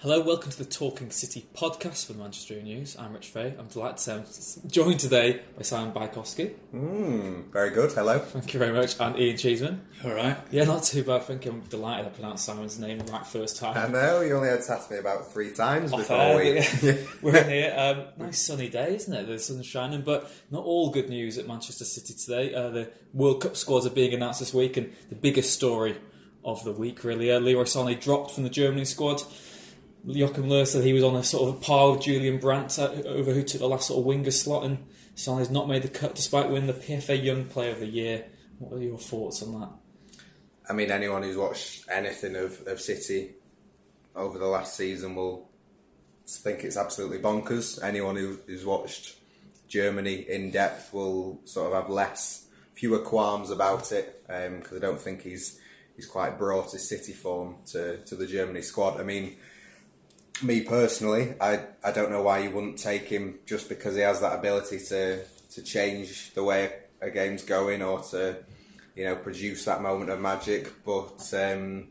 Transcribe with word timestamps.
Hello, 0.00 0.20
welcome 0.20 0.52
to 0.52 0.58
the 0.58 0.64
Talking 0.64 1.10
City 1.10 1.48
podcast 1.56 2.06
for 2.06 2.12
the 2.12 2.20
Manchester 2.20 2.62
News. 2.62 2.96
I'm 2.96 3.14
Rich 3.14 3.30
Fay. 3.30 3.56
I'm 3.58 3.66
delighted 3.66 3.96
to 4.04 4.14
um, 4.18 4.24
joined 4.68 5.00
today 5.00 5.42
by 5.56 5.62
Simon 5.62 5.92
Bajkowski. 5.92 6.54
Mm, 6.72 7.50
very 7.50 7.70
good. 7.70 7.90
Hello. 7.90 8.20
Thank 8.20 8.54
you 8.54 8.60
very 8.60 8.72
much. 8.72 8.94
And 9.00 9.18
Ian 9.18 9.36
Cheeseman. 9.36 9.80
All 10.04 10.12
right. 10.12 10.36
Yeah, 10.52 10.66
not 10.66 10.84
too 10.84 11.02
bad. 11.02 11.22
I 11.22 11.24
think 11.24 11.46
I'm 11.46 11.62
delighted 11.62 12.06
I 12.06 12.10
pronounced 12.10 12.44
Simon's 12.44 12.78
name 12.78 13.00
right 13.10 13.26
first 13.26 13.56
time. 13.56 13.76
I 13.76 13.88
know, 13.88 14.20
you 14.20 14.36
only 14.36 14.50
had 14.50 14.62
to 14.62 14.72
ask 14.72 14.88
me 14.88 14.98
about 14.98 15.32
three 15.32 15.52
times 15.52 15.92
Off 15.92 15.98
before 15.98 16.16
air, 16.16 16.36
we. 16.36 16.54
yeah. 16.82 16.96
We're 17.20 17.36
in 17.38 17.48
here. 17.48 17.74
Um, 17.76 18.24
nice 18.24 18.40
sunny 18.40 18.68
day, 18.68 18.94
isn't 18.94 19.12
it? 19.12 19.26
The 19.26 19.40
sun's 19.40 19.66
shining, 19.66 20.02
but 20.02 20.30
not 20.52 20.62
all 20.62 20.90
good 20.90 21.08
news 21.08 21.38
at 21.38 21.48
Manchester 21.48 21.84
City 21.84 22.14
today. 22.14 22.54
Uh, 22.54 22.70
the 22.70 22.90
World 23.12 23.42
Cup 23.42 23.56
squads 23.56 23.84
are 23.84 23.90
being 23.90 24.14
announced 24.14 24.38
this 24.38 24.54
week, 24.54 24.76
and 24.76 24.92
the 25.08 25.16
biggest 25.16 25.52
story 25.52 25.96
of 26.44 26.62
the 26.62 26.72
week, 26.72 27.02
really. 27.02 27.32
Uh, 27.32 27.40
Leroy 27.40 27.64
Sané 27.64 28.00
dropped 28.00 28.30
from 28.30 28.44
the 28.44 28.50
Germany 28.50 28.84
squad. 28.84 29.22
Joachim 30.16 30.44
Löw 30.44 30.66
said 30.66 30.84
he 30.84 30.92
was 30.92 31.04
on 31.04 31.16
a 31.16 31.22
sort 31.22 31.54
of 31.54 31.60
par 31.60 31.92
with 31.92 32.02
Julian 32.02 32.38
Brandt 32.38 32.78
uh, 32.78 32.90
over 33.06 33.32
who 33.32 33.42
took 33.42 33.60
the 33.60 33.68
last 33.68 33.88
sort 33.88 34.00
of 34.00 34.06
winger 34.06 34.30
slot, 34.30 34.64
and 34.64 34.86
Sané's 35.16 35.50
not 35.50 35.68
made 35.68 35.82
the 35.82 35.88
cut 35.88 36.14
despite 36.14 36.48
winning 36.48 36.66
the 36.66 36.72
PFA 36.72 37.22
Young 37.22 37.44
Player 37.44 37.72
of 37.72 37.80
the 37.80 37.86
Year. 37.86 38.24
What 38.58 38.78
are 38.78 38.82
your 38.82 38.98
thoughts 38.98 39.42
on 39.42 39.60
that? 39.60 39.70
I 40.68 40.72
mean, 40.72 40.90
anyone 40.90 41.22
who's 41.22 41.36
watched 41.36 41.84
anything 41.90 42.36
of, 42.36 42.66
of 42.66 42.80
City 42.80 43.32
over 44.14 44.38
the 44.38 44.46
last 44.46 44.76
season 44.76 45.14
will 45.14 45.48
think 46.26 46.64
it's 46.64 46.76
absolutely 46.76 47.18
bonkers. 47.18 47.82
Anyone 47.82 48.16
who, 48.16 48.38
who's 48.46 48.64
watched 48.64 49.16
Germany 49.68 50.26
in 50.28 50.50
depth 50.50 50.92
will 50.92 51.40
sort 51.44 51.72
of 51.72 51.82
have 51.82 51.90
less, 51.90 52.46
fewer 52.74 52.98
qualms 52.98 53.50
about 53.50 53.92
it 53.92 54.22
because 54.26 54.76
I 54.76 54.80
don't 54.80 55.00
think 55.00 55.22
he's 55.22 55.58
he's 55.96 56.06
quite 56.06 56.38
brought 56.38 56.70
his 56.70 56.88
City 56.88 57.12
form 57.12 57.56
to, 57.66 57.98
to 58.04 58.14
the 58.14 58.26
Germany 58.26 58.62
squad. 58.62 59.00
I 59.00 59.02
mean, 59.02 59.36
me 60.42 60.62
personally, 60.62 61.34
I, 61.40 61.60
I 61.84 61.92
don't 61.92 62.10
know 62.10 62.22
why 62.22 62.40
you 62.40 62.50
wouldn't 62.50 62.78
take 62.78 63.08
him 63.08 63.38
just 63.46 63.68
because 63.68 63.94
he 63.94 64.02
has 64.02 64.20
that 64.20 64.38
ability 64.38 64.78
to 64.88 65.24
to 65.50 65.62
change 65.62 66.34
the 66.34 66.44
way 66.44 66.72
a 67.00 67.10
game's 67.10 67.42
going 67.42 67.80
or 67.80 68.00
to 68.00 68.36
you 68.94 69.04
know 69.04 69.16
produce 69.16 69.64
that 69.64 69.82
moment 69.82 70.10
of 70.10 70.20
magic. 70.20 70.84
But 70.84 71.32
um, 71.34 71.88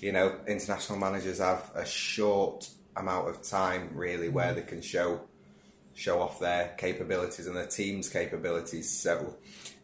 you 0.00 0.12
know, 0.12 0.36
international 0.46 0.98
managers 0.98 1.38
have 1.38 1.70
a 1.74 1.86
short 1.86 2.68
amount 2.96 3.28
of 3.28 3.42
time 3.42 3.90
really 3.94 4.28
where 4.28 4.54
they 4.54 4.62
can 4.62 4.82
show 4.82 5.22
show 5.94 6.20
off 6.20 6.40
their 6.40 6.74
capabilities 6.76 7.46
and 7.46 7.56
their 7.56 7.66
team's 7.66 8.08
capabilities. 8.08 8.90
So 8.90 9.36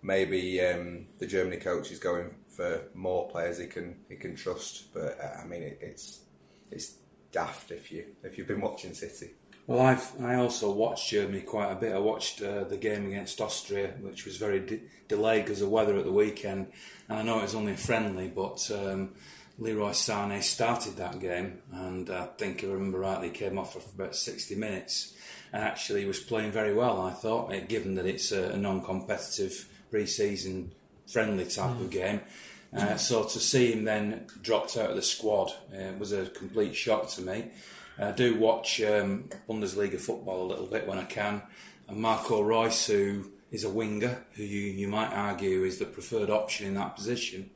maybe 0.02 0.60
um, 0.60 1.06
the 1.18 1.26
Germany 1.26 1.58
coach 1.58 1.90
is 1.92 1.98
going 1.98 2.34
for 2.48 2.82
more 2.94 3.28
players 3.28 3.58
he 3.58 3.66
can 3.66 3.96
he 4.08 4.16
can 4.16 4.36
trust. 4.36 4.92
But 4.92 5.18
uh, 5.22 5.40
I 5.42 5.46
mean, 5.46 5.62
it, 5.62 5.78
it's 5.80 6.20
it's 6.70 6.94
daft 7.32 7.70
if 7.70 7.92
you 7.92 8.04
if 8.22 8.36
you've 8.36 8.48
been 8.48 8.60
watching 8.60 8.94
City. 8.94 9.30
Well, 9.66 9.80
I've 9.80 10.20
I 10.20 10.34
also 10.34 10.72
watched 10.72 11.10
Germany 11.10 11.42
quite 11.42 11.70
a 11.70 11.76
bit. 11.76 11.94
I 11.94 11.98
watched 11.98 12.42
uh, 12.42 12.64
the 12.64 12.76
game 12.76 13.06
against 13.06 13.40
Austria, 13.40 13.94
which 14.00 14.24
was 14.24 14.36
very 14.36 14.60
de- 14.60 14.80
delayed 15.06 15.44
because 15.44 15.62
of 15.62 15.70
weather 15.70 15.96
at 15.96 16.04
the 16.04 16.12
weekend, 16.12 16.72
and 17.08 17.18
I 17.18 17.22
know 17.22 17.38
it 17.38 17.42
was 17.42 17.54
only 17.54 17.72
a 17.72 17.76
friendly, 17.76 18.28
but 18.28 18.68
um, 18.74 19.14
Leroy 19.58 19.90
Sané 19.90 20.42
started 20.42 20.96
that 20.96 21.20
game, 21.20 21.58
and 21.72 22.10
I 22.10 22.26
think 22.38 22.64
I 22.64 22.66
remember 22.66 22.98
rightly, 22.98 23.28
he 23.28 23.34
came 23.34 23.58
off 23.58 23.74
for 23.74 23.82
about 23.94 24.16
sixty 24.16 24.56
minutes, 24.56 25.14
and 25.52 25.62
actually 25.62 26.04
was 26.04 26.18
playing 26.18 26.50
very 26.50 26.74
well. 26.74 27.00
I 27.00 27.12
thought, 27.12 27.52
eh, 27.52 27.60
given 27.60 27.94
that 27.94 28.06
it's 28.06 28.32
a, 28.32 28.50
a 28.50 28.56
non-competitive 28.56 29.68
pre-season 29.90 30.72
friendly 31.06 31.44
type 31.44 31.78
of 31.78 31.90
game. 31.90 32.20
Uh, 32.76 32.96
so 32.96 33.24
to 33.24 33.40
see 33.40 33.72
him 33.72 33.84
then 33.84 34.26
dropped 34.42 34.76
out 34.76 34.90
of 34.90 34.96
the 34.96 35.02
squad 35.02 35.52
uh, 35.74 35.92
was 35.98 36.12
a 36.12 36.26
complete 36.26 36.74
shock 36.74 37.08
to 37.08 37.22
me. 37.22 37.50
I 37.98 38.12
do 38.12 38.38
watch 38.38 38.80
um, 38.80 39.28
Bundesliga 39.48 40.00
football 40.00 40.46
a 40.46 40.48
little 40.48 40.66
bit 40.66 40.86
when 40.86 40.98
I 40.98 41.04
can, 41.04 41.42
and 41.86 41.98
Marco 41.98 42.40
Reus, 42.40 42.86
who 42.86 43.30
is 43.50 43.64
a 43.64 43.68
winger, 43.68 44.24
who 44.36 44.42
you, 44.42 44.60
you 44.60 44.88
might 44.88 45.12
argue 45.12 45.64
is 45.64 45.78
the 45.78 45.84
preferred 45.84 46.30
option 46.30 46.66
in 46.66 46.74
that 46.74 46.96
position, 46.96 47.50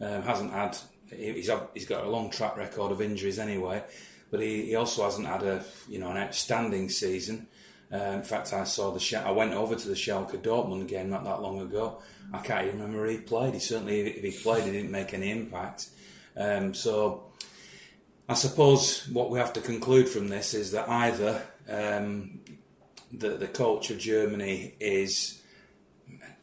um, 0.00 0.22
hasn't 0.22 0.52
had 0.52 0.76
he's 1.10 1.50
he's 1.74 1.86
got 1.86 2.04
a 2.04 2.10
long 2.10 2.30
track 2.30 2.56
record 2.56 2.92
of 2.92 3.00
injuries 3.00 3.38
anyway, 3.38 3.82
but 4.30 4.40
he, 4.40 4.66
he 4.66 4.74
also 4.74 5.04
hasn't 5.04 5.26
had 5.26 5.42
a 5.42 5.64
you 5.88 5.98
know 5.98 6.10
an 6.10 6.18
outstanding 6.18 6.88
season. 6.88 7.46
Uh, 7.92 7.96
in 7.96 8.22
fact, 8.22 8.52
I 8.52 8.64
saw 8.64 8.90
the 8.90 9.22
I 9.24 9.30
went 9.30 9.54
over 9.54 9.74
to 9.74 9.88
the 9.88 9.94
Schalke 9.94 10.36
Dortmund 10.38 10.88
game 10.88 11.08
not 11.08 11.24
that 11.24 11.40
long 11.40 11.60
ago. 11.60 12.02
I 12.32 12.38
can't 12.38 12.66
even 12.66 12.80
remember 12.80 13.06
he 13.06 13.18
played. 13.18 13.54
He 13.54 13.60
certainly, 13.60 14.00
if 14.02 14.22
he 14.22 14.42
played, 14.42 14.64
he 14.64 14.72
didn't 14.72 14.90
make 14.90 15.14
any 15.14 15.30
impact. 15.30 15.88
Um, 16.36 16.74
so, 16.74 17.24
I 18.28 18.34
suppose 18.34 19.08
what 19.08 19.30
we 19.30 19.38
have 19.38 19.54
to 19.54 19.62
conclude 19.62 20.08
from 20.08 20.28
this 20.28 20.52
is 20.52 20.72
that 20.72 20.88
either 20.88 21.42
um, 21.70 22.40
the 23.10 23.30
the 23.30 23.48
coach 23.48 23.90
of 23.90 23.98
Germany 23.98 24.74
is 24.78 25.40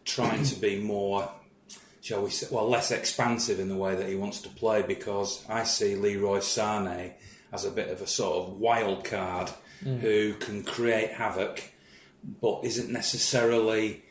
trying 0.03 0.43
to 0.43 0.55
be 0.55 0.79
more, 0.79 1.29
shall 2.01 2.23
we 2.23 2.31
say, 2.31 2.47
well, 2.49 2.67
less 2.67 2.91
expansive 2.91 3.59
in 3.59 3.69
the 3.69 3.75
way 3.75 3.95
that 3.95 4.07
he 4.07 4.15
wants 4.15 4.41
to 4.41 4.49
play 4.49 4.81
because 4.81 5.43
I 5.47 5.63
see 5.63 5.95
Leroy 5.95 6.39
Sané 6.39 7.13
as 7.51 7.65
a 7.65 7.71
bit 7.71 7.89
of 7.89 8.01
a 8.01 8.07
sort 8.07 8.47
of 8.47 8.59
wild 8.59 9.03
card 9.03 9.49
who 9.85 10.33
can 10.33 10.63
create 10.63 11.11
havoc, 11.11 11.71
but 12.41 12.61
isn't 12.63 12.89
necessarily 12.89 14.03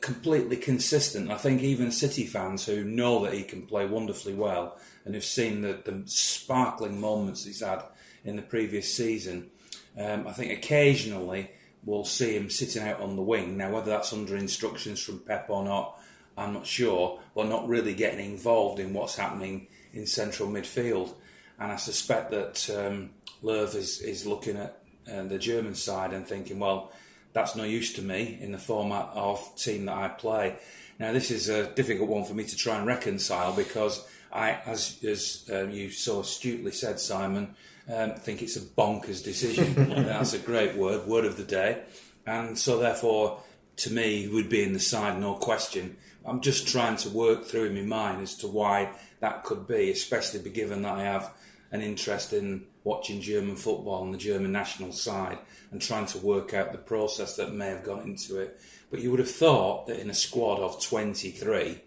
completely 0.00 0.56
consistent. 0.56 1.30
I 1.30 1.36
think 1.36 1.62
even 1.62 1.92
City 1.92 2.26
fans 2.26 2.66
who 2.66 2.82
know 2.82 3.24
that 3.24 3.34
he 3.34 3.44
can 3.44 3.62
play 3.62 3.86
wonderfully 3.86 4.34
well 4.34 4.76
and 5.04 5.14
have 5.14 5.24
seen 5.24 5.62
the, 5.62 5.80
the 5.84 6.02
sparkling 6.06 7.00
moments 7.00 7.44
he's 7.44 7.60
had 7.60 7.82
in 8.24 8.36
the 8.36 8.42
previous 8.42 8.92
season, 8.92 9.50
um, 9.96 10.26
I 10.26 10.32
think 10.32 10.52
occasionally 10.52 11.50
we'll 11.84 12.04
see 12.04 12.36
him 12.36 12.50
sitting 12.50 12.82
out 12.82 13.00
on 13.00 13.16
the 13.16 13.22
wing. 13.22 13.56
Now, 13.56 13.70
whether 13.70 13.90
that's 13.90 14.12
under 14.12 14.36
instructions 14.36 15.00
from 15.00 15.20
Pep 15.20 15.46
or 15.48 15.64
not, 15.64 16.00
I'm 16.36 16.52
not 16.52 16.66
sure, 16.66 17.20
but 17.34 17.48
not 17.48 17.68
really 17.68 17.94
getting 17.94 18.32
involved 18.32 18.80
in 18.80 18.92
what's 18.92 19.16
happening 19.16 19.68
in 19.92 20.06
central 20.06 20.48
midfield. 20.48 21.14
And 21.58 21.72
I 21.72 21.76
suspect 21.76 22.30
that 22.30 22.70
um, 22.70 23.10
Löw 23.42 23.74
is, 23.74 24.00
is 24.00 24.26
looking 24.26 24.56
at 24.56 24.77
uh, 25.12 25.24
the 25.24 25.38
German 25.38 25.74
side 25.74 26.12
and 26.12 26.26
thinking, 26.26 26.58
well, 26.58 26.92
that's 27.32 27.56
no 27.56 27.64
use 27.64 27.92
to 27.94 28.02
me 28.02 28.38
in 28.40 28.52
the 28.52 28.58
format 28.58 29.10
of 29.14 29.54
team 29.56 29.86
that 29.86 29.96
I 29.96 30.08
play. 30.08 30.56
Now, 30.98 31.12
this 31.12 31.30
is 31.30 31.48
a 31.48 31.72
difficult 31.74 32.08
one 32.08 32.24
for 32.24 32.34
me 32.34 32.44
to 32.44 32.56
try 32.56 32.76
and 32.76 32.86
reconcile 32.86 33.52
because 33.52 34.06
I, 34.32 34.58
as, 34.66 35.02
as 35.04 35.48
um, 35.52 35.70
you 35.70 35.90
so 35.90 36.20
astutely 36.20 36.72
said, 36.72 36.98
Simon, 36.98 37.54
um, 37.92 38.14
think 38.14 38.42
it's 38.42 38.56
a 38.56 38.60
bonkers 38.60 39.22
decision. 39.22 39.74
that's 40.04 40.34
a 40.34 40.38
great 40.38 40.74
word, 40.74 41.06
word 41.06 41.24
of 41.24 41.36
the 41.36 41.44
day. 41.44 41.82
And 42.26 42.58
so, 42.58 42.78
therefore, 42.78 43.40
to 43.76 43.92
me, 43.92 44.22
he 44.22 44.28
would 44.28 44.48
be 44.48 44.62
in 44.62 44.72
the 44.72 44.80
side, 44.80 45.20
no 45.20 45.34
question. 45.34 45.96
I'm 46.26 46.40
just 46.40 46.68
trying 46.68 46.96
to 46.98 47.08
work 47.08 47.44
through 47.46 47.66
in 47.66 47.74
my 47.74 47.82
mind 47.82 48.22
as 48.22 48.34
to 48.38 48.48
why 48.48 48.90
that 49.20 49.44
could 49.44 49.66
be, 49.66 49.90
especially 49.90 50.48
given 50.50 50.82
that 50.82 50.96
I 50.96 51.02
have 51.04 51.32
an 51.70 51.80
interest 51.82 52.32
in 52.32 52.64
watching 52.84 53.20
German 53.20 53.56
football 53.56 54.02
and 54.04 54.14
the 54.14 54.18
German 54.18 54.52
national 54.52 54.92
side 54.92 55.38
and 55.70 55.80
trying 55.82 56.06
to 56.06 56.18
work 56.18 56.54
out 56.54 56.72
the 56.72 56.78
process 56.78 57.36
that 57.36 57.52
may 57.52 57.66
have 57.66 57.84
gone 57.84 58.00
into 58.00 58.38
it. 58.38 58.58
But 58.90 59.00
you 59.00 59.10
would 59.10 59.20
have 59.20 59.30
thought 59.30 59.86
that 59.86 60.00
in 60.00 60.08
a 60.08 60.14
squad 60.14 60.60
of 60.60 60.82
23, 60.82 61.82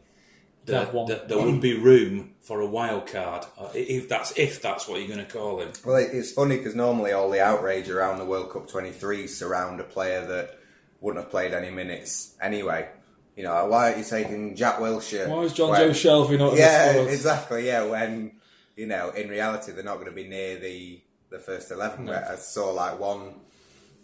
that, 0.65 0.85
Have 0.85 0.93
one. 0.93 1.07
that 1.09 1.27
there 1.27 1.39
would 1.39 1.59
be 1.59 1.75
room 1.75 2.35
for 2.41 2.61
a 2.61 2.67
wild 2.67 3.07
card, 3.07 3.45
uh, 3.57 3.69
if 3.73 4.07
that's 4.07 4.37
if 4.37 4.61
that's 4.61 4.87
what 4.87 4.99
you're 4.99 5.07
going 5.07 5.25
to 5.25 5.31
call 5.31 5.59
him. 5.59 5.71
Well, 5.83 5.95
it's 5.95 6.31
funny 6.31 6.57
because 6.57 6.75
normally 6.75 7.11
all 7.13 7.31
the 7.31 7.41
outrage 7.43 7.89
around 7.89 8.19
the 8.19 8.25
World 8.25 8.51
Cup 8.51 8.67
23 8.69 9.25
surround 9.25 9.79
a 9.79 9.83
player 9.83 10.23
that 10.27 10.59
wouldn't 10.99 11.23
have 11.23 11.31
played 11.31 11.55
any 11.55 11.71
minutes 11.71 12.35
anyway. 12.39 12.87
You 13.35 13.43
know, 13.45 13.65
why 13.65 13.85
aren't 13.87 13.97
you 13.97 14.03
taking 14.03 14.55
Jack 14.55 14.75
Wilshere? 14.77 15.27
Why 15.27 15.41
is 15.41 15.53
John 15.53 15.71
when- 15.71 15.79
Joe 15.81 15.89
Shelvey 16.27 16.37
not 16.37 16.51
in 16.53 16.59
Yeah, 16.59 16.87
the 16.93 16.99
squad? 16.99 17.11
exactly. 17.13 17.65
Yeah, 17.65 17.83
when 17.85 18.33
you 18.81 18.87
know, 18.87 19.11
in 19.11 19.29
reality, 19.29 19.71
they're 19.71 19.83
not 19.83 19.97
going 19.97 20.07
to 20.07 20.11
be 20.11 20.27
near 20.27 20.57
the 20.57 21.01
the 21.29 21.37
first 21.37 21.69
eleven. 21.69 22.05
No. 22.05 22.13
I 22.13 22.35
saw 22.35 22.71
like 22.71 22.99
one 22.99 23.35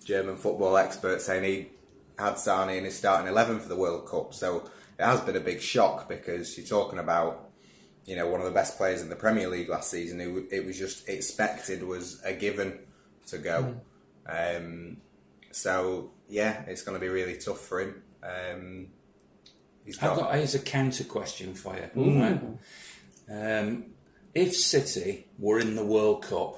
German 0.05 0.35
football 0.35 0.77
expert 0.77 1.19
saying 1.19 1.43
he 1.43 1.67
had 2.19 2.37
Sane 2.37 2.69
in 2.69 2.83
his 2.83 2.95
starting 2.95 3.27
eleven 3.27 3.59
for 3.59 3.69
the 3.69 3.75
World 3.75 4.07
Cup. 4.07 4.35
So 4.35 4.69
it 4.99 5.03
has 5.03 5.19
been 5.21 5.35
a 5.35 5.39
big 5.39 5.61
shock 5.61 6.07
because 6.07 6.55
you're 6.57 6.67
talking 6.67 6.99
about 6.99 7.49
you 8.05 8.15
know, 8.15 8.27
one 8.27 8.39
of 8.39 8.45
the 8.45 8.53
best 8.53 8.77
players 8.77 9.01
in 9.01 9.09
the 9.09 9.15
Premier 9.15 9.49
League 9.49 9.67
last 9.67 9.89
season, 9.91 10.19
who 10.19 10.45
it 10.51 10.63
was 10.63 10.77
just 10.77 11.09
expected 11.09 11.83
was 11.83 12.21
a 12.23 12.33
given 12.33 12.79
to 13.27 13.37
go. 13.39 13.81
Um, 14.27 14.97
so 15.51 16.11
yeah, 16.29 16.61
it's 16.67 16.83
going 16.83 16.95
to 16.95 17.01
be 17.01 17.09
really 17.09 17.35
tough 17.37 17.59
for 17.59 17.81
him. 17.81 18.03
Um, 18.23 18.87
he's 19.83 19.97
I've 19.97 20.15
got, 20.15 20.19
got 20.19 20.35
here's 20.35 20.55
a 20.55 20.59
counter 20.59 21.03
question 21.03 21.55
for 21.55 21.75
you. 21.75 22.21
Right. 22.21 23.59
Um, 23.59 23.96
if 24.37 24.55
City 24.55 25.27
were 25.39 25.59
in 25.59 25.75
the 25.75 25.83
World 25.85 26.23
Cup, 26.23 26.53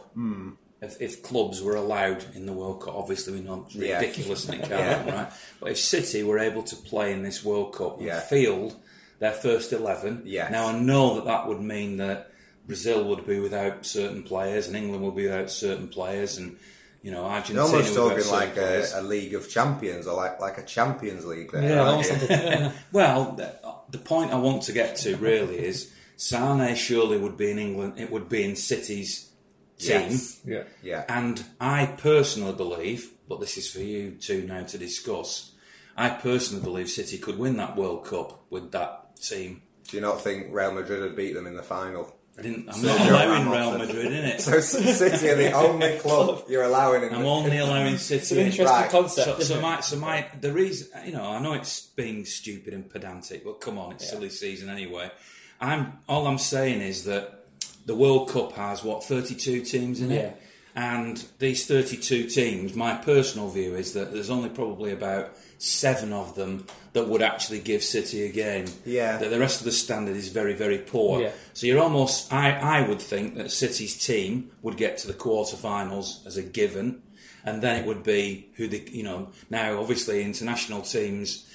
if, 0.82 1.02
if 1.02 1.24
clubs 1.24 1.62
were 1.62 1.76
allowed 1.76 2.24
in 2.36 2.46
the 2.46 2.54
World 2.54 2.82
Cup, 2.84 2.96
obviously 2.96 3.34
we 3.34 3.42
know 3.42 3.66
it's 3.66 3.76
Yeah. 3.76 4.00
ridiculous 4.00 4.46
and 4.46 4.56
it 4.56 4.60
can't 4.62 4.72
Yeah. 4.72 4.94
happen, 4.96 5.14
right? 5.14 5.32
But 5.60 5.72
if 5.72 5.78
City 5.80 6.24
were 6.24 6.40
able 6.40 6.64
to 6.64 6.76
play 6.76 7.12
in 7.14 7.24
this 7.24 7.44
World 7.44 7.74
Cup 7.74 7.98
and 7.98 8.08
Yeah. 8.08 8.20
field 8.20 8.76
their 9.20 9.34
first 9.34 9.74
eleven, 9.74 10.22
Yes. 10.26 10.52
now 10.52 10.68
I 10.68 10.80
know 10.80 11.16
that 11.16 11.26
that 11.26 11.48
would 11.48 11.62
mean 11.62 11.98
that 11.98 12.32
Brazil 12.68 13.04
would 13.10 13.26
be 13.26 13.40
without 13.40 13.86
certain 13.86 14.24
players 14.24 14.68
and 14.68 14.76
England 14.78 15.04
would 15.04 15.16
be 15.16 15.24
without 15.24 15.50
certain 15.52 15.88
players 15.88 16.38
and 16.38 16.56
you 17.02 17.12
know 17.12 17.24
Argentina 17.26 17.66
You're 17.66 17.76
almost 17.78 17.96
talking 17.96 18.28
like 18.32 18.56
a, 18.58 18.86
a 18.96 19.02
league 19.02 19.34
of 19.34 19.50
champions 19.50 20.06
or 20.08 20.16
like 20.16 20.40
like 20.40 20.58
a 20.58 20.64
Champions 20.64 21.26
League. 21.26 21.52
There, 21.52 21.64
Yeah, 21.64 21.80
aren't 21.82 21.90
almost 21.90 22.12
like 22.12 22.30
a, 22.30 22.74
Well, 22.92 23.34
the, 23.40 23.50
the 23.90 23.98
point 23.98 24.32
I 24.32 24.38
want 24.38 24.64
to 24.64 24.72
get 24.74 24.96
to 25.04 25.16
really 25.18 25.58
is 25.72 25.92
Sane 26.20 26.76
surely 26.76 27.18
would 27.18 27.38
be 27.38 27.50
in 27.50 27.60
England. 27.60 27.94
It 27.98 28.12
would 28.12 28.28
be 28.28 28.44
in 28.44 28.56
City's 28.58 29.30
team, 29.78 30.12
Yes. 30.12 30.42
yeah. 30.46 30.64
Yeah. 30.84 31.06
and 31.08 31.42
I 31.62 31.86
personally 31.86 32.52
believe, 32.54 33.12
but 33.30 33.40
this 33.40 33.58
is 33.58 33.72
for 33.72 33.80
you 33.80 34.12
two 34.20 34.46
now 34.46 34.64
to 34.64 34.78
discuss. 34.78 35.54
I 35.96 36.10
personally 36.10 36.62
believe 36.64 36.90
City 36.90 37.18
could 37.18 37.40
win 37.40 37.56
that 37.58 37.78
World 37.78 38.06
Cup 38.06 38.44
with 38.50 38.72
that 38.74 39.16
team. 39.16 39.62
Do 39.88 39.96
you 39.96 40.02
not 40.02 40.22
think 40.22 40.48
Real 40.52 40.74
Madrid 40.74 41.02
would 41.02 41.16
beat 41.16 41.34
them 41.36 41.48
in 41.48 41.56
the 41.56 41.64
final? 41.64 42.14
I 42.38 42.42
didn't. 42.42 42.68
I'm 42.70 42.76
So 42.76 42.88
not 42.88 43.06
you're 43.06 43.14
allowing 43.16 43.50
Ramos 43.50 43.54
Real 43.58 43.72
then. 43.72 43.88
Madrid 43.88 44.06
in 44.08 44.26
it. 44.26 44.42
So 44.42 44.60
City 44.60 45.30
are 45.30 45.36
the 45.36 45.52
only 45.54 45.98
club 46.00 46.44
you're 46.50 46.64
allowing 46.64 47.04
in 47.04 47.14
I'm 47.14 47.22
the 47.22 47.28
only 47.30 47.58
allowing 47.66 47.98
City. 47.98 48.20
It's 48.22 48.32
an 48.32 48.38
interesting 48.40 48.66
Right. 48.68 48.90
concept. 48.90 49.42
So, 49.44 49.56
so 49.56 49.62
my, 49.62 49.80
so 49.80 49.96
my, 49.98 50.28
the 50.42 50.52
reason, 50.52 50.90
you 51.06 51.14
know, 51.14 51.24
I 51.32 51.40
know 51.40 51.54
it's 51.54 51.80
being 51.82 52.26
stupid 52.26 52.74
and 52.74 52.90
pedantic, 52.90 53.46
but 53.46 53.62
come 53.62 53.78
on, 53.78 53.94
it's 53.94 54.10
silly 54.10 54.30
season 54.30 54.70
anyway. 54.70 55.12
I'm 55.62 56.00
all 56.08 56.28
I'm 56.28 56.38
saying 56.38 56.82
is 56.82 57.04
that 57.06 57.46
the 57.86 57.96
World 57.96 58.30
Cup 58.30 58.54
has 58.54 58.84
what 58.84 59.04
32 59.04 59.62
teams 59.62 60.02
in 60.02 60.12
it, 60.12 60.42
and 60.76 61.24
these 61.40 61.66
32 61.66 62.28
teams. 62.28 62.76
My 62.76 62.96
personal 62.96 63.50
view 63.50 63.76
is 63.76 63.94
that 63.94 64.14
there's 64.14 64.30
only 64.30 64.50
probably 64.50 64.92
about 64.92 65.36
seven 65.58 66.14
of 66.14 66.36
them 66.36 66.66
that 66.94 67.08
would 67.08 67.22
actually 67.22 67.60
give 67.60 67.84
City 67.84 68.24
a 68.24 68.32
game. 68.32 68.66
Yeah. 68.86 69.18
That 69.18 69.30
the 69.30 69.40
rest 69.40 69.60
of 69.60 69.66
the 69.66 69.72
standard 69.72 70.16
is 70.16 70.30
very, 70.30 70.54
very 70.54 70.78
poor. 70.78 71.22
Yeah. 71.22 71.32
So 71.54 71.68
you're 71.68 71.82
almost, 71.82 72.32
I, 72.32 72.52
I 72.52 72.88
would 72.88 73.02
think 73.02 73.36
that 73.36 73.52
City's 73.52 74.04
team 74.04 74.52
would 74.62 74.78
get 74.78 74.98
to 75.00 75.08
the 75.08 75.14
quarterfinals 75.14 76.26
as 76.26 76.38
a 76.38 76.44
given, 76.44 77.02
and 77.44 77.62
then 77.62 77.82
it 77.82 77.86
would 77.86 78.04
be 78.04 78.50
who 78.56 78.68
the, 78.68 78.88
you 78.92 79.04
know, 79.04 79.32
now 79.50 79.80
obviously 79.80 80.24
international 80.24 80.82
teams 80.82 81.46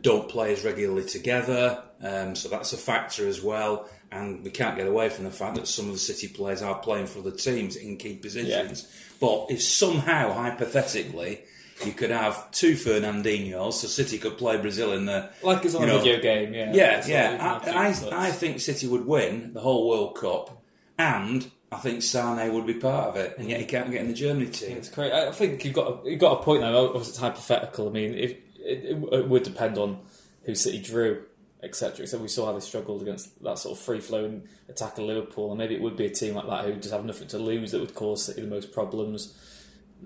don't 0.00 0.28
play 0.28 0.52
as 0.52 0.64
regularly 0.64 1.04
together, 1.04 1.82
um, 2.04 2.34
so 2.34 2.48
that's 2.48 2.72
a 2.72 2.76
factor 2.76 3.26
as 3.26 3.42
well. 3.42 3.88
And 4.12 4.44
we 4.44 4.50
can't 4.50 4.76
get 4.76 4.86
away 4.86 5.08
from 5.08 5.24
the 5.24 5.30
fact 5.32 5.56
that 5.56 5.66
some 5.66 5.86
of 5.86 5.92
the 5.92 5.98
City 5.98 6.28
players 6.28 6.62
are 6.62 6.78
playing 6.78 7.06
for 7.06 7.20
the 7.20 7.32
teams 7.32 7.74
in 7.74 7.96
key 7.96 8.14
positions. 8.14 8.86
But 9.20 9.46
if 9.50 9.60
somehow, 9.60 10.32
hypothetically, 10.32 11.42
you 11.84 11.92
could 11.92 12.10
have 12.10 12.50
two 12.52 12.74
Fernandinhos, 12.74 13.72
so 13.72 13.88
City 13.88 14.18
could 14.18 14.38
play 14.38 14.56
Brazil 14.56 14.92
in 14.92 15.06
the 15.06 15.30
Like 15.42 15.64
it's 15.64 15.74
on 15.74 15.88
you 15.88 15.94
a 15.94 15.98
video 15.98 16.20
game, 16.20 16.54
yeah. 16.54 16.72
yeah, 16.72 17.04
yeah. 17.06 17.60
I, 17.64 17.70
I, 17.70 18.26
I 18.26 18.30
think 18.30 18.60
City 18.60 18.86
would 18.86 19.06
win 19.06 19.52
the 19.52 19.60
whole 19.60 19.88
World 19.88 20.16
Cup, 20.16 20.62
and 20.96 21.50
I 21.72 21.78
think 21.78 22.02
Sane 22.02 22.54
would 22.54 22.66
be 22.66 22.74
part 22.74 23.08
of 23.08 23.16
it, 23.16 23.36
and 23.38 23.48
yet 23.50 23.58
he 23.58 23.66
can't 23.66 23.90
get 23.90 24.02
in 24.02 24.08
the 24.08 24.14
Germany 24.14 24.46
team. 24.46 24.76
It's 24.76 24.88
great. 24.88 25.12
I 25.12 25.32
think 25.32 25.64
you've 25.64 25.74
got 25.74 25.88
a, 25.88 26.10
you've 26.10 26.20
got 26.20 26.40
a 26.40 26.44
point 26.44 26.60
now. 26.60 26.76
Obviously, 26.76 27.10
it's 27.10 27.18
hypothetical. 27.18 27.88
I 27.88 27.90
mean, 27.90 28.14
if, 28.14 28.30
it, 28.60 28.84
it, 28.84 29.12
it 29.12 29.28
would 29.28 29.42
depend 29.42 29.76
on 29.76 29.98
who 30.44 30.54
City 30.54 30.80
drew, 30.80 31.24
etc. 31.64 32.06
So 32.06 32.18
we 32.18 32.28
saw 32.28 32.46
how 32.46 32.52
they 32.52 32.60
struggled 32.60 33.02
against 33.02 33.42
that 33.42 33.58
sort 33.58 33.78
of 33.78 33.84
free 33.84 34.00
flowing 34.00 34.46
attack 34.68 34.98
of 34.98 35.04
Liverpool, 35.04 35.50
and 35.50 35.58
maybe 35.58 35.74
it 35.74 35.80
would 35.80 35.96
be 35.96 36.06
a 36.06 36.10
team 36.10 36.34
like 36.34 36.46
that 36.46 36.64
who 36.64 36.74
just 36.74 36.92
have 36.92 37.04
nothing 37.04 37.28
to 37.28 37.38
lose 37.38 37.72
that 37.72 37.80
would 37.80 37.94
cause 37.94 38.24
City 38.24 38.42
the 38.42 38.46
most 38.46 38.72
problems. 38.72 39.36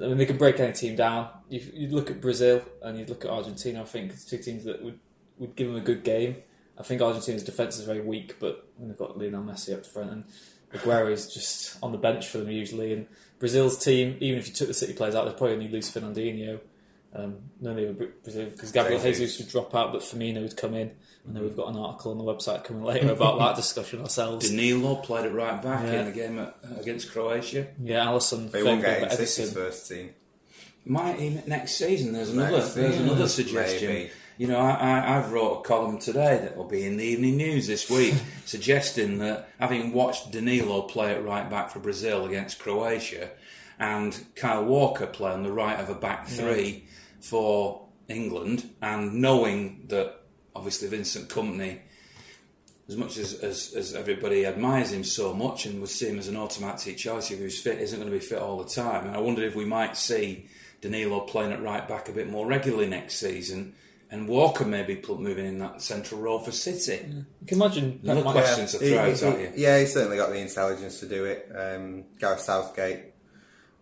I 0.02 0.06
mean, 0.06 0.18
they 0.18 0.26
can 0.26 0.36
break 0.36 0.60
any 0.60 0.72
team 0.72 0.96
down. 0.96 1.28
You, 1.48 1.60
you 1.74 1.88
look 1.88 2.10
at 2.10 2.20
Brazil 2.20 2.62
and 2.82 2.98
you 2.98 3.04
look 3.04 3.24
at 3.24 3.30
Argentina. 3.30 3.82
I 3.82 3.84
think 3.84 4.12
two 4.26 4.38
teams 4.38 4.64
that 4.64 4.82
would 4.82 4.98
would 5.38 5.56
give 5.56 5.68
them 5.68 5.76
a 5.76 5.80
good 5.80 6.04
game. 6.04 6.36
I 6.78 6.82
think 6.82 7.02
Argentina's 7.02 7.42
defence 7.42 7.78
is 7.78 7.84
very 7.84 8.00
weak, 8.00 8.38
but 8.38 8.68
they've 8.78 8.96
got 8.96 9.18
Lionel 9.18 9.42
Messi 9.42 9.74
up 9.74 9.84
front 9.84 10.10
and 10.10 10.24
Aguero 10.72 11.10
is 11.10 11.32
just 11.32 11.78
on 11.82 11.92
the 11.92 11.98
bench 11.98 12.28
for 12.28 12.38
them 12.38 12.50
usually. 12.50 12.92
And 12.92 13.06
Brazil's 13.38 13.82
team, 13.82 14.16
even 14.20 14.38
if 14.38 14.48
you 14.48 14.54
took 14.54 14.68
the 14.68 14.74
City 14.74 14.92
players 14.92 15.14
out, 15.14 15.24
they'd 15.24 15.36
probably 15.36 15.54
only 15.54 15.68
lose 15.68 15.90
Fernandinho. 15.90 16.60
Um, 17.18 17.36
none 17.60 17.72
of 17.72 17.76
the 17.78 17.88
other 17.90 18.46
because 18.50 18.70
Gabriel 18.70 19.00
Jesus. 19.02 19.18
Jesus 19.18 19.38
would 19.40 19.48
drop 19.50 19.74
out, 19.74 19.92
but 19.92 20.02
Firmino 20.02 20.40
would 20.42 20.56
come 20.56 20.74
in. 20.74 20.92
I 21.28 21.32
know 21.32 21.40
we've 21.42 21.56
got 21.56 21.68
an 21.68 21.76
article 21.76 22.12
on 22.12 22.18
the 22.18 22.24
website 22.24 22.64
coming 22.64 22.84
later 22.84 23.10
about 23.12 23.38
that 23.40 23.56
discussion 23.56 24.00
ourselves. 24.00 24.48
Danilo 24.50 24.96
played 24.96 25.26
it 25.26 25.32
right 25.32 25.60
back 25.62 25.84
Yeah. 25.84 26.00
in 26.00 26.06
the 26.06 26.12
game 26.12 26.38
at, 26.38 26.56
against 26.78 27.10
Croatia. 27.10 27.66
Yeah, 27.82 28.06
Alisson. 28.06 28.50
They 28.50 28.62
won't 28.62 28.82
get 28.82 29.00
Fabinho, 29.00 29.10
in 29.20 29.26
City's 29.26 29.50
Ederson. 29.50 29.54
first 29.54 29.88
team. 29.88 30.10
Might 30.86 31.20
even 31.20 31.42
next 31.46 31.72
season. 31.74 32.12
There's 32.12 32.30
another. 32.30 32.58
Next 32.58 32.74
there's 32.74 32.92
season, 32.92 33.08
another 33.08 33.28
suggestion. 33.28 33.88
maybe. 33.88 34.10
You 34.38 34.46
know, 34.46 34.58
I, 34.60 34.70
I, 34.70 35.18
I've 35.18 35.32
wrote 35.32 35.58
a 35.58 35.62
column 35.62 35.98
today 35.98 36.38
that 36.38 36.56
will 36.56 36.68
be 36.68 36.86
in 36.86 36.96
the 36.96 37.04
evening 37.04 37.36
news 37.36 37.66
this 37.66 37.90
week, 37.90 38.14
suggesting 38.44 39.18
that 39.18 39.48
having 39.58 39.92
watched 39.92 40.30
Danilo 40.30 40.82
play 40.82 41.12
at 41.12 41.24
right 41.24 41.50
back 41.50 41.70
for 41.70 41.80
Brazil 41.80 42.24
against 42.24 42.60
Croatia, 42.60 43.30
and 43.80 44.24
Kyle 44.36 44.64
Walker 44.64 45.06
play 45.06 45.32
on 45.32 45.42
the 45.42 45.50
right 45.50 45.78
of 45.80 45.88
a 45.90 45.94
back 45.94 46.28
three 46.28 46.84
for 47.20 47.86
England, 48.08 48.70
and 48.82 49.14
knowing 49.20 49.84
that 49.88 50.14
obviously 50.54 50.88
Vincent 50.88 51.28
Kompany 51.28 51.80
as 52.88 52.96
much 52.96 53.18
as, 53.18 53.34
as, 53.34 53.74
as 53.76 53.94
everybody 53.94 54.46
admires 54.46 54.92
him 54.92 55.04
so 55.04 55.34
much 55.34 55.66
and 55.66 55.78
would 55.78 55.90
see 55.90 56.08
him 56.08 56.18
as 56.18 56.26
an 56.26 56.36
automatic 56.38 56.96
choice 56.96 57.30
if 57.30 57.36
he 57.36 57.44
was 57.44 57.60
fit, 57.60 57.78
isn't 57.80 57.98
going 58.00 58.10
to 58.10 58.16
be 58.18 58.24
fit 58.24 58.38
all 58.38 58.56
the 58.62 58.68
time. 58.68 59.06
And 59.06 59.14
I 59.14 59.20
wondered 59.20 59.44
if 59.44 59.54
we 59.54 59.66
might 59.66 59.94
see 59.96 60.46
Danilo 60.80 61.20
playing 61.20 61.52
at 61.52 61.62
right 61.62 61.86
back 61.86 62.08
a 62.08 62.12
bit 62.12 62.30
more 62.30 62.46
regularly 62.46 62.86
next 62.88 63.16
season 63.16 63.74
and 64.10 64.26
Walker 64.26 64.64
maybe 64.64 64.96
pl- 64.96 65.18
moving 65.18 65.44
in 65.44 65.58
that 65.58 65.82
central 65.82 66.18
role 66.22 66.38
for 66.38 66.50
City. 66.50 67.04
You 67.12 67.46
can 67.46 67.60
imagine. 67.60 68.00
Another 68.02 68.22
Pep 68.22 68.24
might- 68.24 68.40
question 68.44 68.66
to 68.68 68.78
He- 68.78 68.90
throw 68.94 69.04
he- 69.04 69.10
out 69.26 69.34
at 69.38 69.40
you. 69.40 69.52
Yeah, 69.62 69.80
he's 69.80 69.92
certainly 69.92 70.16
got 70.16 70.30
the 70.30 70.38
intelligence 70.38 70.98
to 71.00 71.06
do 71.06 71.26
it. 71.26 71.52
Um, 71.54 72.04
Gareth 72.18 72.40
Southgate 72.40 73.00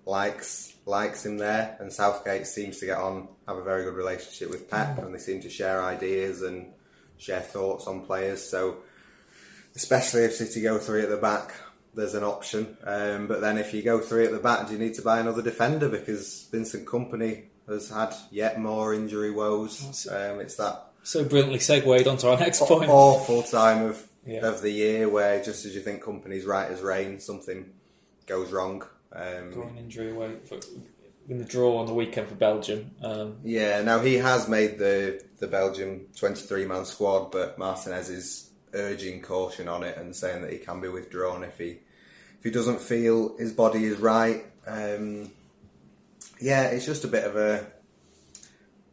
likes 0.07 0.73
likes 0.87 1.27
him 1.27 1.37
there, 1.39 1.77
and 1.81 1.93
Southgate 1.93 2.47
seems 2.47 2.79
to 2.79 2.87
get 2.87 2.97
on, 2.99 3.27
have 3.49 3.57
a 3.57 3.63
very 3.63 3.83
good 3.85 3.95
relationship 3.95 4.49
with 4.51 4.71
Pep, 4.71 4.99
and 4.99 5.13
they 5.13 5.19
seem 5.19 5.41
to 5.43 5.51
share 5.51 5.83
ideas 5.83 6.43
and 6.43 6.69
share 7.19 7.41
thoughts 7.41 7.87
on 7.89 8.07
players. 8.07 8.41
So, 8.49 8.77
especially 9.75 10.23
if 10.23 10.35
City 10.35 10.63
go 10.63 10.79
three 10.79 11.03
at 11.03 11.09
the 11.09 11.17
back, 11.17 11.55
there's 11.95 12.15
an 12.15 12.23
option. 12.23 12.77
Um, 12.85 13.27
but 13.27 13.41
then 13.41 13.59
if 13.59 13.75
you 13.75 13.83
go 13.83 14.01
three 14.01 14.25
at 14.25 14.31
the 14.33 14.39
back, 14.39 14.69
do 14.69 14.75
you 14.75 14.79
need 14.79 14.95
to 14.95 15.03
buy 15.03 15.19
another 15.19 15.43
defender 15.43 15.89
because 15.89 16.47
Vincent 16.53 16.87
Kompany 16.87 17.45
has 17.69 17.91
had 17.91 18.15
yet 18.31 18.61
more 18.61 18.95
injury 18.95 19.33
woes? 19.33 20.07
Um, 20.09 20.39
it's 20.41 20.55
that 20.57 20.85
So 21.03 21.25
brilliantly 21.25 21.59
segued 21.59 22.07
onto 22.07 22.29
our 22.29 22.39
next 22.39 22.61
point. 22.61 22.89
awful 22.91 23.43
time 23.43 23.85
of 23.87 24.07
Yeah. 24.25 24.47
of 24.47 24.61
the 24.63 24.71
year 24.71 25.09
where 25.09 25.43
just 25.43 25.65
as 25.65 25.75
you 25.75 25.81
think 25.81 26.03
Kompany's 26.03 26.45
right 26.45 26.71
as 26.71 26.81
rain, 26.81 27.19
something 27.19 27.73
goes 28.27 28.53
wrong. 28.53 28.85
Um, 29.13 29.51
Groin 29.53 29.79
injury 29.79 30.11
away 30.11 30.37
for, 30.49 30.59
in 31.29 31.39
the 31.39 31.45
draw 31.45 31.79
on 31.79 31.87
the 31.87 31.95
weekend 31.95 32.29
for 32.29 32.35
Belgium. 32.35 32.91
Um, 33.03 33.37
yeah, 33.43 33.83
now 33.83 34.01
he 34.01 34.15
has 34.15 34.49
made 34.49 34.79
the 34.79 35.25
the 35.39 35.47
Belgium 35.47 36.07
twenty 36.17 36.43
three 36.43 36.67
man 36.67 36.85
squad, 36.85 37.31
but 37.31 37.59
Martinez 37.59 38.09
is 38.11 38.51
urging 38.75 39.23
caution 39.23 39.69
on 39.69 39.83
it 39.83 39.97
and 39.97 40.15
saying 40.15 40.43
that 40.43 40.53
he 40.53 40.59
can 40.59 40.81
be 40.81 40.89
withdrawn 40.89 41.43
if 41.43 41.59
he 41.59 41.79
if 42.39 42.45
he 42.45 42.51
doesn't 42.51 42.81
feel 42.81 43.37
his 43.39 43.53
body 43.53 43.85
is 43.85 43.99
right. 43.99 44.45
Um, 44.67 45.31
yeah, 46.41 46.65
it's 46.65 46.87
just 46.87 47.05
a 47.05 47.09
bit 47.09 47.25
of 47.25 47.37
a 47.37 47.67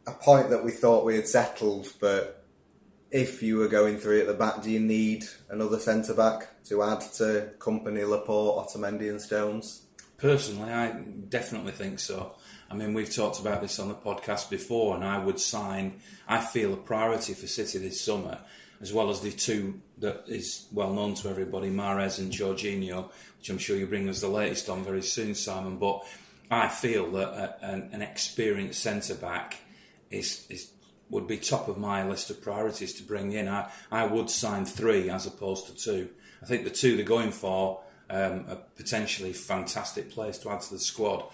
a 0.06 0.12
point 0.12 0.50
that 0.50 0.64
we 0.64 0.70
thought 0.70 1.04
we 1.04 1.16
had 1.16 1.26
settled, 1.26 1.92
but 2.00 2.44
if 3.10 3.42
you 3.42 3.58
were 3.58 3.68
going 3.68 3.96
three 3.96 4.20
at 4.20 4.26
the 4.26 4.34
back, 4.34 4.62
do 4.62 4.70
you 4.70 4.80
need 4.80 5.24
another 5.48 5.78
centre 5.78 6.14
back 6.14 6.62
to 6.64 6.82
add 6.82 7.00
to 7.00 7.52
Kompany, 7.58 8.08
Laporte, 8.08 8.66
Otamendi, 8.66 9.08
and 9.08 9.20
Stones? 9.20 9.83
Personally, 10.24 10.72
I 10.72 10.92
definitely 11.28 11.72
think 11.72 11.98
so. 11.98 12.36
I 12.70 12.74
mean, 12.74 12.94
we've 12.94 13.14
talked 13.14 13.40
about 13.40 13.60
this 13.60 13.78
on 13.78 13.88
the 13.88 13.94
podcast 13.94 14.48
before, 14.48 14.94
and 14.94 15.04
I 15.04 15.22
would 15.22 15.38
sign. 15.38 16.00
I 16.26 16.40
feel 16.40 16.72
a 16.72 16.78
priority 16.78 17.34
for 17.34 17.46
City 17.46 17.76
this 17.76 18.00
summer, 18.00 18.38
as 18.80 18.90
well 18.90 19.10
as 19.10 19.20
the 19.20 19.32
two 19.32 19.82
that 19.98 20.24
is 20.26 20.66
well 20.72 20.94
known 20.94 21.12
to 21.16 21.28
everybody, 21.28 21.68
Mahrez 21.68 22.18
and 22.18 22.32
Jorginho, 22.32 23.10
which 23.38 23.50
I'm 23.50 23.58
sure 23.58 23.76
you 23.76 23.86
bring 23.86 24.08
us 24.08 24.22
the 24.22 24.28
latest 24.28 24.70
on 24.70 24.82
very 24.82 25.02
soon, 25.02 25.34
Simon. 25.34 25.76
But 25.76 26.06
I 26.50 26.68
feel 26.68 27.10
that 27.10 27.28
a, 27.28 27.58
an, 27.62 27.90
an 27.92 28.00
experienced 28.00 28.82
centre 28.82 29.16
back 29.16 29.58
is 30.10 30.46
is 30.48 30.70
would 31.10 31.26
be 31.26 31.36
top 31.36 31.68
of 31.68 31.76
my 31.76 32.08
list 32.08 32.30
of 32.30 32.40
priorities 32.40 32.94
to 32.94 33.02
bring 33.02 33.32
in. 33.32 33.46
I, 33.46 33.70
I 33.92 34.06
would 34.06 34.30
sign 34.30 34.64
three 34.64 35.10
as 35.10 35.26
opposed 35.26 35.66
to 35.66 35.74
two. 35.74 36.08
I 36.42 36.46
think 36.46 36.64
the 36.64 36.70
two 36.70 36.96
they're 36.96 37.04
going 37.04 37.30
for 37.30 37.82
um, 38.10 38.44
are 38.48 38.58
potentially 38.76 39.32
fantastic 39.32 40.10
players 40.10 40.38
to 40.40 40.50
add 40.50 40.62
to 40.62 40.74
the 40.74 40.80
squad. 40.80 41.24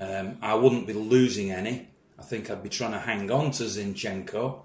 Um, 0.00 0.38
I 0.42 0.54
wouldn't 0.54 0.86
be 0.86 0.92
losing 0.92 1.50
any. 1.50 1.88
I 2.18 2.22
think 2.22 2.50
I'd 2.50 2.62
be 2.62 2.68
trying 2.68 2.92
to 2.92 2.98
hang 2.98 3.30
on 3.30 3.50
to 3.52 3.64
Zinchenko, 3.64 4.60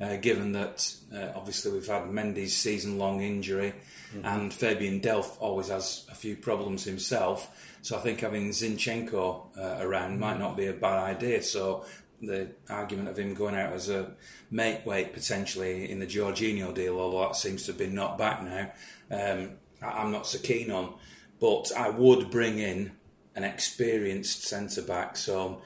uh, 0.00 0.16
given 0.16 0.52
that 0.52 0.94
uh, 1.14 1.32
obviously 1.34 1.72
we've 1.72 1.86
had 1.86 2.04
Mendy's 2.04 2.56
season 2.56 2.98
long 2.98 3.22
injury 3.22 3.74
mm-hmm. 4.14 4.24
and 4.24 4.52
Fabian 4.52 5.00
Delph 5.00 5.36
always 5.40 5.68
has 5.68 6.06
a 6.10 6.14
few 6.14 6.36
problems 6.36 6.84
himself. 6.84 7.76
So 7.82 7.96
I 7.96 8.00
think 8.00 8.20
having 8.20 8.50
Zinchenko 8.50 9.56
uh, 9.56 9.84
around 9.84 10.12
mm-hmm. 10.12 10.20
might 10.20 10.38
not 10.38 10.56
be 10.56 10.66
a 10.66 10.72
bad 10.72 10.98
idea. 10.98 11.42
So 11.42 11.84
the 12.20 12.50
argument 12.68 13.08
of 13.08 13.18
him 13.18 13.34
going 13.34 13.54
out 13.54 13.72
as 13.72 13.88
a 13.88 14.12
mate 14.50 14.84
weight 14.84 15.12
potentially 15.12 15.90
in 15.90 16.00
the 16.00 16.06
Jorginho 16.06 16.74
deal, 16.74 16.98
although 16.98 17.28
that 17.28 17.36
seems 17.36 17.64
to 17.64 17.72
have 17.72 17.78
been 17.78 17.94
knocked 17.94 18.18
back 18.18 18.42
now, 18.42 18.72
um, 19.10 19.50
I'm 19.82 20.10
not 20.10 20.26
so 20.26 20.38
keen 20.38 20.70
on. 20.70 20.94
But 21.40 21.70
I 21.76 21.90
would 21.90 22.30
bring 22.30 22.58
in 22.58 22.92
an 23.34 23.44
experienced 23.44 24.42
centre 24.42 24.82
back. 24.82 25.16
So 25.16 25.40
um, 25.40 25.56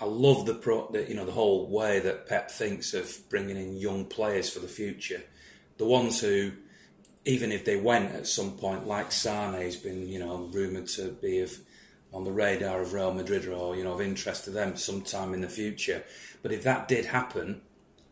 I 0.00 0.04
love 0.04 0.46
the, 0.46 0.54
pro, 0.54 0.90
the 0.90 1.08
you 1.08 1.14
know 1.14 1.24
the 1.24 1.32
whole 1.32 1.66
way 1.66 2.00
that 2.00 2.26
Pep 2.26 2.50
thinks 2.50 2.94
of 2.94 3.28
bringing 3.28 3.56
in 3.56 3.76
young 3.76 4.04
players 4.04 4.50
for 4.50 4.58
the 4.60 4.68
future, 4.68 5.22
the 5.76 5.84
ones 5.84 6.20
who, 6.20 6.52
even 7.24 7.52
if 7.52 7.64
they 7.64 7.76
went 7.76 8.12
at 8.12 8.26
some 8.26 8.52
point, 8.52 8.86
like 8.86 9.12
Sane 9.12 9.54
has 9.54 9.76
been 9.76 10.08
you 10.08 10.18
know 10.18 10.48
rumoured 10.52 10.88
to 10.88 11.10
be 11.10 11.40
of 11.40 11.56
on 12.12 12.24
the 12.24 12.32
radar 12.32 12.80
of 12.80 12.92
Real 12.92 13.12
Madrid 13.12 13.46
or 13.48 13.76
you 13.76 13.84
know 13.84 13.92
of 13.92 14.00
interest 14.00 14.44
to 14.44 14.50
them 14.50 14.76
sometime 14.76 15.34
in 15.34 15.40
the 15.40 15.48
future. 15.48 16.04
But 16.42 16.52
if 16.52 16.62
that 16.64 16.88
did 16.88 17.06
happen, 17.06 17.60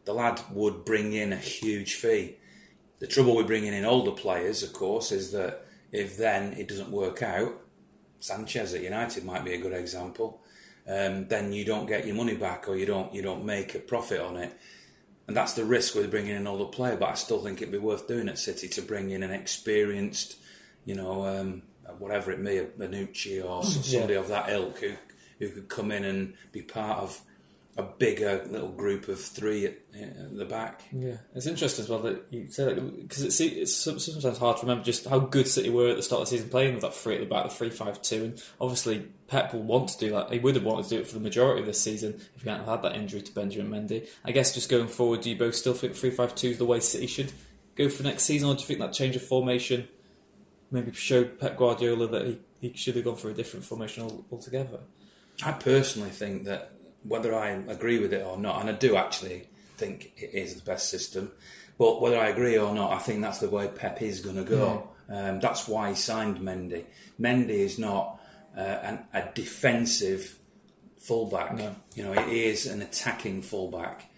the 0.05 0.15
lad 0.15 0.41
would 0.53 0.85
bring 0.85 1.13
in 1.13 1.33
a 1.33 1.37
huge 1.37 1.95
fee. 1.95 2.37
The 2.99 3.07
trouble 3.07 3.37
with 3.37 3.47
bringing 3.47 3.75
in 3.75 3.85
older 3.85 4.13
players, 4.13 4.63
of 4.63 4.73
course, 4.73 5.13
is 5.13 5.33
that 5.33 5.67
if 5.93 6.17
then 6.17 6.53
it 6.55 6.69
doesn't 6.69 6.91
work 6.91 7.23
out, 7.23 7.55
Sanchez 8.21 8.75
at 8.75 8.83
United 8.83 9.25
might 9.25 9.45
be 9.45 9.53
a 9.53 9.61
good 9.61 9.73
example 9.73 10.41
um, 10.89 11.27
then 11.27 11.53
you 11.53 11.65
don't 11.65 11.87
get 11.87 12.07
your 12.07 12.15
money 12.15 12.37
back 12.37 12.69
or 12.69 12.77
you 12.77 12.87
don't 12.87 13.13
you 13.13 13.23
don't 13.23 13.45
make 13.45 13.75
a 13.75 13.81
profit 13.81 14.21
on 14.21 14.37
it. 14.37 14.57
And 15.27 15.37
that's 15.37 15.55
the 15.55 15.65
risk 15.65 15.97
with 15.97 16.11
bringing 16.11 16.31
in 16.31 16.37
another 16.37 16.67
player. 16.67 16.97
But 16.97 17.11
I 17.11 17.15
still 17.15 17.43
think 17.43 17.61
it'd 17.61 17.73
be 17.73 17.79
worth 17.79 18.07
doing 18.07 18.29
at 18.29 18.39
City 18.39 18.69
to 18.69 18.83
bring 18.83 19.11
in 19.11 19.25
an 19.25 19.33
experienced, 19.33 20.37
you 20.85 20.95
know, 20.95 21.27
um, 21.27 21.63
whatever 21.99 22.31
it 22.31 22.39
may, 22.39 22.59
a 22.59 22.65
Bonucci 22.65 23.45
or 23.45 23.65
somebody 23.65 24.15
yeah. 24.15 24.21
of 24.21 24.29
that 24.29 24.49
ilk 24.51 24.79
who 24.79 24.93
who 25.41 25.49
could 25.51 25.69
come 25.69 25.91
in 25.91 26.05
and 26.05 26.35
be 26.53 26.63
part 26.63 27.01
of 27.01 27.21
a 27.79 27.83
bigger 27.83 28.43
little 28.49 28.71
group 28.71 29.07
of 29.09 29.21
three 29.21 29.67
at, 29.67 29.79
at, 30.01 30.37
the 30.37 30.47
back. 30.47 30.85
Yeah, 30.93 31.17
it's 31.35 31.47
interesting 31.47 31.85
as 31.85 31.91
well 31.91 31.99
that 32.01 32.25
you 32.31 32.51
say 32.51 32.65
that 32.65 33.03
because 33.03 33.23
it's, 33.23 33.41
it's 33.41 33.77
sometimes 33.77 34.39
hard 34.39 34.57
to 34.59 34.63
remember 34.63 34.83
just 34.83 35.07
how 35.07 35.19
good 35.19 35.47
City 35.47 35.69
were 35.69 35.89
at 35.89 35.97
the 35.97 36.03
start 36.03 36.23
of 36.23 36.29
the 36.29 36.37
season 36.37 36.49
playing 36.49 36.75
with 36.75 36.83
that 36.83 36.95
three 36.95 37.15
at 37.15 37.21
the 37.21 37.27
back, 37.27 37.45
the 37.45 37.51
three-five-two, 37.51 38.25
and 38.25 38.43
obviously 38.61 39.09
Pep 39.29 39.53
will 39.53 39.63
want 39.63 39.91
to 39.91 39.99
do 39.99 40.11
that. 40.13 40.33
He 40.33 40.39
would 40.39 40.55
have 40.55 40.65
wanted 40.65 40.85
to 40.85 40.89
do 40.91 41.01
it 41.01 41.07
for 41.07 41.15
the 41.15 41.21
majority 41.21 41.61
of 41.61 41.67
this 41.67 41.81
season 41.81 42.21
if 42.35 42.43
he 42.43 42.49
hadn't 42.49 42.67
had 42.67 42.83
that 42.83 42.97
injury 42.97 43.21
to 43.21 43.33
Benjamin 43.33 43.89
Mendy. 43.89 44.09
I 44.25 44.33
guess 44.33 44.55
just 44.55 44.71
going 44.71 44.89
forward, 44.89 45.21
do 45.21 45.31
you 45.31 45.37
both 45.37 45.55
still 45.55 45.75
think 45.75 45.95
three-five-two 45.95 46.49
is 46.49 46.59
the 46.59 46.65
way 46.65 46.81
City 46.81 47.07
should 47.07 47.33
go 47.75 47.91
for 47.91 48.03
next 48.05 48.23
season, 48.23 48.49
or 48.49 48.55
do 48.55 48.61
you 48.61 48.67
think 48.67 48.81
that 48.81 48.95
change 48.95 49.17
of 49.17 49.23
formation 49.23 49.87
maybe 50.71 50.93
showed 50.93 51.39
Pep 51.39 51.59
Guardiola 51.59 52.09
that 52.09 52.27
he, 52.27 52.39
he 52.61 52.73
should 52.75 52.97
have 52.97 53.05
gone 53.05 53.17
for 53.17 53.29
a 53.29 53.35
different 53.35 53.67
formation 53.67 54.25
altogether? 54.33 54.81
I 55.45 55.53
personally 55.53 56.09
think 56.09 56.45
that 56.45 56.73
whether 57.09 57.35
I 57.35 57.51
agree 57.51 57.99
with 57.99 58.13
it 58.13 58.25
or 58.25 58.39
not, 58.39 58.61
and 58.61 58.71
I 58.71 58.73
do 58.73 58.97
actually 58.97 59.49
think 59.77 60.13
it 60.17 60.31
is 60.33 60.55
the 60.55 60.63
best 60.63 60.89
system, 60.89 61.33
but 61.79 62.01
whether 62.01 62.19
I 62.19 62.29
agree 62.29 62.57
or 62.59 62.75
not, 62.75 62.93
I 62.93 62.99
think 62.99 63.21
that's 63.21 63.39
the 63.39 63.51
way 63.51 63.69
Pep 63.69 64.01
is 64.03 64.21
going 64.21 64.37
to 64.37 64.45
go. 64.45 64.89
Mm. 65.11 65.31
Um, 65.31 65.41
that's 65.41 65.69
why 65.69 65.91
he 65.91 65.95
signed 65.95 66.39
Mendy. 66.39 66.85
Mendy 67.21 67.51
is 67.51 67.79
not 67.79 68.21
uh, 68.57 68.61
an, 68.61 68.99
a 69.13 69.29
defensive 69.35 70.39
fullback. 70.99 71.55
No. 71.55 71.77
You 71.95 72.05
know, 72.05 72.13
he 72.13 72.47
is 72.47 72.67
an 72.67 72.83
attacking 72.83 73.43
fullback. 73.43 74.11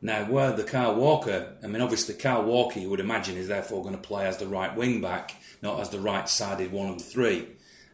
Now, 0.00 0.26
where 0.26 0.52
the 0.52 0.62
Kyle 0.62 0.94
Walker, 0.94 1.56
I 1.62 1.66
mean, 1.66 1.82
obviously, 1.82 2.14
Kyle 2.14 2.44
Walker, 2.44 2.78
you 2.78 2.88
would 2.88 3.00
imagine, 3.00 3.36
is 3.36 3.48
therefore 3.48 3.82
going 3.82 3.96
to 3.96 4.00
play 4.00 4.26
as 4.26 4.36
the 4.36 4.46
right 4.46 4.74
wing 4.76 5.00
back, 5.00 5.34
not 5.60 5.80
as 5.80 5.90
the 5.90 5.98
right 5.98 6.28
sided 6.28 6.70
one 6.70 6.88
of 6.88 6.98
the 6.98 7.04
three. 7.04 7.48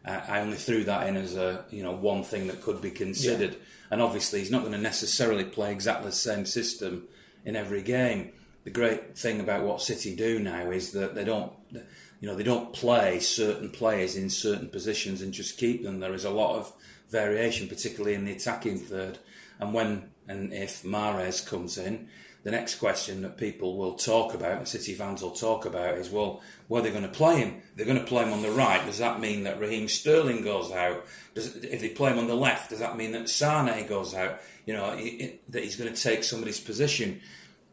I 0.05 0.39
only 0.39 0.57
threw 0.57 0.83
that 0.83 1.07
in 1.07 1.17
as 1.17 1.35
a 1.35 1.65
you 1.69 1.83
know 1.83 1.93
one 1.93 2.23
thing 2.23 2.47
that 2.47 2.61
could 2.61 2.81
be 2.81 2.91
considered. 2.91 3.51
Yeah. 3.51 3.59
And 3.91 4.01
obviously, 4.01 4.39
he's 4.39 4.51
not 4.51 4.61
going 4.61 4.73
to 4.73 4.79
necessarily 4.79 5.43
play 5.43 5.71
exactly 5.71 6.07
the 6.07 6.15
same 6.15 6.45
system 6.45 7.07
in 7.43 7.55
every 7.55 7.81
game. 7.81 8.31
The 8.63 8.71
great 8.71 9.17
thing 9.17 9.39
about 9.39 9.63
what 9.63 9.81
City 9.81 10.15
do 10.15 10.39
now 10.39 10.71
is 10.71 10.91
that 10.93 11.13
they 11.13 11.23
don't, 11.23 11.53
you 11.71 12.27
know, 12.27 12.35
they 12.35 12.43
don't 12.43 12.73
play 12.73 13.19
certain 13.19 13.69
players 13.69 14.15
in 14.15 14.29
certain 14.29 14.69
positions 14.69 15.21
and 15.21 15.33
just 15.33 15.57
keep 15.57 15.83
them. 15.83 15.99
There 15.99 16.15
is 16.15 16.25
a 16.25 16.31
lot 16.31 16.55
of 16.55 16.73
variation, 17.09 17.67
particularly 17.67 18.15
in 18.15 18.25
the 18.25 18.31
attacking 18.31 18.79
third. 18.79 19.19
And 19.59 19.73
when 19.73 20.09
and 20.27 20.51
if 20.51 20.83
Mahrez 20.83 21.45
comes 21.45 21.77
in, 21.77 22.09
the 22.45 22.51
next 22.51 22.75
question 22.75 23.23
that 23.23 23.37
people 23.37 23.75
will 23.75 23.95
talk 23.95 24.35
about, 24.35 24.67
City 24.67 24.93
fans 24.93 25.23
will 25.23 25.31
talk 25.31 25.65
about, 25.65 25.95
is 25.95 26.11
well, 26.11 26.43
where 26.67 26.79
are 26.79 26.83
they 26.83 26.91
going 26.91 27.01
to 27.01 27.09
play 27.09 27.37
him? 27.39 27.63
They're 27.75 27.87
going 27.87 27.97
to 27.97 28.05
play 28.05 28.23
him 28.23 28.31
on 28.31 28.43
the 28.43 28.51
right. 28.51 28.85
Does 28.85 28.99
that 28.99 29.19
mean 29.19 29.45
that 29.45 29.59
Raheem 29.59 29.87
Sterling 29.87 30.43
goes 30.43 30.71
out? 30.71 31.03
Does, 31.33 31.55
if 31.55 31.81
they 31.81 31.89
play 31.89 32.11
him 32.11 32.19
on 32.19 32.27
the 32.27 32.35
left, 32.35 32.69
does 32.69 32.77
that 32.79 32.97
mean 32.97 33.13
that 33.13 33.29
Sane 33.29 33.87
goes 33.87 34.13
out? 34.13 34.39
You 34.67 34.75
know, 34.75 34.93
it, 34.95 35.41
that 35.51 35.63
he's 35.63 35.75
going 35.75 35.91
to 35.91 35.99
take 35.99 36.23
somebody's 36.23 36.59
position. 36.59 37.19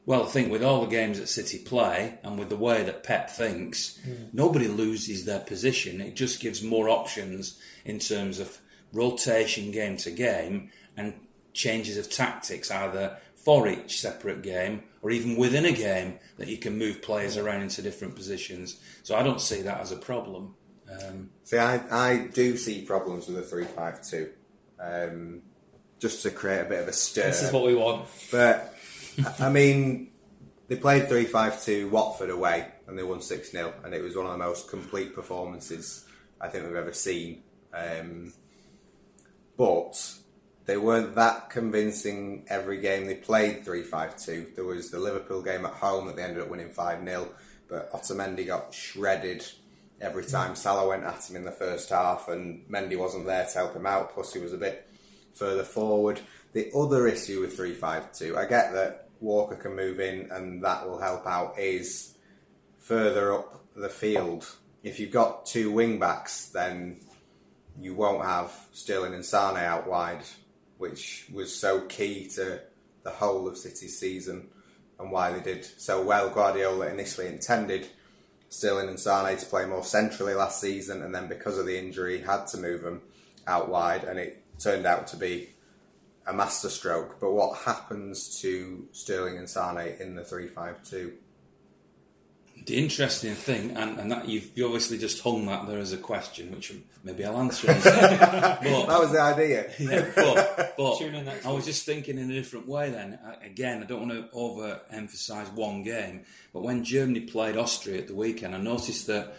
Well, 0.06 0.22
I 0.22 0.26
think 0.26 0.50
with 0.50 0.64
all 0.64 0.80
the 0.80 0.90
games 0.90 1.20
that 1.20 1.28
City 1.28 1.58
play 1.58 2.18
and 2.22 2.38
with 2.38 2.48
the 2.48 2.56
way 2.56 2.82
that 2.82 3.04
Pep 3.04 3.28
thinks, 3.28 4.00
mm. 4.08 4.32
nobody 4.32 4.68
loses 4.68 5.26
their 5.26 5.40
position. 5.40 6.00
It 6.00 6.16
just 6.16 6.40
gives 6.40 6.62
more 6.62 6.88
options 6.88 7.60
in 7.84 7.98
terms 7.98 8.40
of 8.40 8.56
rotation 8.90 9.70
game 9.70 9.98
to 9.98 10.10
game 10.10 10.70
and 10.96 11.12
changes 11.52 11.98
of 11.98 12.10
tactics, 12.10 12.70
either 12.70 13.18
for 13.44 13.68
each 13.68 14.00
separate 14.00 14.42
game 14.42 14.84
or 15.02 15.10
even 15.10 15.36
within 15.36 15.64
a 15.64 15.72
game 15.72 16.18
that 16.38 16.48
you 16.48 16.56
can 16.56 16.78
move 16.78 17.02
players 17.02 17.36
around 17.36 17.62
into 17.62 17.82
different 17.82 18.14
positions. 18.14 18.80
So 19.02 19.16
I 19.16 19.22
don't 19.22 19.40
see 19.40 19.62
that 19.62 19.80
as 19.80 19.90
a 19.90 19.96
problem. 19.96 20.54
Um, 20.90 21.30
see, 21.44 21.58
I, 21.58 21.80
I 21.90 22.28
do 22.32 22.56
see 22.56 22.82
problems 22.82 23.26
with 23.26 23.36
the 23.36 23.42
3 23.42 23.64
5 23.64 24.02
2. 24.08 24.30
Um, 24.80 25.42
just 25.98 26.22
to 26.24 26.30
create 26.30 26.62
a 26.62 26.64
bit 26.64 26.82
of 26.82 26.88
a 26.88 26.92
stir. 26.92 27.22
This 27.28 27.42
is 27.42 27.52
what 27.52 27.64
we 27.64 27.76
want. 27.76 28.08
But, 28.32 28.74
I 29.38 29.48
mean, 29.48 30.10
they 30.68 30.76
played 30.76 31.08
3 31.08 31.24
5 31.24 31.64
2 31.64 31.88
Watford 31.90 32.30
away 32.30 32.66
and 32.86 32.98
they 32.98 33.02
won 33.02 33.20
6 33.20 33.50
0, 33.50 33.72
and 33.84 33.94
it 33.94 34.02
was 34.02 34.16
one 34.16 34.26
of 34.26 34.32
the 34.32 34.38
most 34.38 34.68
complete 34.68 35.14
performances 35.14 36.04
I 36.40 36.48
think 36.48 36.66
we've 36.66 36.74
ever 36.74 36.92
seen. 36.92 37.42
Um, 37.72 38.32
but 39.56 40.14
they 40.64 40.76
weren't 40.76 41.14
that 41.16 41.50
convincing 41.50 42.44
every 42.48 42.80
game 42.80 43.06
they 43.06 43.16
played 43.16 43.64
3-5-2. 43.64 44.54
There 44.54 44.64
was 44.64 44.90
the 44.90 45.00
Liverpool 45.00 45.42
game 45.42 45.64
at 45.66 45.72
home 45.72 46.06
that 46.06 46.16
they 46.16 46.22
ended 46.22 46.42
up 46.42 46.48
winning 46.48 46.70
5-0, 46.70 47.28
but 47.68 47.90
Otamendi 47.92 48.46
got 48.46 48.72
shredded 48.72 49.44
every 50.00 50.24
time 50.24 50.54
Salah 50.54 50.88
went 50.88 51.04
at 51.04 51.28
him 51.28 51.36
in 51.36 51.44
the 51.44 51.52
first 51.52 51.90
half 51.90 52.28
and 52.28 52.68
Mendy 52.68 52.96
wasn't 52.96 53.26
there 53.26 53.46
to 53.46 53.58
help 53.58 53.74
him 53.74 53.86
out, 53.86 54.14
plus 54.14 54.32
he 54.32 54.40
was 54.40 54.52
a 54.52 54.58
bit 54.58 54.88
further 55.32 55.64
forward. 55.64 56.20
The 56.52 56.70
other 56.76 57.06
issue 57.06 57.40
with 57.40 57.58
3-5-2, 57.58 58.36
I 58.36 58.46
get 58.46 58.72
that 58.72 59.08
Walker 59.20 59.56
can 59.56 59.74
move 59.74 60.00
in 60.00 60.28
and 60.30 60.62
that 60.64 60.88
will 60.88 61.00
help 61.00 61.26
out, 61.26 61.58
is 61.58 62.14
further 62.78 63.32
up 63.32 63.64
the 63.74 63.88
field. 63.88 64.56
If 64.82 65.00
you've 65.00 65.12
got 65.12 65.46
two 65.46 65.70
wing 65.70 65.98
backs, 65.98 66.46
then 66.46 67.00
you 67.80 67.94
won't 67.94 68.24
have 68.24 68.52
Sterling 68.72 69.14
and 69.14 69.24
Sane 69.24 69.56
out 69.56 69.88
wide 69.88 70.22
which 70.82 71.26
was 71.32 71.54
so 71.54 71.82
key 71.82 72.26
to 72.26 72.60
the 73.04 73.10
whole 73.10 73.46
of 73.46 73.56
City's 73.56 73.96
season 73.96 74.48
and 74.98 75.12
why 75.12 75.30
they 75.30 75.38
did 75.38 75.64
so 75.64 76.02
well. 76.02 76.28
Guardiola 76.28 76.88
initially 76.88 77.28
intended 77.28 77.86
Sterling 78.48 78.88
and 78.88 78.98
Sane 78.98 79.36
to 79.36 79.46
play 79.46 79.64
more 79.64 79.84
centrally 79.84 80.34
last 80.34 80.60
season, 80.60 81.00
and 81.02 81.14
then 81.14 81.28
because 81.28 81.56
of 81.56 81.66
the 81.66 81.78
injury, 81.78 82.22
had 82.22 82.48
to 82.48 82.58
move 82.58 82.82
them 82.82 83.00
out 83.46 83.68
wide, 83.68 84.02
and 84.02 84.18
it 84.18 84.42
turned 84.58 84.84
out 84.84 85.06
to 85.06 85.16
be 85.16 85.50
a 86.26 86.32
masterstroke. 86.32 87.20
But 87.20 87.30
what 87.30 87.58
happens 87.58 88.40
to 88.40 88.88
Sterling 88.90 89.38
and 89.38 89.48
Sane 89.48 89.96
in 90.00 90.16
the 90.16 90.24
three-five-two? 90.24 91.12
The 92.64 92.76
interesting 92.76 93.34
thing, 93.34 93.76
and, 93.76 93.98
and 93.98 94.12
that 94.12 94.28
you've 94.28 94.50
you 94.54 94.66
obviously 94.66 94.98
just 94.98 95.22
hung 95.22 95.46
that 95.46 95.66
there 95.66 95.78
as 95.78 95.92
a 95.92 95.96
question, 95.96 96.50
which 96.52 96.72
maybe 97.02 97.24
I'll 97.24 97.38
answer. 97.38 97.66
but, 97.66 97.82
that 97.82 98.98
was 99.00 99.12
the 99.12 99.20
idea. 99.20 99.70
Yeah, 99.78 100.10
but, 100.14 100.74
but 100.76 101.02
I 101.44 101.50
was 101.50 101.64
just 101.64 101.84
thinking 101.84 102.18
in 102.18 102.30
a 102.30 102.34
different 102.34 102.68
way. 102.68 102.90
Then 102.90 103.18
again, 103.42 103.82
I 103.82 103.86
don't 103.86 104.06
want 104.06 104.12
to 104.12 104.28
over-emphasise 104.32 105.48
one 105.48 105.82
game, 105.82 106.24
but 106.52 106.62
when 106.62 106.84
Germany 106.84 107.20
played 107.20 107.56
Austria 107.56 107.98
at 107.98 108.08
the 108.08 108.14
weekend, 108.14 108.54
I 108.54 108.58
noticed 108.58 109.06
that 109.08 109.34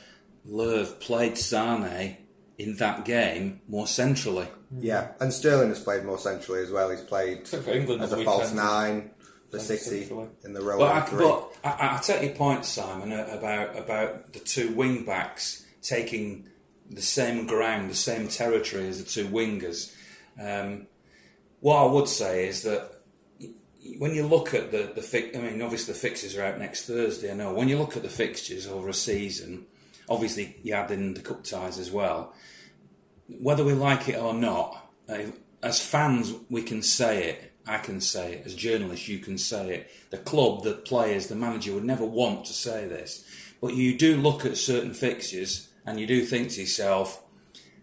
Löw 0.48 1.00
played 1.00 1.38
Sane 1.38 2.18
in 2.58 2.75
that 2.77 3.06
game 3.06 3.62
more 3.68 3.88
centrally. 3.88 4.48
Yeah, 4.80 5.10
and 5.20 5.32
Sterling 5.32 5.70
has 5.70 5.80
played 5.80 6.03
more 6.03 6.18
centrally 6.18 6.62
as 6.62 6.72
well. 6.72 6.89
He's 6.89 7.01
played 7.01 7.48
england 7.68 8.01
as 8.01 8.12
a 8.12 8.24
false 8.24 8.51
nine 8.53 9.12
the 9.54 9.60
Thank 9.60 9.80
you, 9.82 9.86
City 9.86 10.06
Phil. 10.06 10.30
in 10.44 10.54
the 10.54 10.62
row 10.62 10.78
But, 10.80 10.92
I, 10.92 11.02
three. 11.02 11.24
but 11.26 11.56
I, 11.64 11.96
I 11.98 12.02
take 12.02 12.24
your 12.24 12.36
point, 12.36 12.66
Simon, 12.66 13.12
uh, 13.14 13.28
about 13.32 13.78
about 13.78 14.34
the 14.34 14.40
two 14.40 14.74
wing 14.74 15.06
backs 15.06 15.66
taking 15.82 16.48
the 16.90 17.02
same 17.02 17.46
ground, 17.48 17.90
the 17.90 17.96
same 17.96 18.28
territory 18.28 18.88
as 18.88 18.98
the 19.04 19.10
two 19.10 19.28
wingers. 19.28 19.94
Um, 20.42 20.88
what 21.62 21.78
I 21.78 21.86
would 21.92 22.08
say 22.10 22.48
is 22.48 22.64
that 22.64 22.92
y- 23.40 23.50
y- 23.86 23.96
when 24.00 24.14
you 24.16 24.26
look 24.28 24.54
at 24.54 24.72
the 24.72 24.92
the 24.96 25.02
fi- 25.02 25.32
I 25.36 25.38
mean, 25.40 25.62
obviously 25.62 25.94
the 25.94 26.00
fixtures 26.00 26.36
are 26.36 26.44
out 26.44 26.60
next 26.60 26.86
Thursday. 26.88 27.32
I 27.32 27.36
know 27.36 27.54
when 27.54 27.70
you 27.70 27.78
look 27.78 27.96
at 27.96 28.04
the 28.04 28.10
fixtures 28.10 28.68
over 28.68 28.90
a 28.90 28.94
season, 28.94 29.66
obviously 30.10 30.58
you 30.64 30.74
add 30.74 30.92
in 30.92 31.14
the 31.14 31.22
cup 31.22 31.44
ties 31.44 31.78
as 31.80 31.92
well. 31.92 32.34
Whether 33.40 33.64
we 33.64 33.74
like 33.74 34.10
it 34.10 34.18
or 34.20 34.34
not, 34.34 34.90
uh, 35.08 35.20
as 35.62 35.80
fans 35.80 36.34
we 36.50 36.62
can 36.64 36.82
say 36.82 37.30
it. 37.30 37.53
I 37.65 37.77
can 37.77 38.01
say 38.01 38.34
it. 38.34 38.46
As 38.46 38.55
journalists, 38.55 39.08
you 39.08 39.20
can 39.20 39.38
say 39.38 39.75
it. 39.75 39.91
The 40.10 40.17
club, 40.17 40.63
the 40.63 40.74
players, 40.74 41.27
the 41.27 41.36
manager 41.36 41.74
would 41.74 41.86
never 41.86 42.05
want 42.05 42.46
to 42.46 42.53
say 42.53 42.88
this, 42.88 43.25
but 43.62 43.74
you 43.74 43.98
do 43.98 44.17
look 44.17 44.46
at 44.46 44.58
certain 44.58 44.93
fixtures 44.93 45.70
and 45.86 46.00
you 46.00 46.08
do 46.08 46.25
think 46.25 46.51
to 46.51 46.62
yourself, 46.62 47.24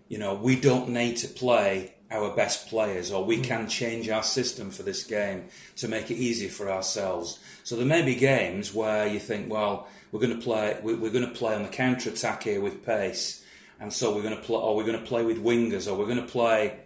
you 0.08 0.18
know, 0.18 0.34
we 0.34 0.56
don't 0.56 0.88
need 0.88 1.16
to 1.18 1.28
play 1.28 1.94
our 2.10 2.34
best 2.34 2.68
players, 2.68 3.12
or 3.12 3.25
we 3.25 3.37
hmm. 3.37 3.42
can 3.42 3.68
change 3.68 4.08
our 4.08 4.22
system 4.22 4.70
for 4.70 4.82
this 4.82 5.04
game 5.04 5.44
to 5.76 5.88
make 5.88 6.10
it 6.10 6.16
easier 6.16 6.50
for 6.50 6.70
ourselves. 6.70 7.38
So 7.62 7.76
there 7.76 7.87
may 7.87 8.02
be 8.02 8.16
games 8.16 8.75
where 8.75 9.06
you 9.06 9.20
think, 9.20 9.50
well, 9.50 9.87
we're 10.10 10.20
going 10.20 10.37
to 10.37 10.42
play, 10.42 10.78
we- 10.82 10.94
we're 10.94 11.12
going 11.12 11.28
to 11.28 11.34
play 11.34 11.54
on 11.54 11.62
the 11.62 11.68
counter 11.68 12.10
attack 12.10 12.42
here 12.42 12.60
with 12.60 12.84
pace, 12.84 13.44
and 13.78 13.92
so 13.92 14.14
we're 14.14 14.22
going 14.22 14.37
to 14.37 14.42
play, 14.42 14.56
or 14.56 14.75
we're 14.75 14.84
going 14.84 14.99
to 14.99 15.06
play 15.06 15.25
with 15.25 15.42
wingers, 15.42 15.90
or 15.90 15.96
we're 15.96 16.06
going 16.06 16.16
to 16.16 16.22
play. 16.22 16.80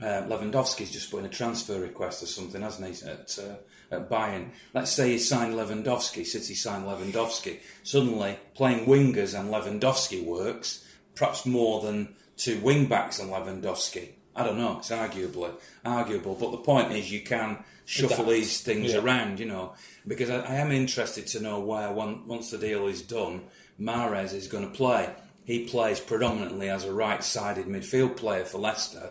Uh, 0.00 0.22
Lewandowski's 0.28 0.92
just 0.92 1.10
put 1.10 1.18
in 1.20 1.26
a 1.26 1.28
transfer 1.28 1.80
request 1.80 2.22
or 2.22 2.26
something, 2.26 2.62
hasn't 2.62 2.96
he, 2.96 3.06
at, 3.08 3.36
uh, 3.38 3.56
at 3.94 4.08
Bayern? 4.08 4.50
Let's 4.72 4.92
say 4.92 5.10
he 5.12 5.18
signed 5.18 5.54
Lewandowski, 5.54 6.24
City 6.24 6.54
signed 6.54 6.84
Lewandowski. 6.84 7.58
Suddenly, 7.82 8.38
playing 8.54 8.86
wingers 8.86 9.38
and 9.38 9.50
Lewandowski 9.50 10.24
works, 10.24 10.84
perhaps 11.16 11.44
more 11.46 11.80
than 11.82 12.14
two 12.36 12.60
wing 12.60 12.86
backs 12.86 13.18
and 13.18 13.30
Lewandowski. 13.30 14.10
I 14.36 14.44
don't 14.44 14.58
know. 14.58 14.78
It's 14.78 14.90
arguably 14.90 15.50
arguable, 15.84 16.36
but 16.36 16.52
the 16.52 16.58
point 16.58 16.92
is 16.92 17.10
you 17.10 17.22
can 17.22 17.64
shuffle 17.84 18.16
Adapt. 18.26 18.30
these 18.30 18.60
things 18.60 18.92
Yeah. 18.92 19.00
around, 19.00 19.40
you 19.40 19.46
know, 19.46 19.74
because 20.06 20.30
I, 20.30 20.40
I 20.42 20.54
am 20.56 20.70
interested 20.70 21.26
to 21.28 21.40
know 21.40 21.58
where 21.58 21.90
one, 21.90 22.24
once 22.28 22.52
the 22.52 22.58
deal 22.58 22.86
is 22.86 23.02
done, 23.02 23.42
Mahrez 23.80 24.32
is 24.32 24.46
going 24.46 24.64
to 24.70 24.72
play. 24.72 25.10
He 25.44 25.64
plays 25.66 25.98
predominantly 25.98 26.68
as 26.68 26.84
a 26.84 26.92
right-sided 26.92 27.66
midfield 27.66 28.16
player 28.16 28.44
for 28.44 28.58
Leicester. 28.58 29.10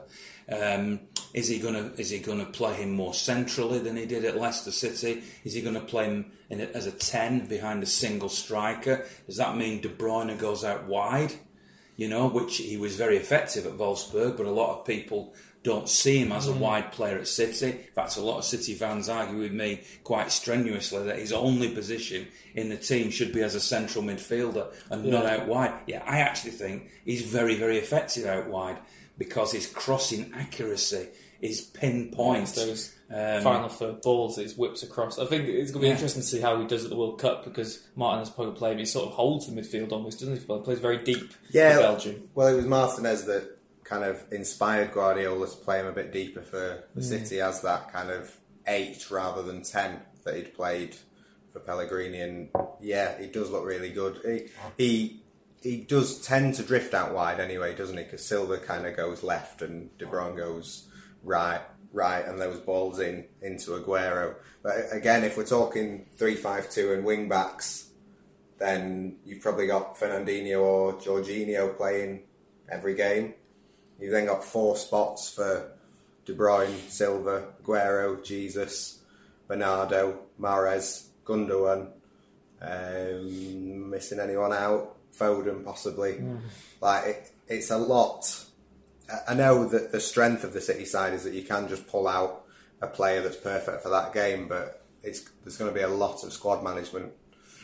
Um, 0.51 1.01
is 1.33 1.49
he 1.49 1.59
going 1.59 1.73
to 1.73 1.99
is 1.99 2.09
he 2.09 2.19
going 2.19 2.39
to 2.39 2.45
play 2.45 2.75
him 2.75 2.91
more 2.91 3.13
centrally 3.13 3.79
than 3.79 3.97
he 3.97 4.05
did 4.05 4.25
at 4.25 4.37
Leicester 4.37 4.71
City? 4.71 5.23
Is 5.43 5.53
he 5.53 5.61
going 5.61 5.75
to 5.75 5.81
play 5.81 6.05
him 6.05 6.31
in 6.49 6.61
a, 6.61 6.65
as 6.65 6.85
a 6.85 6.91
ten 6.91 7.47
behind 7.47 7.83
a 7.83 7.87
single 7.87 8.29
striker? 8.29 9.05
Does 9.25 9.37
that 9.37 9.57
mean 9.57 9.81
De 9.81 9.89
Bruyne 9.89 10.37
goes 10.37 10.63
out 10.63 10.85
wide? 10.85 11.33
you 11.97 12.07
know, 12.07 12.27
which 12.27 12.57
he 12.57 12.77
was 12.77 12.95
very 12.95 13.17
effective 13.17 13.65
at 13.65 13.73
Wolfsburg, 13.73 14.37
but 14.37 14.45
a 14.45 14.51
lot 14.51 14.77
of 14.77 14.85
people 14.85 15.33
don't 15.63 15.89
see 15.89 16.19
him 16.19 16.31
as 16.31 16.47
a 16.47 16.53
wide 16.53 16.91
player 16.91 17.17
at 17.17 17.27
City. 17.27 17.71
In 17.71 17.93
fact, 17.95 18.15
a 18.15 18.21
lot 18.21 18.37
of 18.37 18.45
City 18.45 18.75
fans 18.75 19.09
argue 19.09 19.39
with 19.39 19.51
me 19.51 19.81
quite 20.03 20.31
strenuously 20.31 21.03
that 21.03 21.17
his 21.17 21.33
only 21.33 21.69
position 21.69 22.27
in 22.53 22.69
the 22.69 22.77
team 22.77 23.09
should 23.09 23.33
be 23.33 23.41
as 23.41 23.55
a 23.55 23.59
central 23.59 24.03
midfielder 24.03 24.71
and 24.91 25.05
not 25.05 25.25
out 25.25 25.47
wide. 25.47 25.73
Yeah, 25.87 26.03
I 26.05 26.19
actually 26.19 26.51
think 26.51 26.89
he's 27.03 27.23
very, 27.23 27.55
very 27.55 27.79
effective 27.79 28.25
out 28.25 28.47
wide 28.47 28.77
because 29.17 29.51
his 29.51 29.65
crossing 29.67 30.31
accuracy 30.35 31.07
is 31.41 31.61
pinpoint. 31.61 32.43
It's 32.43 32.51
those 32.53 32.93
Um, 33.09 33.41
final 33.41 33.69
third 33.69 34.01
balls 34.01 34.35
that 34.35 34.47
he 34.49 34.53
whips 34.55 34.83
across. 34.83 35.17
I 35.17 35.25
think 35.27 35.47
it's 35.47 35.71
going 35.71 35.73
to 35.73 35.79
be 35.79 35.87
Yeah. 35.87 35.93
interesting 35.93 36.21
to 36.23 36.27
see 36.27 36.41
how 36.41 36.59
he 36.59 36.67
does 36.67 36.83
at 36.83 36.89
the 36.89 36.97
World 36.97 37.19
Cup 37.21 37.45
because 37.45 37.79
Martin 37.95 38.19
has 38.19 38.29
probably 38.29 38.53
played, 38.55 38.79
he 38.79 38.85
sort 38.85 39.07
of 39.07 39.13
holds 39.13 39.45
the 39.47 39.53
midfield 39.53 39.93
almost, 39.93 40.19
doesn't 40.19 40.33
he? 40.35 40.39
He 40.41 40.59
plays 40.61 40.79
very 40.79 40.97
deep 41.03 41.31
Yeah, 41.49 41.75
for 41.75 41.81
Belgium. 41.83 42.29
Well, 42.35 42.47
it 42.49 42.55
was 42.55 42.65
Martinez 42.65 43.23
that 43.25 43.57
kind 43.85 44.03
of 44.03 44.21
inspired 44.31 44.91
Guardiola 44.93 45.47
to 45.47 45.55
play 45.55 45.79
him 45.79 45.85
a 45.85 45.93
bit 45.93 46.11
deeper 46.11 46.41
for 46.41 46.83
the 46.95 47.01
City 47.03 47.39
as 47.39 47.61
that 47.61 47.93
kind 47.93 48.09
of 48.11 48.35
eight 48.67 49.09
rather 49.09 49.41
than 49.41 49.63
ten 49.63 50.01
that 50.25 50.35
he'd 50.35 50.53
played 50.53 50.97
for 51.53 51.61
Pellegrini. 51.61 52.19
And 52.19 52.49
yeah, 52.81 53.17
he 53.21 53.27
does 53.27 53.49
look 53.51 53.63
really 53.63 53.91
good. 53.91 54.19
He 54.25 54.83
he, 54.83 55.21
he 55.61 55.77
does 55.77 56.21
tend 56.21 56.55
to 56.55 56.63
drift 56.63 56.93
out 56.93 57.13
wide 57.13 57.39
anyway, 57.39 57.75
doesn't 57.75 57.97
he? 57.97 58.03
Because 58.03 58.25
Silva 58.25 58.57
kind 58.57 58.85
of 58.85 58.95
goes 58.95 59.23
left 59.23 59.61
and 59.61 59.95
De 59.97 60.05
Bruyne 60.05 60.37
goes 60.37 60.87
right, 61.23 61.61
right, 61.91 62.25
and 62.25 62.39
those 62.39 62.59
balls 62.59 62.99
in 62.99 63.25
into 63.41 63.71
Aguero. 63.71 64.35
But 64.63 64.75
again, 64.91 65.23
if 65.23 65.37
we're 65.37 65.45
talking 65.45 66.07
three-five-two 66.15 66.93
and 66.93 67.03
wing 67.05 67.27
backs 67.27 67.87
then 68.59 69.17
you've 69.25 69.41
probably 69.41 69.67
got 69.67 69.97
Fernandinho 69.97 70.61
or 70.61 70.93
Jorginho 70.93 71.75
playing 71.77 72.23
every 72.69 72.95
game. 72.95 73.33
You've 73.99 74.11
then 74.11 74.25
got 74.25 74.43
four 74.43 74.75
spots 74.77 75.29
for 75.29 75.71
De 76.25 76.33
Bruyne, 76.33 76.89
Silva, 76.89 77.47
Aguero, 77.63 78.23
Jesus, 78.23 78.99
Bernardo, 79.47 80.19
Mahrez, 80.39 81.07
Gundogan. 81.25 81.89
Um, 82.59 83.89
missing 83.89 84.19
anyone 84.19 84.53
out? 84.53 84.96
Foden, 85.19 85.63
possibly. 85.65 86.21
Like 86.81 87.05
it, 87.05 87.31
it's 87.47 87.71
a 87.71 87.77
lot. 87.77 88.43
I- 89.27 89.33
know 89.35 89.67
that 89.67 89.91
the 89.91 89.99
strength 90.01 90.43
of 90.43 90.53
the 90.53 90.61
City 90.61 90.85
side 90.85 91.13
is 91.13 91.23
that 91.23 91.33
you 91.33 91.43
can 91.43 91.67
just 91.69 91.87
pull 91.87 92.07
out 92.07 92.43
a 92.81 92.87
player 92.87 93.21
that's 93.21 93.37
perfect 93.37 93.81
for 93.83 93.89
that 93.89 94.13
game, 94.13 94.47
but 94.47 94.85
it's 95.01 95.21
there's 95.43 95.57
going 95.57 95.71
to 95.71 95.75
be 95.75 95.81
a 95.83 95.87
lot 95.87 96.23
of 96.23 96.33
squad 96.33 96.63
management 96.63 97.13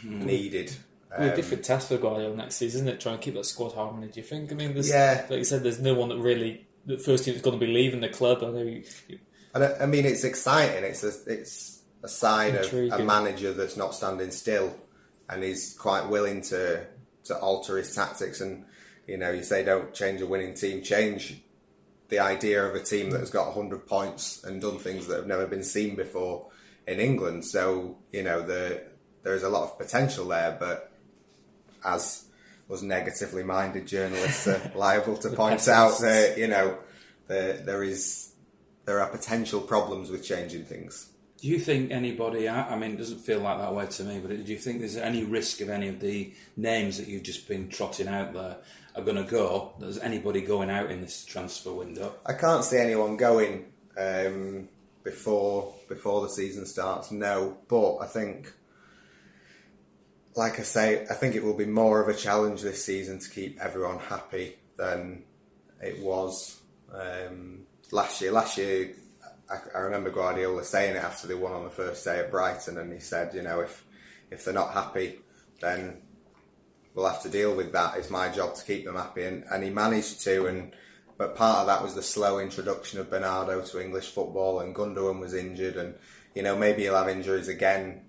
needed. 0.04 0.76
Um, 1.16 1.24
a 1.30 1.36
different 1.36 1.64
task 1.64 1.90
for 1.90 1.98
Guardiola 1.98 2.36
next 2.36 2.56
season, 2.56 2.82
isn't 2.88 2.96
it? 2.96 3.00
Trying 3.02 3.20
to 3.20 3.24
keep 3.24 3.36
that 3.36 3.46
squad 3.46 3.74
harmony. 3.74 4.08
Do 4.08 4.20
you 4.20 4.26
think? 4.26 4.52
I 4.52 4.56
mean, 4.56 4.74
there's, 4.74 4.90
Yeah. 4.90 5.26
like 5.30 5.40
you 5.40 5.44
said, 5.46 5.64
there's 5.64 5.80
no 5.80 5.94
one 5.94 6.10
that 6.10 6.18
really. 6.18 6.66
The 6.86 6.98
first 6.98 7.24
team 7.24 7.34
that's 7.34 7.44
going 7.46 7.58
to 7.60 7.66
be 7.66 7.72
leaving 7.72 8.02
the 8.02 8.10
club. 8.10 8.40
I 8.42 8.48
know. 8.48 8.64
You, 8.64 8.84
you- 9.08 9.20
And 9.54 9.64
I, 9.64 9.74
I 9.82 9.86
mean, 9.86 10.06
it's 10.06 10.24
exciting. 10.24 10.84
It's 10.84 11.04
a, 11.04 11.12
it's 11.32 11.82
a 12.04 12.08
sign 12.10 12.56
of 12.56 12.74
a 12.74 13.04
manager 13.04 13.54
that's 13.54 13.78
not 13.78 13.94
standing 13.96 14.32
still, 14.32 14.76
and 15.30 15.44
he's 15.44 15.76
quite 15.78 16.10
willing 16.10 16.42
to 16.44 16.86
to 17.26 17.38
alter 17.38 17.78
his 17.78 17.94
tactics. 17.94 18.42
And 18.42 18.66
you 19.08 19.18
know, 19.18 19.32
you 19.32 19.44
say 19.44 19.64
don't 19.64 19.94
change 19.94 20.22
a 20.22 20.28
winning 20.28 20.54
team, 20.54 20.82
change 20.82 21.42
the 22.10 22.20
idea 22.20 22.64
of 22.64 22.76
a 22.76 22.84
team 22.84 23.12
that 23.12 23.20
has 23.20 23.30
got 23.30 23.54
hundred 23.54 23.88
points 23.88 24.44
and 24.44 24.62
done 24.62 24.78
things 24.78 25.08
that 25.08 25.18
have 25.18 25.28
never 25.28 25.48
been 25.48 25.64
seen 25.64 25.96
before 25.96 26.48
in 26.88 27.00
England. 27.00 27.46
So 27.46 27.98
you 28.12 28.24
know, 28.24 28.42
the 28.42 28.84
there 29.24 29.36
is 29.36 29.44
a 29.44 29.50
lot 29.50 29.64
of 29.64 29.78
potential 29.78 30.28
there, 30.28 30.56
but 30.60 30.92
as 31.84 32.26
was 32.68 32.84
negatively 32.84 33.44
minded 33.44 33.88
journalists 33.88 34.48
are 34.48 34.72
liable 34.76 35.18
to 35.18 35.30
point 35.30 35.68
out 35.68 36.00
that 36.00 36.38
you 36.38 36.48
know 36.48 36.78
there 37.28 37.54
there 37.58 37.84
is 37.84 38.34
there 38.86 39.00
are 39.00 39.10
potential 39.10 39.62
problems 39.62 40.10
with 40.10 40.24
changing 40.24 40.66
things. 40.66 41.10
Do 41.44 41.50
you 41.50 41.60
think 41.60 41.92
anybody? 41.92 42.48
I 42.48 42.74
mean, 42.78 42.92
it 42.92 42.98
doesn't 42.98 43.20
feel 43.20 43.42
like 43.42 43.58
that 43.58 43.76
way 43.76 43.86
to 43.86 44.04
me. 44.06 44.20
But 44.20 44.46
do 44.46 44.50
you 44.50 44.58
think 44.58 44.80
there's 44.80 44.96
any 44.96 45.26
risk 45.26 45.60
of 45.60 45.70
any 45.70 45.90
of 45.90 46.00
the 46.00 46.34
names 46.56 46.98
that 46.98 47.10
you've 47.10 47.24
just 47.24 47.50
been 47.50 47.68
trotting 47.68 48.08
out 48.08 48.34
there 48.34 48.56
are 48.96 49.04
going 49.04 49.18
to 49.18 49.30
go? 49.30 49.74
There's 49.78 49.98
anybody 49.98 50.40
going 50.40 50.70
out 50.70 50.90
in 50.90 51.02
this 51.02 51.26
transfer 51.26 51.74
window? 51.74 52.14
I 52.26 52.32
can't 52.32 52.64
see 52.64 52.78
anyone 52.78 53.18
going 53.18 53.66
um, 53.98 54.70
before 55.04 55.76
before 55.90 56.22
the 56.22 56.30
season 56.30 56.66
starts. 56.66 57.12
No, 57.12 57.58
but 57.68 57.98
I 57.98 58.08
think, 58.08 58.54
like 60.38 60.62
I 60.62 60.64
say, 60.64 61.06
I 61.12 61.14
think 61.14 61.36
it 61.36 61.44
will 61.44 61.58
be 61.58 61.66
more 61.66 62.02
of 62.02 62.08
a 62.08 62.18
challenge 62.18 62.62
this 62.62 62.86
season 62.86 63.20
to 63.20 63.30
keep 63.30 63.60
everyone 63.60 64.00
happy 64.00 64.56
than 64.78 65.24
it 65.82 66.02
was 66.02 66.62
um, 66.94 67.64
last 67.92 68.22
year. 68.22 68.32
Last 68.32 68.58
year, 68.58 68.96
I, 69.50 69.78
I 69.78 69.80
remember 69.82 70.10
Guardiola 70.10 70.64
saying 70.64 70.96
it 70.96 71.04
after 71.04 71.28
they 71.28 71.36
won 71.36 71.52
on 71.52 71.64
the 71.64 71.70
first 71.70 72.04
day 72.06 72.20
at 72.20 72.32
Brighton, 72.32 72.78
and 72.78 72.92
he 72.92 73.00
said, 73.00 73.34
you 73.34 73.42
know, 73.42 73.62
if 73.62 73.86
if 74.32 74.46
they're 74.46 74.54
not 74.54 74.74
happy, 74.74 75.20
then 75.62 76.02
we'll 76.94 77.08
have 77.08 77.22
to 77.24 77.30
deal 77.30 77.56
with 77.56 77.72
that. 77.74 77.98
It's 77.98 78.10
my 78.10 78.30
job 78.30 78.56
to 78.56 78.66
keep 78.66 78.86
them 78.86 78.96
happy, 78.96 79.24
and, 79.24 79.44
and 79.52 79.64
he 79.64 79.70
managed 79.70 80.22
to. 80.24 80.48
And 80.48 80.74
but 81.18 81.36
part 81.36 81.60
of 81.60 81.68
that 81.68 81.84
was 81.84 81.96
the 81.96 82.04
slow 82.04 82.40
introduction 82.40 83.00
of 83.00 83.10
Bernardo 83.10 83.62
to 83.62 83.82
English 83.82 84.12
football, 84.12 84.60
and 84.60 84.76
Gundogan 84.76 85.20
was 85.20 85.34
injured, 85.34 85.78
and 85.78 85.96
you 86.36 86.44
know 86.44 86.56
maybe 86.56 86.84
he'll 86.84 86.96
have 86.96 87.10
injuries 87.10 87.48
again 87.48 88.06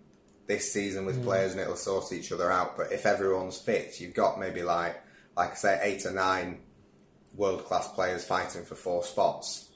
this 0.46 0.72
season 0.72 1.06
with 1.06 1.20
mm. 1.20 1.24
players, 1.24 1.52
and 1.52 1.60
it'll 1.60 1.76
sort 1.76 2.12
each 2.12 2.32
other 2.32 2.50
out. 2.50 2.76
But 2.76 2.92
if 2.92 3.06
everyone's 3.06 3.58
fit, 3.58 4.00
you've 4.00 4.14
got 4.14 4.38
maybe 4.38 4.62
like 4.62 5.02
like 5.36 5.52
I 5.52 5.54
say, 5.54 5.80
eight 5.82 6.06
or 6.06 6.12
nine 6.12 6.60
world 7.34 7.64
class 7.64 7.88
players 7.88 8.24
fighting 8.24 8.64
for 8.64 8.74
four 8.74 9.02
spots. 9.02 9.70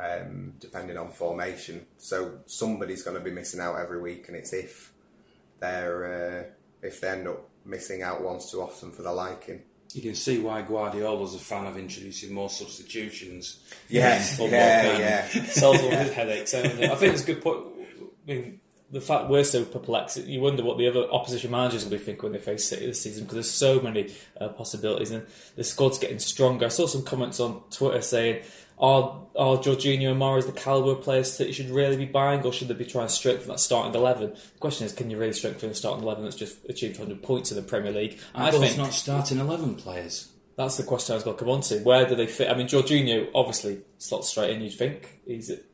Um, 0.00 0.54
depending 0.60 0.96
on 0.96 1.10
formation, 1.10 1.84
so 1.96 2.38
somebody's 2.46 3.02
going 3.02 3.16
to 3.16 3.22
be 3.22 3.32
missing 3.32 3.58
out 3.58 3.80
every 3.80 4.00
week, 4.00 4.28
and 4.28 4.36
it's 4.36 4.52
if 4.52 4.92
they're 5.58 6.52
uh, 6.84 6.86
if 6.86 7.00
they 7.00 7.08
end 7.08 7.26
up 7.26 7.48
missing 7.64 8.02
out 8.02 8.22
once 8.22 8.50
too 8.50 8.62
often 8.62 8.92
for 8.92 9.02
their 9.02 9.12
liking. 9.12 9.62
You 9.94 10.02
can 10.02 10.14
see 10.14 10.38
why 10.38 10.62
Guardiola's 10.62 11.34
a 11.34 11.38
fan 11.38 11.66
of 11.66 11.76
introducing 11.76 12.32
more 12.32 12.50
substitutions. 12.50 13.60
Yes, 13.88 14.38
yeah, 14.38 14.98
yeah. 14.98 15.26
solves 15.46 15.82
all 15.82 15.90
his 15.90 16.12
headaches. 16.12 16.54
I 16.54 16.68
think 16.68 17.14
it's 17.14 17.22
a 17.22 17.26
good 17.26 17.42
point. 17.42 17.64
I 18.28 18.30
mean, 18.30 18.60
the 18.90 19.00
fact 19.00 19.28
we're 19.28 19.44
so 19.44 19.64
perplexed, 19.64 20.18
you 20.18 20.40
wonder 20.40 20.62
what 20.62 20.78
the 20.78 20.88
other 20.88 21.10
opposition 21.10 21.50
managers 21.50 21.84
will 21.84 21.92
be 21.92 21.98
thinking 21.98 22.22
when 22.22 22.32
they 22.32 22.38
face 22.38 22.66
City 22.66 22.86
this 22.86 23.02
season 23.02 23.24
because 23.24 23.34
there's 23.34 23.50
so 23.50 23.80
many 23.80 24.12
uh, 24.40 24.48
possibilities 24.48 25.10
and 25.10 25.26
the 25.56 25.64
squad's 25.64 25.98
getting 25.98 26.18
stronger. 26.18 26.66
I 26.66 26.68
saw 26.68 26.86
some 26.86 27.02
comments 27.02 27.40
on 27.40 27.62
Twitter 27.70 28.00
saying, 28.02 28.44
"Are 28.80 29.22
are 29.36 29.56
Jorginho 29.56 30.10
and 30.10 30.20
Mahrez 30.20 30.46
the 30.46 30.52
caliber 30.52 30.92
of 30.92 31.02
players 31.02 31.38
that 31.38 31.46
you 31.46 31.52
should 31.52 31.70
really 31.70 31.96
be 31.96 32.06
buying, 32.06 32.42
or 32.42 32.52
should 32.52 32.68
they 32.68 32.74
be 32.74 32.84
trying 32.84 33.06
to 33.06 33.12
strengthen 33.12 33.48
that 33.48 33.60
starting 33.60 33.94
eleven? 33.94 34.30
The 34.30 34.58
question 34.58 34.86
is, 34.86 34.92
can 34.92 35.10
you 35.10 35.18
really 35.18 35.32
strengthen 35.32 35.70
a 35.70 35.74
starting 35.74 36.02
eleven 36.02 36.24
that's 36.24 36.36
just 36.36 36.58
achieved 36.68 36.98
100 36.98 37.22
points 37.22 37.50
in 37.50 37.56
the 37.56 37.62
Premier 37.62 37.92
League? 37.92 38.18
I, 38.34 38.48
I 38.48 38.50
think 38.50 38.76
not 38.76 38.92
starting 38.92 39.38
11 39.38 39.76
players. 39.76 40.28
That's 40.56 40.76
the 40.76 40.82
question 40.82 41.12
I 41.12 41.16
was 41.16 41.22
going 41.22 41.36
to 41.36 41.44
come 41.44 41.50
on 41.50 41.60
to. 41.62 41.78
Where 41.78 42.04
do 42.04 42.16
they 42.16 42.26
fit? 42.26 42.50
I 42.50 42.54
mean, 42.54 42.66
Jorginho 42.66 43.28
obviously 43.32 43.82
slots 43.98 44.30
straight 44.30 44.50
in. 44.50 44.60
You'd 44.60 44.74
think 44.74 45.20
he's 45.24 45.50
it. 45.50 45.64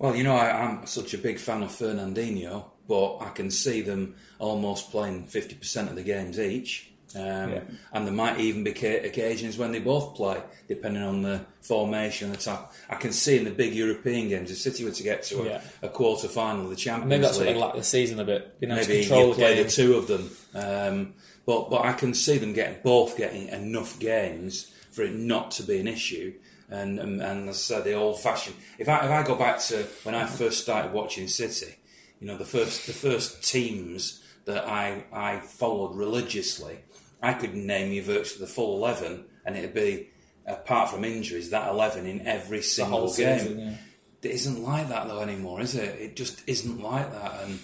Well, 0.00 0.16
you 0.16 0.24
know, 0.24 0.34
I, 0.34 0.64
am 0.64 0.86
such 0.86 1.14
a 1.14 1.18
big 1.18 1.38
fan 1.38 1.62
of 1.62 1.68
Fernandinho, 1.68 2.64
but 2.88 3.18
I 3.18 3.28
can 3.28 3.52
see 3.52 3.82
them 3.82 4.16
almost 4.40 4.90
playing 4.90 5.26
50% 5.26 5.90
of 5.90 5.94
the 5.94 6.02
games 6.02 6.40
each. 6.40 6.89
Um, 7.16 7.50
yeah. 7.50 7.60
And 7.92 8.06
there 8.06 8.14
might 8.14 8.38
even 8.38 8.62
be 8.62 8.70
occasions 8.70 9.58
when 9.58 9.72
they 9.72 9.80
both 9.80 10.14
play, 10.14 10.40
depending 10.68 11.02
on 11.02 11.22
the 11.22 11.40
formation 11.60 12.30
and 12.30 12.38
the 12.38 12.42
type. 12.42 12.60
I 12.88 12.94
can 12.96 13.12
see 13.12 13.36
in 13.36 13.44
the 13.44 13.50
big 13.50 13.74
European 13.74 14.28
games, 14.28 14.50
if 14.50 14.58
City 14.58 14.84
were 14.84 14.92
to 14.92 15.02
get 15.02 15.24
to 15.24 15.42
a, 15.42 15.44
yeah. 15.44 15.60
a 15.82 15.88
quarter 15.88 16.28
final 16.28 16.64
of 16.64 16.70
the 16.70 16.76
Champions 16.76 17.08
Maybe 17.08 17.22
that's 17.22 17.38
League, 17.38 17.48
what 17.48 17.52
they 17.54 17.60
lack 17.60 17.74
the 17.74 17.82
season 17.82 18.20
a 18.20 18.24
bit. 18.24 18.54
You 18.60 18.68
know, 18.68 18.76
maybe 18.76 18.98
you 18.98 19.34
play 19.34 19.62
the 19.62 19.68
two 19.68 19.94
of 19.94 20.06
them. 20.06 20.30
Um, 20.54 21.14
but 21.46 21.68
but 21.68 21.84
I 21.84 21.94
can 21.94 22.14
see 22.14 22.38
them 22.38 22.52
getting 22.52 22.78
both 22.82 23.16
getting 23.16 23.48
enough 23.48 23.98
games 23.98 24.72
for 24.92 25.02
it 25.02 25.14
not 25.14 25.50
to 25.52 25.62
be 25.62 25.80
an 25.80 25.88
issue. 25.88 26.34
And 26.68 27.00
and, 27.00 27.20
and 27.20 27.48
as 27.48 27.56
I 27.56 27.58
said, 27.58 27.84
the 27.84 27.94
old 27.94 28.20
fashioned. 28.20 28.56
If 28.78 28.88
I 28.88 29.04
if 29.04 29.10
I 29.10 29.24
go 29.24 29.34
back 29.34 29.58
to 29.62 29.84
when 30.04 30.14
I 30.14 30.26
first 30.26 30.60
started 30.60 30.92
watching 30.92 31.26
City, 31.26 31.74
you 32.20 32.28
know 32.28 32.36
the 32.36 32.44
first 32.44 32.86
the 32.86 32.92
first 32.92 33.42
teams 33.42 34.22
that 34.44 34.66
I 34.68 35.04
I 35.12 35.40
followed 35.40 35.96
religiously, 35.96 36.78
I 37.22 37.34
could 37.34 37.54
name 37.54 37.92
you 37.92 38.02
virtually 38.02 38.40
the 38.40 38.50
full 38.50 38.76
eleven, 38.76 39.24
and 39.44 39.56
it'd 39.56 39.74
be 39.74 40.08
apart 40.46 40.90
from 40.90 41.04
injuries 41.04 41.50
that 41.50 41.68
eleven 41.68 42.06
in 42.06 42.26
every 42.26 42.62
single 42.62 43.12
game. 43.14 43.38
Season, 43.38 43.58
yeah. 43.58 43.74
It 44.22 44.32
isn't 44.32 44.62
like 44.62 44.88
that 44.88 45.08
though 45.08 45.20
anymore, 45.20 45.60
is 45.60 45.74
it? 45.74 45.98
It 46.00 46.16
just 46.16 46.42
isn't 46.46 46.82
like 46.82 47.10
that, 47.12 47.44
and 47.44 47.60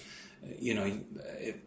you 0.58 0.74
know. 0.74 1.00
It, 1.38 1.60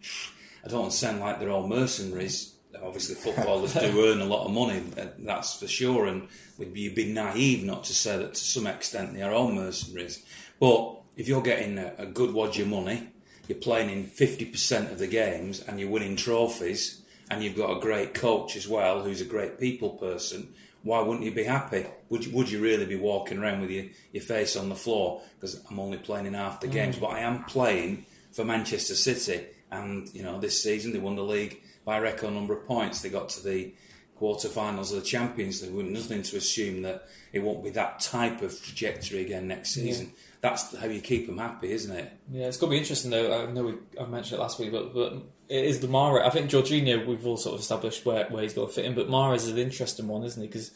I 0.63 0.67
don't 0.67 0.91
sound 0.91 1.19
like 1.19 1.39
they're 1.39 1.52
all 1.52 1.67
mercenaries. 1.67 2.54
Obviously, 2.82 3.15
footballers 3.15 3.73
do 3.73 4.06
earn 4.12 4.21
a 4.21 4.25
lot 4.25 4.45
of 4.45 4.52
money, 4.52 4.84
uh, 4.97 5.08
that's 5.19 5.60
for 5.60 5.67
sure, 5.67 6.06
and 6.06 6.28
you'd 6.58 6.95
be 6.95 7.12
naive 7.12 7.63
not 7.63 7.84
to 7.86 7.95
say 7.95 8.17
that 8.17 8.36
to 8.36 8.39
some 8.39 8.67
extent 8.67 9.13
they 9.13 9.21
are 9.21 9.34
all 9.34 9.52
mercenaries. 9.52 10.23
But 10.60 11.02
if 11.17 11.28
you're 11.28 11.41
getting 11.41 11.78
a, 11.78 11.93
a 11.97 12.06
good 12.06 12.34
wad 12.34 12.58
of 12.60 12.67
money, 12.67 13.10
you're 13.47 13.58
playing 13.58 13.89
in 13.89 14.06
50% 14.06 14.91
of 14.91 14.99
the 14.99 15.08
games, 15.08 15.62
and 15.62 15.80
you're 15.80 15.89
winning 15.89 16.15
trophies, 16.15 16.99
and 17.30 17.44
you've 17.44 17.58
got 17.58 17.78
a 17.78 17.80
great 17.80 18.13
coach 18.13 18.56
as 18.56 18.68
well 18.68 19.04
who's 19.04 19.22
a 19.22 19.26
great 19.26 19.60
people 19.60 19.92
person, 19.92 20.54
why 20.84 21.02
wouldn't 21.02 21.26
you 21.26 21.32
be 21.32 21.44
happy? 21.44 21.86
Would 22.10 22.26
you, 22.26 22.36
would 22.36 22.50
you 22.50 22.62
really 22.62 22.86
be 22.86 22.96
walking 22.96 23.38
around 23.38 23.62
with 23.62 23.70
your, 23.70 23.86
your 24.12 24.24
face 24.24 24.56
on 24.56 24.70
the 24.70 24.76
floor? 24.76 25.22
Because 25.36 25.62
I'm 25.70 25.80
only 25.80 25.98
playing 25.98 26.26
in 26.26 26.34
half 26.34 26.62
the 26.62 26.68
mm. 26.68 26.72
games, 26.72 26.98
but 26.98 27.08
I 27.08 27.20
am 27.20 27.44
playing 27.44 28.06
for 28.32 28.46
Manchester 28.46 28.96
City 28.96 29.46
and 29.72 30.10
you 30.13 30.24
know 30.24 30.39
this 30.39 30.62
season 30.62 30.94
they 30.94 31.00
won 31.00 31.15
the 31.15 31.24
league 31.24 31.62
by 31.86 31.98
a 31.98 32.02
record 32.02 32.34
number 32.34 32.54
of 32.54 32.65
points. 32.65 33.02
They 33.02 33.10
got 33.10 33.30
to 33.30 33.44
the 33.44 33.74
quarterfinals 34.19 34.91
of 34.91 35.01
the 35.01 35.08
Champions 35.08 35.62
League. 35.62 35.71
We're 35.71 35.84
nothing 35.84 36.23
to 36.23 36.38
assume 36.38 36.82
that 36.82 37.08
it 37.32 37.39
won't 37.39 37.63
be 37.63 37.69
that 37.71 37.99
type 37.99 38.41
of 38.41 38.62
trajectory 38.62 39.21
again 39.21 39.47
next 39.47 39.71
season. 39.71 40.08
Yeah. 40.08 40.19
That's 40.41 40.75
how 40.75 40.88
you 40.88 41.01
keep 41.01 41.27
them 41.27 41.38
happy, 41.38 41.71
isn't 41.71 41.95
it? 41.95 42.12
Yeah, 42.32 42.47
it's 42.47 42.58
going 42.58 42.71
to 42.71 42.75
be 42.75 42.79
interesting 42.79 43.12
though. 43.12 43.43
I 43.43 43.51
know 43.51 43.63
we, 43.63 43.73
I 43.99 44.05
mentioned 44.05 44.39
it 44.39 44.41
last 44.41 44.60
week, 44.60 44.71
but, 44.71 44.93
but 44.93 45.13
it 45.49 45.65
is 45.65 45.79
the 45.79 45.88
Mara. 45.88 46.25
I 46.25 46.29
think 46.29 46.49
Jorginho, 46.49 47.05
we've 47.05 47.25
all 47.25 47.38
sort 47.38 47.55
of 47.55 47.62
established 47.62 48.05
where, 48.05 48.25
where 48.29 48.43
he's 48.43 48.53
going 48.53 48.67
to 48.67 48.73
fit 48.73 48.86
in, 48.86 48.95
but 48.95 49.10
Mahrez 49.10 49.38
is 49.38 49.49
an 49.49 49.58
interesting 49.58 50.08
one, 50.08 50.23
isn't 50.23 50.41
he? 50.41 50.47
Because 50.47 50.71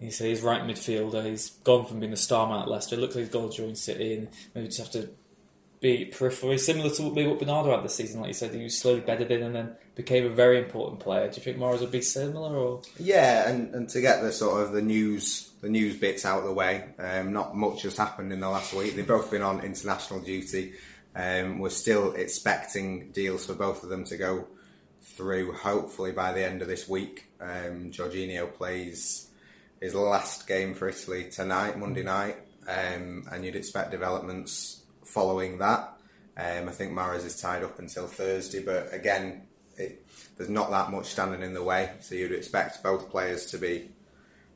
he's, 0.00 0.18
he's 0.18 0.42
right 0.42 0.62
midfielder. 0.62 1.24
He's 1.24 1.50
gone 1.50 1.86
from 1.86 2.00
being 2.00 2.12
a 2.12 2.16
star 2.16 2.48
man 2.48 2.62
at 2.62 2.68
Leicester. 2.68 2.96
It 2.96 2.98
looks 2.98 3.14
like 3.14 3.24
he's 3.24 3.32
going 3.32 3.50
to 3.50 3.56
join 3.56 3.76
City, 3.76 4.14
and 4.14 4.28
maybe 4.54 4.68
just 4.68 4.78
have 4.78 4.90
to 4.92 5.10
be 5.80 6.10
peripherally 6.12 6.58
similar 6.58 6.90
to 6.90 7.02
maybe 7.02 7.28
what 7.28 7.38
Bernardo 7.38 7.70
had 7.70 7.84
this 7.84 7.94
season. 7.94 8.20
Like 8.20 8.28
you 8.28 8.34
said, 8.34 8.54
he 8.54 8.62
was 8.62 8.78
slowly 8.78 9.00
bedded 9.00 9.30
in 9.30 9.42
and 9.42 9.54
then 9.54 9.76
became 9.94 10.24
a 10.24 10.30
very 10.30 10.58
important 10.58 11.00
player. 11.00 11.28
Do 11.28 11.36
you 11.36 11.42
think 11.42 11.58
Mahrez 11.58 11.80
would 11.80 11.90
be 11.90 12.02
similar? 12.02 12.56
Or 12.56 12.82
yeah, 12.98 13.48
and, 13.48 13.74
and 13.74 13.88
to 13.90 14.00
get 14.00 14.22
the 14.22 14.32
sort 14.32 14.62
of 14.62 14.72
the 14.72 14.82
news 14.82 15.50
the 15.60 15.68
news 15.68 15.96
bits 15.96 16.24
out 16.24 16.40
of 16.40 16.44
the 16.44 16.52
way, 16.52 16.84
um, 16.98 17.32
not 17.32 17.56
much 17.56 17.82
has 17.82 17.96
happened 17.96 18.32
in 18.32 18.40
the 18.40 18.48
last 18.48 18.72
week. 18.74 18.94
They've 18.94 19.06
both 19.06 19.30
been 19.30 19.42
on 19.42 19.60
international 19.60 20.20
duty. 20.20 20.74
Um, 21.14 21.58
we're 21.58 21.70
still 21.70 22.12
expecting 22.12 23.10
deals 23.10 23.46
for 23.46 23.54
both 23.54 23.82
of 23.82 23.88
them 23.88 24.04
to 24.04 24.16
go 24.16 24.46
through. 25.02 25.52
Hopefully 25.52 26.12
by 26.12 26.32
the 26.32 26.44
end 26.44 26.62
of 26.62 26.68
this 26.68 26.86
week, 26.88 27.26
um, 27.40 27.90
Jorginho 27.90 28.52
plays 28.52 29.28
his 29.80 29.94
last 29.94 30.46
game 30.46 30.74
for 30.74 30.88
Italy 30.88 31.30
tonight, 31.30 31.78
Monday 31.78 32.02
night, 32.02 32.36
um, 32.68 33.26
and 33.32 33.44
you'd 33.44 33.56
expect 33.56 33.90
developments 33.90 34.82
following 35.06 35.58
that. 35.58 35.92
Um, 36.36 36.68
I 36.68 36.72
think 36.72 36.92
Mahrez 36.92 37.24
is 37.24 37.40
tied 37.40 37.64
up 37.64 37.78
until 37.78 38.06
Thursday, 38.06 38.62
but 38.62 38.92
again, 38.92 39.46
it, 39.78 40.04
there's 40.36 40.50
not 40.50 40.70
that 40.70 40.90
much 40.90 41.06
standing 41.06 41.42
in 41.42 41.54
the 41.54 41.62
way, 41.62 41.92
so 42.00 42.14
you'd 42.14 42.32
expect 42.32 42.82
both 42.82 43.10
players 43.10 43.46
to 43.46 43.58
be 43.58 43.90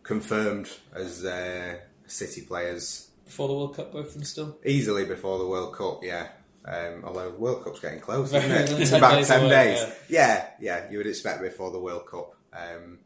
confirmed 0.02 0.70
as 0.94 1.24
uh, 1.24 1.78
City 2.06 2.42
players 2.42 3.08
before 3.24 3.48
the 3.48 3.54
World 3.54 3.76
Cup. 3.76 3.92
Both 3.92 4.08
of 4.08 4.14
them 4.14 4.24
still 4.24 4.58
easily 4.64 5.04
before 5.04 5.38
the 5.38 5.46
World 5.46 5.74
Cup, 5.74 6.00
yeah. 6.02 6.28
Um, 6.64 7.04
although 7.04 7.30
World 7.30 7.64
Cup's 7.64 7.80
getting 7.80 8.00
close, 8.00 8.34
isn't 8.34 8.50
it? 8.50 8.80
It's 8.80 8.92
about 8.92 9.24
ten 9.24 9.48
days. 9.48 9.78
Yeah. 10.08 10.50
yeah. 10.60 10.80
yeah, 10.82 10.90
you 10.90 10.98
would 10.98 11.06
expect 11.06 11.40
before 11.40 11.70
the 11.70 11.78
World 11.78 12.06
Cup. 12.06 12.34
Um, 12.52 12.98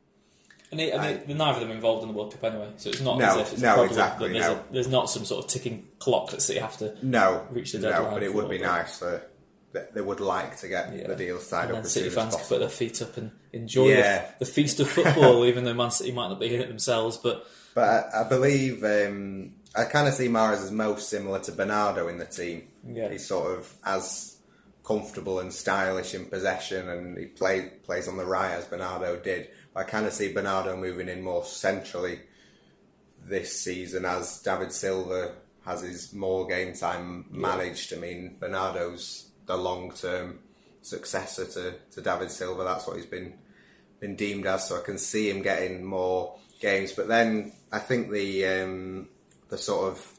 and, 0.70 0.81
it, 0.81 0.94
and 0.94 1.05
it, 1.05 1.29
neither 1.29 1.61
of 1.61 1.61
them 1.61 1.70
involved 1.70 2.03
in 2.03 2.09
the 2.09 2.14
World 2.14 2.33
Cup 2.33 2.44
anyway, 2.44 2.68
so 2.77 2.90
it's 2.90 3.00
not 3.00 3.18
no, 3.18 3.27
as 3.27 3.37
if 3.37 3.53
it's 3.53 3.62
no, 3.62 3.83
exactly, 3.83 4.33
there's, 4.33 4.44
no. 4.44 4.55
a, 4.55 4.72
there's 4.72 4.88
not 4.88 5.11
some 5.11 5.24
sort 5.24 5.44
of 5.44 5.50
ticking 5.50 5.87
clock 5.98 6.31
that 6.31 6.42
City 6.42 6.59
have 6.59 6.77
to 6.79 6.96
no, 7.03 7.46
reach 7.50 7.72
the 7.72 7.79
deadline. 7.79 8.03
No, 8.03 8.11
but 8.11 8.22
it 8.22 8.35
would 8.35 8.50
be 8.50 8.59
nice 8.59 8.98
for 8.98 9.22
they 9.92 10.00
would 10.00 10.20
like 10.20 10.57
to 10.59 10.68
get 10.68 10.94
yeah. 10.94 11.09
the 11.09 11.16
deal 11.16 11.38
signed 11.40 11.70
and 11.70 11.79
up. 11.79 11.83
Then 11.83 11.90
City 11.90 12.11
fans 12.11 12.37
can 12.37 12.44
put 12.44 12.61
their 12.61 12.68
feet 12.68 13.03
up 13.03 13.16
and 13.16 13.33
enjoy 13.53 13.88
yeah. 13.88 14.27
the, 14.38 14.44
the, 14.44 14.50
feast 14.50 14.79
of 14.81 14.88
football, 14.88 15.44
even 15.46 15.64
though 15.64 15.74
Man 15.74 15.90
City 15.90 16.12
might 16.12 16.29
not 16.29 16.40
be 16.40 16.55
in 16.55 16.61
it 16.61 16.68
themselves. 16.68 17.16
But 17.16 17.46
but 17.74 17.85
I, 18.14 18.20
I 18.20 18.29
believe 18.29 18.85
um, 18.85 19.53
I 19.74 19.85
kind 19.85 20.07
of 20.07 20.14
see 20.14 20.29
Mahrez 20.29 20.62
as 20.62 20.70
most 20.70 21.09
similar 21.09 21.40
to 21.40 21.53
Bernardo 21.53 22.09
in 22.09 22.18
the 22.18 22.24
team. 22.24 22.68
Yeah. 22.87 23.11
He's 23.11 23.27
sort 23.27 23.59
of 23.59 23.74
as 23.85 24.37
comfortable 24.85 25.40
and 25.40 25.53
stylish 25.53 26.14
in 26.14 26.27
possession, 26.27 26.88
and 26.88 27.18
he 27.18 27.27
play, 27.27 27.72
plays 27.83 28.07
on 28.07 28.16
the 28.16 28.24
right 28.24 28.53
as 28.53 28.66
Bernardo 28.66 29.16
did. 29.16 29.48
I 29.76 29.82
kind 29.82 30.06
of 30.06 30.12
see 30.12 30.32
Bernardo 30.32 30.76
moving 30.76 31.08
in 31.08 31.22
more 31.22 31.44
centrally 31.44 32.20
this 33.26 33.60
season 33.60 34.04
as 34.04 34.40
David 34.42 34.72
Silva 34.72 35.32
has 35.64 35.80
his 35.80 36.12
more 36.12 36.46
game 36.46 36.74
time 36.74 37.26
managed. 37.30 37.92
I 37.92 37.96
mean, 37.96 38.37
Bernardo's 38.38 39.30
the 39.46 39.56
long 39.56 39.92
term 39.92 40.40
successor 40.82 41.46
to, 41.46 41.74
to 41.92 42.00
David 42.00 42.30
Silva. 42.30 42.64
That's 42.64 42.87
what 42.87 42.96
he's 42.96 43.06
been 43.06 43.34
been 44.00 44.16
deemed 44.16 44.46
as. 44.46 44.68
So 44.68 44.78
I 44.78 44.82
can 44.82 44.98
see 44.98 45.30
him 45.30 45.42
getting 45.42 45.84
more 45.84 46.38
games. 46.60 46.92
But 46.92 47.08
then 47.08 47.52
I 47.72 47.78
think 47.78 48.10
the 48.10 48.46
um, 48.46 49.08
the 49.48 49.58
sort 49.58 49.90
of 49.92 50.12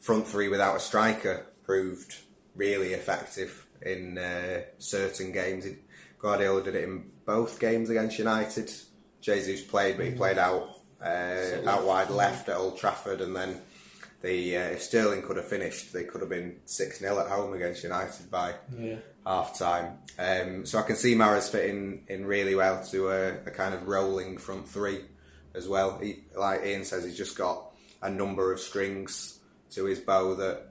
front 0.00 0.26
three 0.26 0.48
without 0.48 0.76
a 0.76 0.80
striker 0.80 1.46
proved 1.64 2.16
really 2.54 2.94
effective 2.94 3.66
in 3.82 4.18
uh, 4.18 4.62
certain 4.78 5.32
games. 5.32 5.66
Guardiola 6.18 6.62
did 6.62 6.74
it 6.74 6.84
in 6.84 7.10
both 7.26 7.60
games 7.60 7.90
against 7.90 8.18
United. 8.18 8.72
Jesus 9.20 9.62
played, 9.62 9.96
but 9.96 10.06
he 10.06 10.12
played 10.12 10.38
out 10.38 10.76
uh, 11.02 11.68
out 11.68 11.84
wide 11.84 12.10
left 12.10 12.48
at 12.48 12.56
Old 12.56 12.78
Trafford, 12.78 13.20
and 13.20 13.34
then 13.34 13.60
the 14.22 14.56
uh, 14.56 14.68
if 14.70 14.82
Sterling 14.82 15.22
could 15.22 15.36
have 15.36 15.48
finished, 15.48 15.92
they 15.92 16.04
could 16.04 16.20
have 16.20 16.30
been 16.30 16.56
six 16.64 16.98
0 16.98 17.18
at 17.18 17.28
home 17.28 17.52
against 17.52 17.82
United 17.82 18.30
by 18.30 18.54
yeah. 18.76 18.96
half 19.26 19.58
time. 19.58 19.98
Um, 20.18 20.64
so 20.66 20.78
I 20.78 20.82
can 20.82 20.96
see 20.96 21.14
Mahrez 21.14 21.50
fitting 21.50 22.04
in 22.08 22.24
really 22.24 22.54
well 22.54 22.82
to 22.86 23.08
a, 23.10 23.28
a 23.46 23.50
kind 23.50 23.74
of 23.74 23.86
rolling 23.86 24.38
front 24.38 24.68
three 24.68 25.00
as 25.54 25.68
well. 25.68 25.98
He, 25.98 26.24
like 26.36 26.64
Ian 26.64 26.84
says, 26.84 27.04
he's 27.04 27.16
just 27.16 27.36
got 27.36 27.72
a 28.02 28.10
number 28.10 28.52
of 28.52 28.60
strings 28.60 29.38
to 29.72 29.84
his 29.84 29.98
bow 29.98 30.34
that 30.34 30.68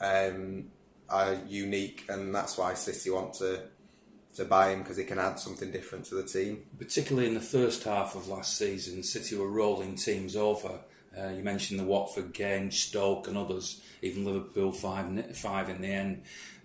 um, 0.00 0.66
are 1.08 1.38
unique, 1.48 2.04
and 2.08 2.34
that's 2.34 2.56
why 2.56 2.74
City 2.74 3.10
want 3.10 3.34
to 3.34 3.60
to 4.34 4.44
buy 4.44 4.70
him 4.70 4.80
because 4.80 4.96
he 4.96 5.04
can 5.04 5.18
add 5.18 5.38
something 5.38 5.70
different 5.70 6.04
to 6.06 6.14
the 6.14 6.22
team. 6.22 6.62
Particularly 6.78 7.28
in 7.28 7.34
the 7.34 7.40
first 7.40 7.84
half 7.84 8.14
of 8.14 8.28
last 8.28 8.56
season, 8.56 9.02
City 9.02 9.36
were 9.36 9.50
rolling 9.50 9.96
teams 9.96 10.36
over. 10.36 10.80
Uh, 11.18 11.28
you 11.28 11.42
mentioned 11.42 11.80
the 11.80 11.84
Watford 11.84 12.32
game, 12.32 12.70
Stoke, 12.70 13.26
and 13.26 13.36
others, 13.36 13.80
even 14.00 14.24
Liverpool 14.24 14.72
five 14.72 15.36
five 15.36 15.68
in 15.68 15.82
the 15.82 15.88
end. 15.88 16.22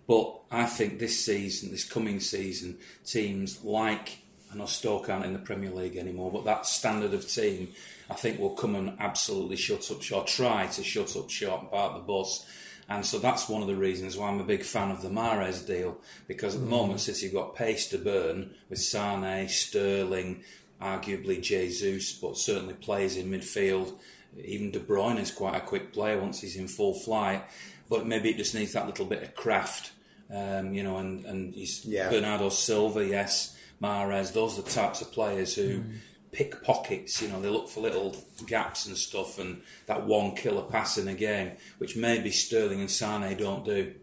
But 0.08 0.40
I 0.52 0.66
think 0.66 1.00
this 1.00 1.26
season, 1.26 1.72
this 1.72 1.84
coming 1.84 2.20
season, 2.20 2.78
teams 3.04 3.64
like 3.64 4.20
I 4.56 4.58
know 4.58 4.68
Stoke 4.68 5.10
aren't 5.10 5.26
in 5.26 5.34
the 5.34 5.40
Premier 5.40 5.72
League 5.72 5.98
anymore, 5.98 6.32
but 6.32 6.46
that 6.46 6.66
standard 6.66 7.14
of 7.14 7.28
team, 7.28 7.70
I 8.10 8.14
think, 8.14 8.40
will 8.40 8.52
come 8.52 8.76
and 8.76 8.96
absolutely 9.00 9.58
shut 9.58 9.90
up 9.92 10.02
short, 10.02 10.28
try 10.28 10.68
to 10.68 10.84
shut 10.84 11.16
up 11.18 11.30
short 11.30 11.62
and 11.62 11.72
park 11.72 11.96
the 11.96 12.00
bus. 12.00 12.46
And 12.88 13.06
so 13.06 13.18
that's 13.18 13.50
one 13.50 13.62
of 13.62 13.68
the 13.68 13.76
reasons 13.76 14.16
why 14.16 14.28
I'm 14.30 14.40
a 14.40 14.44
big 14.44 14.64
fan 14.64 14.92
of 14.92 15.02
the 15.02 15.10
Mahrez 15.10 15.66
deal 15.66 15.98
because 16.28 16.54
at 16.56 16.62
the 16.62 16.68
moment 16.68 17.00
City 17.00 17.26
have 17.26 17.34
got 17.34 17.56
pace 17.56 17.88
to 17.90 17.98
burn 17.98 18.54
with 18.70 18.80
Sane, 18.80 19.50
Sterling, 19.50 20.44
arguably 20.82 21.42
Jesus, 21.42 22.14
but 22.14 22.38
certainly 22.38 22.76
players 22.76 23.18
in 23.18 23.32
midfield. 23.32 23.94
Even 24.44 24.70
De 24.72 24.80
Bruyne 24.80 25.20
is 25.20 25.32
quite 25.32 25.56
a 25.56 25.62
quick 25.62 25.94
player 25.94 26.20
once 26.20 26.42
he's 26.42 26.58
in 26.58 26.68
full 26.68 26.94
flight, 26.94 27.44
but 27.90 28.06
maybe 28.06 28.30
it 28.30 28.38
just 28.38 28.54
needs 28.54 28.74
that 28.74 28.86
little 28.86 29.06
bit 29.06 29.24
of 29.24 29.34
craft, 29.34 29.92
um, 30.30 30.74
you 30.74 30.84
know. 30.84 30.98
And 30.98 31.26
and 31.26 31.54
he's 31.54 31.86
Yeah. 31.86 32.10
Bernardo 32.10 32.50
Silva, 32.50 33.06
yes, 33.06 33.56
Mahrez. 33.82 34.34
Those 34.34 34.60
are 34.60 34.62
the 34.62 34.70
types 34.70 35.02
of 35.02 35.12
players 35.12 35.56
who 35.56 35.84
pick 36.36 36.62
pockets. 36.62 37.22
You 37.22 37.30
know, 37.30 37.42
they 37.42 37.50
look 37.50 37.70
for 37.70 37.80
little 37.80 38.16
gaps 38.46 38.86
and 38.86 38.98
stuff, 38.98 39.40
and 39.40 39.62
that 39.88 40.06
one 40.06 40.36
killer 40.36 40.64
pass 40.64 40.98
in 40.98 41.08
a 41.08 41.14
game, 41.14 41.54
which 41.78 41.96
maybe 41.96 42.30
Sterling 42.30 42.82
and 42.82 42.92
Sane 42.92 43.38
don't 43.38 43.64
do. 43.64 43.96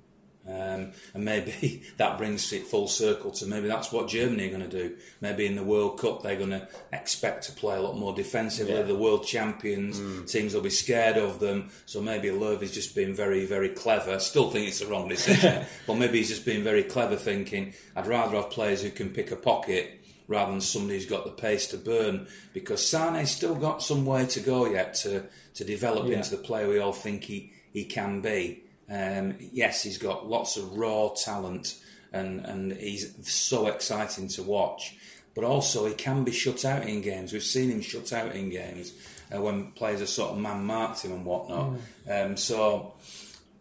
Um, 0.44 0.90
and 1.14 1.24
maybe 1.24 1.84
that 1.98 2.18
brings 2.18 2.52
it 2.52 2.66
full 2.66 2.88
circle 2.88 3.30
to 3.30 3.46
maybe 3.46 3.68
that's 3.68 3.92
what 3.92 4.08
Germany 4.08 4.46
are 4.46 4.58
going 4.58 4.68
to 4.68 4.88
do. 4.88 4.96
Maybe 5.20 5.46
in 5.46 5.54
the 5.54 5.62
World 5.62 6.00
Cup 6.00 6.22
they're 6.22 6.36
going 6.36 6.50
to 6.50 6.66
expect 6.92 7.44
to 7.44 7.52
play 7.52 7.76
a 7.76 7.80
lot 7.80 7.96
more 7.96 8.12
defensively. 8.12 8.74
Yeah. 8.74 8.82
The 8.82 8.96
world 8.96 9.24
champions 9.24 10.00
teams 10.32 10.52
will 10.52 10.62
be 10.62 10.70
scared 10.70 11.16
of 11.16 11.38
them. 11.38 11.70
So 11.86 12.02
maybe 12.02 12.28
is 12.28 12.72
just 12.72 12.96
being 12.96 13.14
very, 13.14 13.46
very 13.46 13.68
clever. 13.68 14.18
Still 14.18 14.50
think 14.50 14.66
it's 14.66 14.80
the 14.80 14.86
wrong 14.86 15.08
decision, 15.08 15.64
but 15.86 15.94
maybe 15.94 16.18
he's 16.18 16.30
just 16.30 16.44
being 16.44 16.64
very 16.64 16.82
clever, 16.82 17.14
thinking 17.14 17.74
I'd 17.94 18.08
rather 18.08 18.34
have 18.34 18.50
players 18.50 18.82
who 18.82 18.90
can 18.90 19.10
pick 19.10 19.30
a 19.30 19.36
pocket 19.36 20.01
rather 20.28 20.50
than 20.52 20.60
somebody 20.60 20.94
who's 20.94 21.06
got 21.06 21.24
the 21.24 21.30
pace 21.30 21.66
to 21.68 21.76
burn. 21.76 22.26
Because 22.52 22.86
Sane's 22.86 23.30
still 23.30 23.54
got 23.54 23.82
some 23.82 24.04
way 24.06 24.26
to 24.26 24.40
go 24.40 24.66
yet 24.66 24.94
to 24.96 25.24
to 25.54 25.64
develop 25.64 26.06
Yeah. 26.08 26.16
into 26.18 26.30
the 26.30 26.42
player 26.42 26.68
we 26.68 26.78
all 26.78 26.92
think 26.92 27.24
he, 27.24 27.52
he 27.72 27.84
can 27.84 28.20
be. 28.22 28.62
Um, 28.90 29.34
yes, 29.52 29.82
he's 29.82 29.98
got 29.98 30.28
lots 30.28 30.56
of 30.56 30.76
raw 30.76 31.08
talent 31.10 31.78
and, 32.12 32.44
and 32.44 32.72
he's 32.72 33.14
so 33.30 33.66
exciting 33.66 34.28
to 34.28 34.42
watch. 34.42 34.96
But 35.34 35.44
also, 35.44 35.86
he 35.86 35.94
can 35.94 36.24
be 36.24 36.32
shut 36.32 36.64
out 36.66 36.86
in 36.86 37.00
games. 37.00 37.32
We've 37.32 37.42
seen 37.42 37.70
him 37.70 37.80
shut 37.80 38.12
out 38.12 38.34
in 38.34 38.50
games 38.50 38.92
uh, 39.34 39.40
when 39.40 39.72
players 39.72 40.00
have 40.00 40.08
sort 40.10 40.32
of 40.32 40.38
man 40.38 40.64
marked 40.64 41.02
him 41.04 41.12
and 41.12 41.24
whatnot. 41.24 41.72
Um, 42.10 42.36
so, 42.36 42.92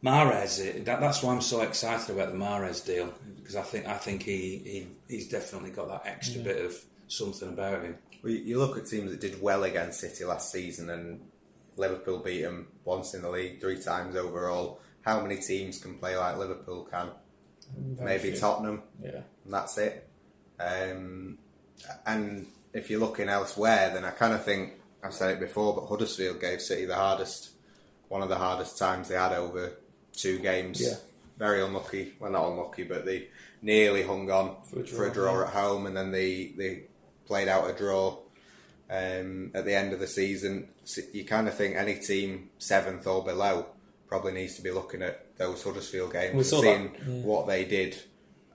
Mahrez, 0.03 0.59
eh, 0.65 0.83
that, 0.83 0.99
that's 0.99 1.21
why 1.23 1.33
I'm 1.33 1.41
so 1.41 1.61
excited 1.61 2.09
about 2.13 2.31
the 2.33 2.37
Mahrez 2.37 2.85
deal 2.85 3.13
because 3.51 3.67
I 3.67 3.69
think 3.69 3.87
I 3.87 3.97
think 3.97 4.23
he, 4.23 4.57
he 4.63 4.87
he's 5.07 5.27
definitely 5.29 5.71
got 5.71 5.87
that 5.89 6.09
extra 6.09 6.41
bit 6.41 6.63
of 6.65 6.75
something 7.07 7.49
about 7.49 7.83
him. 7.83 7.97
Well, 8.23 8.31
you- 8.31 8.39
you 8.39 8.57
look 8.59 8.77
at 8.77 8.85
teams 8.87 9.11
that 9.11 9.19
did 9.19 9.41
well 9.41 9.63
against 9.63 9.99
City 9.99 10.23
last 10.25 10.51
season, 10.51 10.89
and 10.89 11.21
Liverpool 11.77 12.19
beat 12.19 12.41
them 12.43 12.67
once 12.85 13.13
in 13.13 13.21
the 13.23 13.29
league, 13.29 13.59
three 13.59 13.81
times 13.81 14.15
overall. 14.15 14.79
How 15.01 15.21
many 15.21 15.37
teams 15.37 15.79
can 15.79 15.97
play 15.97 16.15
like 16.15 16.37
Liverpool 16.37 16.83
can? 16.91 17.09
Maybe 17.99 18.31
few. 18.31 18.39
Tottenham, 18.39 18.83
Yeah. 19.01 19.21
and 19.45 19.53
that's 19.53 19.77
it. 19.77 20.07
Um, 20.59 21.37
and 22.05 22.45
if 22.73 22.89
you're 22.89 22.99
looking 22.99 23.29
elsewhere, 23.29 23.91
then 23.93 24.05
I 24.05 24.11
kind 24.11 24.33
of 24.33 24.43
think 24.45 24.73
I've 25.03 25.13
said 25.13 25.31
it 25.31 25.39
before, 25.39 25.73
but 25.75 25.87
Huddersfield 25.87 26.39
gave 26.39 26.61
City 26.61 26.85
the 26.85 26.95
hardest, 26.95 27.51
one 28.09 28.21
of 28.21 28.29
the 28.29 28.35
hardest 28.35 28.77
times 28.77 29.07
they 29.07 29.15
had 29.15 29.31
over 29.33 29.71
two 30.13 30.37
games. 30.39 30.81
Yeah. 30.81 30.95
Very 31.41 31.63
unlucky. 31.63 32.13
Well, 32.19 32.29
not 32.29 32.49
unlucky, 32.49 32.83
but 32.83 33.03
they 33.03 33.29
nearly 33.63 34.03
hung 34.03 34.29
on 34.29 34.57
For 34.63 34.81
a 34.81 34.85
for 34.85 35.07
a 35.07 35.11
draw, 35.11 35.31
draw, 35.31 35.39
yeah. 35.39 35.47
at 35.47 35.53
home, 35.53 35.87
and 35.87 35.97
then 35.97 36.11
they 36.11 36.53
they 36.55 36.83
played 37.25 37.47
out 37.47 37.67
a 37.67 37.73
draw 37.73 38.19
um, 38.91 39.49
at 39.55 39.65
the 39.65 39.73
end 39.73 39.91
of 39.91 39.99
the 39.99 40.05
season. 40.05 40.67
So 40.85 41.01
you 41.11 41.25
kind 41.25 41.47
of 41.47 41.55
think 41.55 41.75
any 41.75 41.95
team 41.95 42.51
seventh 42.59 43.07
or 43.07 43.23
below 43.23 43.65
probably 44.07 44.33
needs 44.33 44.55
to 44.57 44.61
be 44.61 44.69
looking 44.69 45.01
at 45.01 45.35
those 45.37 45.63
Huddersfield 45.63 46.13
games 46.13 46.53
and 46.53 46.61
seeing 46.61 46.91
yeah. 46.93 47.23
what 47.23 47.47
they 47.47 47.65
did 47.65 47.97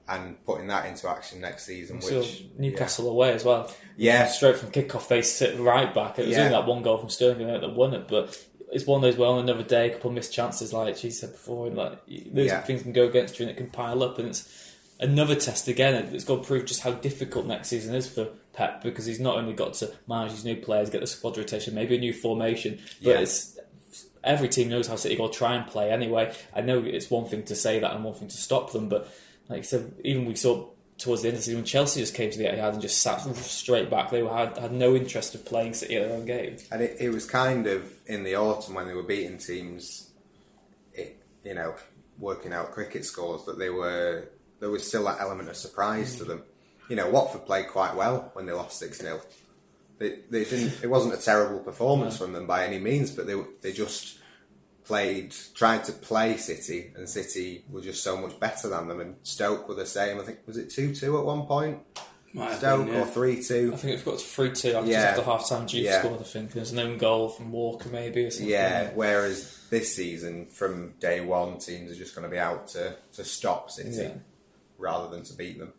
and 0.08 0.40
putting 0.44 0.68
that 0.68 0.86
into 0.86 1.08
action 1.08 1.40
next 1.40 1.66
season. 1.66 2.00
So 2.00 2.20
which 2.20 2.44
Newcastle 2.56 3.10
away 3.10 3.32
as 3.32 3.44
well. 3.44 3.68
Yeah. 3.96 4.28
Straight 4.28 4.58
from 4.58 4.70
kickoff, 4.70 5.08
they 5.08 5.22
sit 5.22 5.58
right 5.58 5.92
back. 5.92 6.20
It 6.20 6.28
was 6.28 6.36
Yeah. 6.36 6.44
only 6.44 6.50
that 6.50 6.66
one 6.66 6.82
goal 6.84 6.98
from 6.98 7.08
Sterling 7.08 7.48
that 7.48 7.74
won 7.74 7.94
it, 7.94 8.06
but 8.06 8.38
it's 8.72 8.86
one 8.86 8.98
of 8.98 9.02
those. 9.02 9.16
Well, 9.18 9.38
another 9.38 9.62
day, 9.62 9.90
a 9.90 9.92
couple 9.94 10.10
of 10.10 10.14
missed 10.14 10.32
chances, 10.32 10.72
like 10.72 10.96
she 10.96 11.10
said 11.10 11.32
before, 11.32 11.66
and 11.68 11.76
like 11.76 12.04
those 12.06 12.46
Yeah. 12.46 12.60
things 12.62 12.82
can 12.82 12.92
go 12.92 13.06
against 13.06 13.38
you 13.38 13.44
and 13.46 13.50
it 13.50 13.56
can 13.56 13.70
pile 13.70 14.02
up, 14.02 14.18
and 14.18 14.28
it's 14.28 14.48
another 15.00 15.34
test 15.34 15.68
again. 15.68 15.94
It's 16.14 16.24
going 16.24 16.40
to 16.40 16.46
prove 16.46 16.64
just 16.66 16.80
how 16.80 16.92
difficult 16.92 17.46
next 17.46 17.68
season 17.68 17.94
is 17.94 18.08
for 18.08 18.28
Pep 18.52 18.82
because 18.82 19.04
he's 19.06 19.20
not 19.20 19.36
only 19.36 19.52
got 19.52 19.74
to 19.74 19.92
manage 20.08 20.32
his 20.32 20.44
new 20.44 20.56
players, 20.56 20.88
get 20.90 21.00
the 21.02 21.06
squad 21.06 21.36
rotation, 21.36 21.74
maybe 21.74 21.96
a 21.96 21.98
new 22.00 22.12
formation, 22.12 22.78
but 23.02 23.10
Yeah. 23.10 23.20
it's 23.20 23.58
every 24.24 24.48
team 24.48 24.68
knows 24.68 24.88
how 24.88 24.96
City 24.96 25.16
will 25.16 25.28
try 25.28 25.54
and 25.54 25.66
play 25.66 25.90
anyway. 25.90 26.32
I 26.54 26.60
know 26.62 26.82
it's 26.82 27.10
one 27.10 27.26
thing 27.26 27.44
to 27.44 27.54
say 27.54 27.78
that 27.78 27.92
and 27.94 28.02
one 28.04 28.14
thing 28.14 28.28
to 28.28 28.36
stop 28.36 28.72
them, 28.72 28.88
but 28.88 29.08
like 29.48 29.60
I 29.60 29.62
said, 29.62 29.92
even 30.02 30.24
we 30.24 30.34
saw 30.34 30.66
towards 30.98 31.22
the 31.22 31.28
end 31.28 31.34
of 31.34 31.40
the 31.40 31.44
season 31.44 31.58
when 31.58 31.64
Chelsea 31.64 32.00
just 32.00 32.14
came 32.14 32.30
to 32.30 32.38
the 32.38 32.44
Etihad 32.44 32.72
and 32.72 32.82
just 32.82 33.02
sat 33.02 33.20
straight 33.36 33.90
back. 33.90 34.10
They 34.10 34.22
were, 34.22 34.34
had 34.34 34.56
had 34.56 34.72
no 34.72 34.94
interest 34.94 35.34
of 35.34 35.44
playing 35.44 35.74
City 35.74 35.96
at 35.96 36.08
their 36.08 36.16
own 36.16 36.24
game. 36.24 36.56
And 36.72 36.82
it, 36.82 36.96
it 36.98 37.10
was 37.10 37.26
kind 37.26 37.66
of 37.66 37.92
in 38.06 38.24
the 38.24 38.36
autumn 38.36 38.74
when 38.74 38.88
they 38.88 38.94
were 38.94 39.02
beating 39.02 39.38
teams, 39.38 40.10
it, 40.94 41.22
you 41.42 41.54
know, 41.54 41.74
working 42.18 42.52
out 42.52 42.72
cricket 42.72 43.04
scores 43.04 43.44
that 43.44 43.58
they 43.58 43.68
were 43.68 44.28
there 44.60 44.70
was 44.70 44.86
still 44.86 45.04
that 45.04 45.20
element 45.20 45.48
of 45.48 45.56
surprise 45.56 46.16
to 46.16 46.24
mm. 46.24 46.28
them. 46.28 46.42
You 46.88 46.96
know, 46.96 47.10
Watford 47.10 47.46
played 47.46 47.68
quite 47.68 47.94
well 47.94 48.30
when 48.34 48.46
they 48.46 48.52
lost 48.52 48.78
six 48.78 48.98
0 48.98 49.20
They 49.98 50.20
they 50.30 50.44
didn't. 50.44 50.82
It 50.82 50.88
wasn't 50.88 51.14
a 51.14 51.22
terrible 51.22 51.58
performance 51.58 52.16
from 52.16 52.32
them 52.32 52.46
by 52.46 52.64
any 52.64 52.78
means, 52.78 53.10
but 53.10 53.26
they 53.26 53.34
they 53.60 53.72
just 53.72 54.18
played 54.86 55.34
tried 55.54 55.84
to 55.84 55.92
play 55.92 56.36
City, 56.36 56.92
and 56.96 57.08
City 57.08 57.64
were 57.68 57.80
just 57.80 58.02
so 58.02 58.16
much 58.16 58.38
better 58.40 58.68
than 58.68 58.88
them. 58.88 59.00
And 59.00 59.16
Stoke 59.22 59.68
were 59.68 59.74
the 59.74 59.86
same. 59.86 60.18
I 60.18 60.22
think 60.22 60.38
was 60.46 60.56
it 60.56 60.70
two 60.70 60.94
two 60.94 61.18
at 61.18 61.24
one 61.24 61.42
point. 61.46 61.80
Might 62.32 62.58
Stoke 62.58 62.84
been, 62.86 62.94
yeah. 62.94 63.02
or 63.02 63.06
three 63.06 63.42
two. 63.42 63.70
I 63.72 63.76
think 63.76 63.96
we've 63.96 64.04
got 64.04 64.20
three 64.20 64.52
two 64.52 64.72
after, 64.74 64.90
Yeah. 64.90 65.02
after 65.02 65.22
half 65.22 65.48
time. 65.48 65.66
Duke 65.66 65.84
Yeah. 65.84 66.00
scored, 66.00 66.20
I 66.20 66.24
think. 66.24 66.52
There's 66.52 66.72
an 66.72 66.78
own 66.78 66.98
goal 66.98 67.28
from 67.30 67.50
Walker, 67.52 67.88
maybe, 67.88 68.24
or 68.24 68.30
something. 68.30 68.48
Yeah, 68.48 68.90
whereas 68.94 69.56
this 69.70 69.94
season, 69.96 70.46
from 70.46 70.92
day 71.00 71.20
one, 71.22 71.58
teams 71.58 71.90
are 71.90 71.94
just 71.94 72.14
going 72.14 72.24
to 72.24 72.30
be 72.30 72.38
out 72.38 72.68
to, 72.68 72.96
to 73.14 73.24
stop 73.24 73.70
City 73.70 73.90
Yeah. 73.96 74.10
rather 74.78 75.08
than 75.08 75.24
to 75.24 75.34
beat 75.34 75.58
them. 75.58 75.72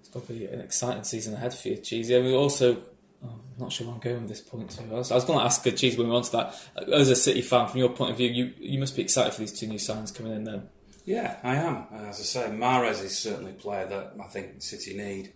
It's 0.00 0.08
going 0.10 0.24
to 0.26 0.32
be 0.32 0.44
an 0.46 0.60
exciting 0.60 1.04
season 1.04 1.34
ahead 1.34 1.52
for 1.54 1.68
you, 1.68 1.76
Cheesy. 1.76 2.16
I 2.16 2.20
mean, 2.22 2.34
also, 2.34 2.76
oh, 3.24 3.28
I'm 3.28 3.58
not 3.58 3.72
sure 3.72 3.86
where 3.86 3.94
I'm 3.94 4.00
going 4.00 4.20
with 4.20 4.28
this 4.28 4.40
point. 4.40 4.70
To 4.70 4.82
I 4.82 4.98
was, 4.98 5.10
I 5.12 5.14
was 5.14 5.24
going 5.24 5.38
to 5.38 5.44
ask 5.44 5.64
Cheesy 5.64 5.96
when 5.96 6.08
we 6.08 6.14
on 6.14 6.22
to 6.22 6.32
that. 6.32 6.54
As 6.92 7.08
a 7.08 7.16
City 7.16 7.42
fan, 7.42 7.68
from 7.68 7.78
your 7.78 7.90
point 7.90 8.10
of 8.10 8.16
view, 8.16 8.28
you 8.30 8.52
you 8.58 8.78
must 8.78 8.96
be 8.96 9.02
excited 9.02 9.32
for 9.34 9.40
these 9.40 9.52
two 9.58 9.66
new 9.66 9.78
signs 9.78 10.10
coming 10.10 10.32
in. 10.32 10.44
Then, 10.44 10.68
Yeah, 11.04 11.36
I 11.42 11.56
am. 11.56 11.86
As 11.92 12.20
I 12.20 12.22
say, 12.22 12.46
Mahrez 12.50 13.02
is 13.02 13.18
certainly 13.18 13.52
a 13.52 13.54
player 13.54 13.86
that 13.86 14.14
I 14.22 14.26
think 14.28 14.62
City 14.62 14.94
need. 14.96 15.32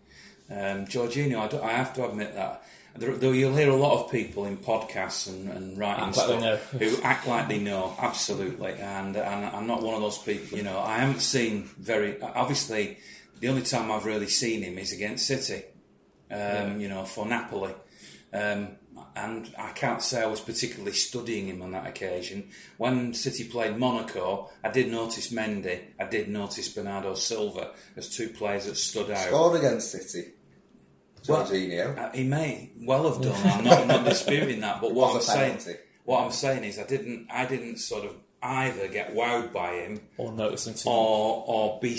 Um, 0.49 0.87
Jorginho, 0.87 1.41
I, 1.41 1.49
do- 1.49 1.61
I 1.63 1.73
have 1.73 1.93
to 1.95 2.09
admit 2.09 2.35
that. 2.35 2.63
There, 2.97 3.15
though 3.15 3.33
you'll 3.33 3.55
hear 3.55 3.69
a 3.69 3.77
lot 3.77 4.05
of 4.05 4.11
people 4.11 4.47
in 4.47 4.57
podcasts 4.57 5.29
and, 5.29 5.51
and 5.51 5.77
writing 5.77 6.05
stuff 6.15 6.71
who 6.71 7.03
act 7.03 7.27
like 7.27 7.47
they 7.49 7.59
know, 7.59 7.95
absolutely. 7.99 8.73
And, 8.73 9.17
and 9.17 9.45
I'm 9.47 9.67
not 9.67 9.83
one 9.83 9.95
of 9.95 10.01
those 10.01 10.17
people. 10.19 10.57
You 10.57 10.65
know, 10.65 10.79
I 10.79 10.99
haven't 10.99 11.21
seen 11.21 11.65
very. 11.79 12.19
Obviously, 12.23 12.97
the 13.41 13.49
only 13.49 13.63
time 13.63 13.91
I've 13.91 14.07
really 14.07 14.29
seen 14.29 14.63
him 14.63 14.79
is 14.79 14.93
against 14.93 15.27
City. 15.27 15.65
Um, 16.31 16.81
You 16.81 16.89
know, 16.89 17.05
for 17.05 17.27
Napoli. 17.27 17.75
Um, 18.33 18.77
and 19.15 19.55
I 19.59 19.71
can't 19.73 20.03
say 20.03 20.23
I 20.23 20.27
was 20.27 20.41
particularly 20.41 20.93
studying 20.93 21.47
him 21.47 21.63
on 21.63 21.73
that 21.73 21.87
occasion. 21.87 22.51
When 22.77 23.15
City 23.15 23.45
played 23.45 23.77
Monaco, 23.77 24.51
I 24.65 24.71
did 24.71 24.91
notice 24.91 25.33
Mendy, 25.33 25.81
I 25.99 26.05
did 26.05 26.29
notice 26.29 26.69
Bernardo 26.69 27.15
Silva 27.15 27.73
as 27.97 28.09
two 28.15 28.29
players 28.29 28.67
that 28.67 28.77
stood 28.77 29.11
out. 29.11 29.27
Scored 29.29 29.59
against 29.59 29.91
City. 29.93 30.33
Well, 31.29 31.45
Jorginho. 31.47 31.99
Uh, 31.99 32.11
he 32.13 32.25
may 32.25 32.71
well 32.81 33.11
have 33.13 33.23
done. 33.23 33.35
I'm 33.59 33.65
not, 33.65 33.87
not 33.87 34.05
disputing 34.05 34.61
that, 34.61 34.81
but 34.81 34.93
what 34.95 35.15
I'm 35.15 35.23
saying, 35.23 35.59
what 36.05 36.25
I'm 36.25 36.33
saying 36.33 36.65
is, 36.65 36.79
I 36.79 36.85
didn't, 36.85 37.29
I 37.31 37.47
didn't 37.47 37.79
sort 37.79 38.05
of 38.05 38.15
either 38.43 38.87
get 38.89 39.15
wowed 39.15 39.53
by 39.53 39.73
him 39.75 40.01
or 40.19 40.31
noticing 40.33 40.75
too. 40.75 40.89
or 40.89 41.45
or 41.47 41.81
be 41.81 41.99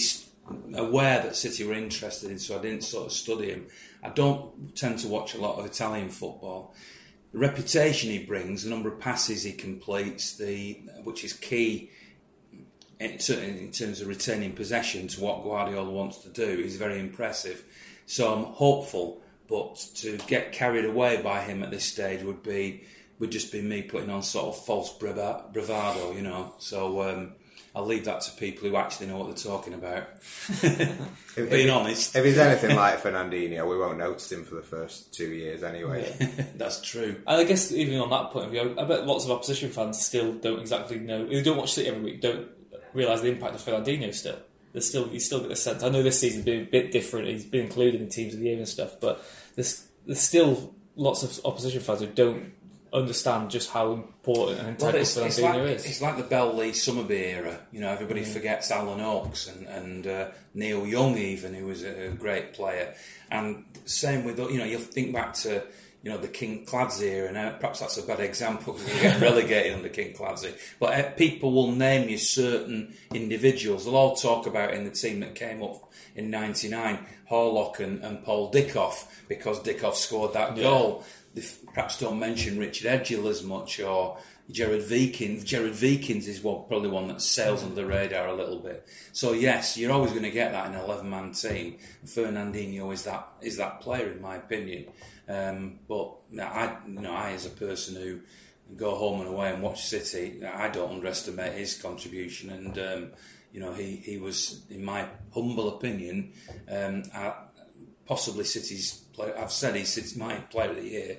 aware 0.75 1.21
that 1.23 1.35
City 1.35 1.65
were 1.65 1.73
interested 1.73 2.31
in, 2.31 2.39
so 2.39 2.57
I 2.57 2.61
didn't 2.61 2.83
sort 2.83 3.07
of 3.07 3.11
study 3.11 3.49
him. 3.49 3.67
I 4.03 4.09
don't 4.09 4.75
tend 4.75 4.99
to 4.99 5.07
watch 5.07 5.33
a 5.33 5.41
lot 5.41 5.59
of 5.59 5.65
Italian 5.65 6.09
football. 6.09 6.75
The 7.33 7.39
reputation 7.39 8.09
he 8.09 8.19
brings, 8.19 8.63
the 8.63 8.69
number 8.69 8.89
of 8.89 8.99
passes 8.99 9.43
he 9.43 9.51
completes, 9.51 10.37
the 10.37 10.81
which 11.03 11.23
is 11.23 11.33
key 11.33 11.91
in, 12.99 13.11
in 13.11 13.71
terms 13.71 14.01
of 14.01 14.07
retaining 14.07 14.53
possession 14.53 15.07
to 15.09 15.21
what 15.21 15.43
Guardiola 15.43 15.89
wants 15.89 16.19
to 16.19 16.29
do, 16.29 16.43
is 16.43 16.77
very 16.77 16.99
impressive. 16.99 17.63
So 18.05 18.33
I'm 18.33 18.45
hopeful, 18.45 19.21
but 19.47 19.75
to 19.95 20.17
get 20.27 20.51
carried 20.51 20.85
away 20.85 21.21
by 21.21 21.41
him 21.41 21.63
at 21.63 21.71
this 21.71 21.85
stage 21.85 22.23
would 22.23 22.43
be 22.43 22.83
would 23.19 23.31
just 23.31 23.51
be 23.51 23.61
me 23.61 23.81
putting 23.81 24.11
on 24.11 24.21
sort 24.21 24.55
of 24.55 24.63
false 24.63 24.95
brava- 24.95 25.45
bravado, 25.51 26.13
you 26.13 26.21
know. 26.21 26.53
So 26.59 27.01
um, 27.01 27.33
I'll 27.77 27.85
leave 27.85 28.05
that 28.05 28.21
to 28.21 28.31
people 28.31 28.67
who 28.67 28.75
actually 28.75 29.05
know 29.05 29.17
what 29.17 29.27
they're 29.27 29.51
talking 29.51 29.75
about. 29.75 30.09
If, 31.37 31.51
Being 31.51 31.67
if, 31.67 31.73
honest, 31.75 32.15
if 32.15 32.25
he's 32.25 32.39
anything 32.39 32.75
like 32.75 32.99
Fernandinho, 33.03 33.69
we 33.69 33.77
won't 33.77 33.99
notice 33.99 34.31
him 34.31 34.43
for 34.43 34.55
the 34.55 34.63
first 34.63 35.13
two 35.13 35.29
years 35.29 35.61
anyway. 35.61 36.11
that's 36.55 36.81
true. 36.81 37.21
And 37.27 37.41
I 37.41 37.43
guess 37.43 37.71
even 37.71 37.99
on 37.99 38.09
that 38.09 38.31
point 38.31 38.47
of 38.47 38.51
view, 38.51 38.75
I 38.75 38.83
bet 38.85 39.05
lots 39.05 39.25
of 39.25 39.29
opposition 39.29 39.69
fans 39.69 40.03
still 40.03 40.33
don't 40.33 40.59
exactly 40.59 40.97
know. 40.97 41.27
Who 41.27 41.43
don't 41.43 41.57
watch 41.57 41.73
City 41.73 41.89
every 41.89 42.01
week 42.01 42.21
don't 42.21 42.47
realise 42.91 43.21
the 43.21 43.27
impact 43.27 43.53
of 43.53 43.61
Fernandinho 43.61 44.15
still. 44.15 44.39
There's 44.73 44.89
still 44.89 45.09
you 45.09 45.19
still 45.19 45.41
get 45.41 45.49
the 45.49 45.55
sense. 45.55 45.83
I 45.83 45.89
know 45.89 46.01
this 46.01 46.19
season's 46.19 46.45
been 46.45 46.63
a 46.63 46.65
bit 46.65 46.91
different. 46.91 47.27
He's 47.27 47.45
been 47.45 47.65
included 47.65 48.01
in 48.01 48.09
teams 48.09 48.33
of 48.33 48.39
the 48.39 48.47
year 48.47 48.57
and 48.57 48.67
stuff, 48.67 48.99
but 48.99 49.23
there's 49.53 49.85
there's 50.07 50.21
still 50.21 50.73
lots 50.95 51.21
of 51.21 51.39
opposition 51.45 51.81
fans 51.81 51.99
who 51.99 52.07
don't 52.07 52.51
understand 52.93 53.49
just 53.49 53.69
how 53.71 53.91
important 53.91 54.59
and 54.59 54.69
integral 54.69 54.93
Well, 54.93 55.01
it's, 55.01 55.17
like, 55.17 55.57
is. 55.57 55.85
it's 55.85 56.01
like 56.01 56.17
the 56.17 56.23
Bell 56.23 56.55
Lee 56.55 56.71
Summerbee 56.71 57.33
era. 57.33 57.59
You 57.71 57.81
know, 57.81 57.89
everybody 57.89 58.23
forgets 58.23 58.71
Alan 58.71 59.01
Oakes 59.01 59.47
and, 59.47 59.67
and 59.67 60.07
uh, 60.07 60.27
Neil 60.53 60.85
Young, 60.85 61.17
even, 61.17 61.53
who 61.53 61.65
was 61.67 61.83
a, 61.83 62.07
a 62.07 62.11
great 62.11 62.53
player. 62.53 62.93
And 63.29 63.65
same 63.85 64.23
with, 64.23 64.39
you 64.39 64.57
know, 64.57 64.65
you'll 64.65 64.79
think 64.79 65.13
back 65.13 65.33
to, 65.35 65.63
you 66.03 66.11
know, 66.11 66.17
the 66.17 66.27
Kinkladze 66.27 67.01
era, 67.01 67.27
and 67.27 67.37
uh, 67.37 67.51
perhaps 67.57 67.79
that's 67.81 67.97
a 67.97 68.03
bad 68.03 68.19
example 68.19 68.73
because 68.77 68.93
we 68.93 69.01
get 69.01 69.21
relegated 69.21 69.73
under 69.73 69.89
Kinkladze. 69.89 70.57
But 70.79 70.93
uh, 70.93 71.09
people 71.11 71.51
will 71.51 71.71
name 71.71 72.09
you 72.09 72.17
certain 72.17 72.95
individuals. 73.13 73.85
They'll 73.85 73.95
all 73.95 74.15
talk 74.15 74.47
about 74.47 74.73
in 74.73 74.85
the 74.85 74.91
team 74.91 75.19
that 75.21 75.35
came 75.35 75.61
up 75.61 75.91
in 76.15 76.29
99, 76.29 76.99
Horlock 77.29 77.79
and, 77.79 78.01
and 78.03 78.23
Paul 78.23 78.51
Dickov, 78.51 79.05
because 79.27 79.59
Dickov 79.61 79.95
scored 79.95 80.33
that 80.33 80.55
goal. 80.55 81.03
They 81.37 81.43
perhaps 81.73 81.99
don't 81.99 82.19
mention 82.19 82.57
Richard 82.57 82.87
Edghill 82.87 83.29
as 83.29 83.43
much 83.43 83.79
or 83.79 84.17
Gerard 84.49 84.89
Wiekens. 84.89 85.43
Gerard 85.43 85.79
Wiekens 85.79 86.27
is 86.27 86.41
one, 86.41 86.63
probably 86.67 86.89
one 86.89 87.07
that 87.09 87.21
sails 87.21 87.63
under 87.63 87.75
the 87.75 87.85
radar 87.85 88.27
a 88.27 88.35
little 88.35 88.59
bit. 88.59 88.87
So 89.11 89.33
yes, 89.33 89.77
you're 89.77 89.91
always 89.91 90.11
going 90.11 90.23
to 90.23 90.31
get 90.31 90.51
that 90.51 90.67
in 90.67 90.73
an 90.73 90.81
11 90.81 91.09
man 91.09 91.33
team. 91.33 91.77
Fernandinho 92.05 92.91
is 92.93 93.03
that 93.03 93.27
is 93.41 93.57
that 93.57 93.81
player 93.81 94.11
in 94.11 94.21
my 94.21 94.37
opinion. 94.37 94.87
Um, 95.29 95.79
but 95.87 96.13
no, 96.31 96.43
I, 96.43 96.77
you 96.87 97.01
know, 97.01 97.13
I 97.13 97.31
as 97.31 97.45
a 97.45 97.49
person 97.49 97.95
who 97.95 98.21
go 98.75 98.95
home 98.95 99.21
and 99.21 99.29
away 99.29 99.53
and 99.53 99.61
watch 99.61 99.85
City, 99.85 100.43
I 100.45 100.69
don't 100.69 100.91
underestimate 100.91 101.53
his 101.53 101.79
contribution. 101.81 102.49
And 102.49 102.77
um, 102.79 103.11
you 103.51 103.59
know, 103.59 103.73
he, 103.73 103.97
he 103.97 104.17
was, 104.17 104.61
in 104.69 104.83
my 104.83 105.07
humble 105.33 105.75
opinion, 105.75 106.33
um, 106.69 107.03
possibly 108.05 108.43
City's. 108.43 109.03
Player, 109.13 109.35
I've 109.35 109.51
said 109.51 109.75
he's 109.75 110.15
my 110.15 110.35
player 110.35 110.69
of 110.69 110.75
the 110.75 110.87
year, 110.87 111.17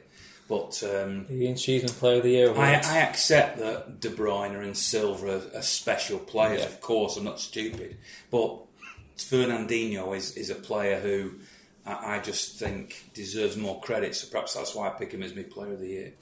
but 0.48 0.82
um, 0.82 1.26
the 1.28 1.48
Achievement 1.48 1.94
Player 1.96 2.16
of 2.16 2.22
the 2.22 2.30
Year. 2.30 2.54
I. 2.56 2.74
I 2.74 2.98
accept 2.98 3.58
that 3.58 4.00
De 4.00 4.08
Bruyne 4.08 4.62
and 4.62 4.76
Silva 4.76 5.36
are, 5.36 5.58
are 5.58 5.62
special 5.62 6.18
players. 6.18 6.60
Yeah. 6.60 6.66
Of 6.66 6.80
course, 6.80 7.16
I'm 7.16 7.24
not 7.24 7.38
stupid, 7.38 7.98
but 8.30 8.58
Fernandinho 9.16 10.16
is, 10.16 10.36
is 10.36 10.50
a 10.50 10.54
player 10.54 10.98
who 11.00 11.32
I, 11.86 12.16
I 12.16 12.18
just 12.20 12.58
think 12.58 13.10
deserves 13.14 13.56
more 13.56 13.80
credit. 13.80 14.14
So 14.14 14.28
perhaps 14.30 14.54
that's 14.54 14.74
why 14.74 14.88
I 14.88 14.90
pick 14.90 15.12
him 15.12 15.22
as 15.22 15.34
my 15.34 15.42
player 15.42 15.74
of 15.74 15.80
the 15.80 15.88
year. 15.88 16.12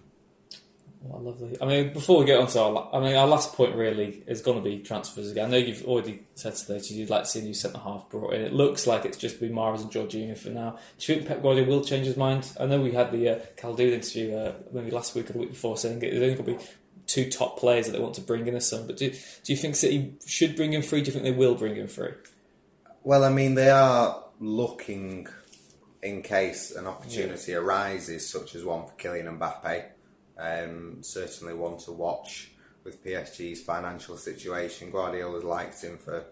Oh, 1.12 1.18
lovely. 1.18 1.56
I 1.60 1.64
mean, 1.66 1.92
before 1.92 2.20
we 2.20 2.26
get 2.26 2.38
on 2.38 2.46
to 2.48 2.60
our, 2.60 2.90
I 2.92 3.00
mean, 3.00 3.16
our 3.16 3.26
last 3.26 3.54
point 3.54 3.74
really 3.74 4.22
is 4.26 4.40
going 4.40 4.62
to 4.62 4.62
be 4.62 4.80
transfers 4.80 5.30
again. 5.30 5.46
I 5.46 5.50
know 5.50 5.56
you've 5.56 5.84
already 5.84 6.20
said 6.34 6.54
today 6.54 6.78
that 6.78 6.90
you'd 6.90 7.10
like 7.10 7.24
to 7.24 7.28
see 7.28 7.40
a 7.40 7.42
new 7.42 7.54
centre 7.54 7.78
half 7.78 8.08
brought 8.08 8.34
in. 8.34 8.42
It 8.42 8.52
looks 8.52 8.86
like 8.86 9.04
it's 9.04 9.16
just 9.16 9.40
been 9.40 9.52
Mahrez 9.52 9.82
and 9.82 9.90
Jorginho 9.90 10.36
for 10.36 10.50
now. 10.50 10.78
Do 10.98 11.12
you 11.12 11.18
think 11.18 11.28
Pep 11.28 11.42
Guardiola 11.42 11.68
will 11.68 11.84
change 11.84 12.06
his 12.06 12.16
mind? 12.16 12.50
I 12.58 12.66
know 12.66 12.80
we 12.80 12.92
had 12.92 13.12
the 13.12 13.28
uh, 13.28 13.68
interview 13.78 14.34
uh, 14.34 14.52
maybe 14.72 14.90
last 14.90 15.14
week 15.14 15.30
or 15.30 15.34
the 15.34 15.38
week 15.40 15.50
before 15.50 15.76
saying 15.76 16.00
there's 16.00 16.14
only 16.14 16.34
going 16.34 16.58
to 16.58 16.64
be 16.64 16.70
two 17.06 17.30
top 17.30 17.58
players 17.58 17.86
that 17.86 17.92
they 17.92 18.00
want 18.00 18.14
to 18.14 18.20
bring 18.20 18.46
in 18.46 18.54
this 18.54 18.68
summer. 18.68 18.86
But 18.86 18.96
do, 18.96 19.10
do 19.10 19.52
you 19.52 19.56
think 19.56 19.76
City 19.76 20.14
should 20.26 20.56
bring 20.56 20.72
in 20.72 20.82
three? 20.82 21.00
Do 21.00 21.06
you 21.06 21.12
think 21.12 21.24
they 21.24 21.30
will 21.30 21.54
bring 21.54 21.76
in 21.76 21.86
three? 21.86 22.12
Well, 23.02 23.24
I 23.24 23.28
mean, 23.28 23.54
they 23.54 23.70
are 23.70 24.24
looking 24.40 25.28
in 26.02 26.22
case 26.22 26.70
an 26.74 26.86
opportunity 26.86 27.54
arises, 27.54 28.28
such 28.28 28.54
as 28.54 28.64
one 28.64 28.86
for 28.86 28.92
Kylian 28.94 29.38
Mbappe. 29.38 29.84
Um, 30.38 30.98
certainly 31.02 31.54
one 31.54 31.78
to 31.78 31.92
watch 31.92 32.50
with 32.84 33.04
PSG's 33.04 33.62
financial 33.62 34.16
situation. 34.16 34.90
Guardiola's 34.90 35.44
liked 35.44 35.82
him 35.82 35.98
for 35.98 36.24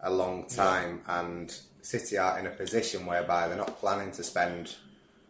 a 0.00 0.10
long 0.10 0.46
time, 0.46 1.02
and 1.06 1.54
City 1.82 2.16
are 2.16 2.38
in 2.38 2.46
a 2.46 2.50
position 2.50 3.06
whereby 3.06 3.48
they're 3.48 3.56
not 3.56 3.78
planning 3.78 4.10
to 4.12 4.22
spend. 4.22 4.76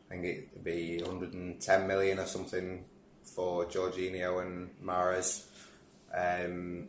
I 0.08 0.14
think 0.14 0.24
it'd 0.24 0.64
be 0.64 1.00
110 1.02 1.86
million 1.86 2.18
or 2.18 2.26
something 2.26 2.84
for 3.22 3.64
Jorginho 3.64 4.42
and 4.42 4.70
Mahrez. 4.82 5.46
Um, 6.14 6.88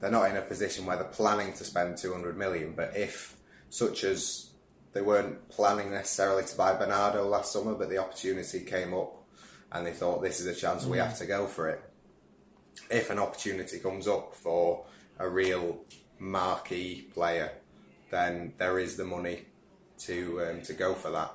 they're 0.00 0.10
not 0.10 0.30
in 0.30 0.36
a 0.36 0.42
position 0.42 0.86
where 0.86 0.96
they're 0.96 1.06
planning 1.06 1.52
to 1.54 1.64
spend 1.64 1.98
200 1.98 2.36
million, 2.36 2.74
but 2.74 2.96
if, 2.96 3.36
such 3.70 4.02
as 4.04 4.50
they 4.92 5.02
weren't 5.02 5.48
planning 5.48 5.90
necessarily 5.90 6.44
to 6.44 6.56
buy 6.56 6.74
Bernardo 6.74 7.26
last 7.26 7.52
summer, 7.52 7.74
but 7.74 7.90
the 7.90 7.98
opportunity 7.98 8.60
came 8.60 8.92
up 8.92 9.23
and 9.74 9.84
they 9.86 9.92
thought 9.92 10.22
this 10.22 10.40
is 10.40 10.46
a 10.46 10.54
chance 10.54 10.86
we 10.86 10.96
have 10.98 11.18
to 11.18 11.26
go 11.26 11.46
for 11.46 11.68
it. 11.68 11.82
If 12.90 13.10
an 13.10 13.18
opportunity 13.18 13.78
comes 13.78 14.08
up 14.08 14.34
for 14.34 14.84
a 15.18 15.28
real 15.28 15.84
marquee 16.18 17.08
player, 17.12 17.52
then 18.10 18.52
there 18.58 18.78
is 18.78 18.96
the 18.96 19.04
money 19.04 19.42
to 19.98 20.42
um, 20.48 20.62
to 20.62 20.72
go 20.72 20.94
for 20.94 21.10
that. 21.10 21.32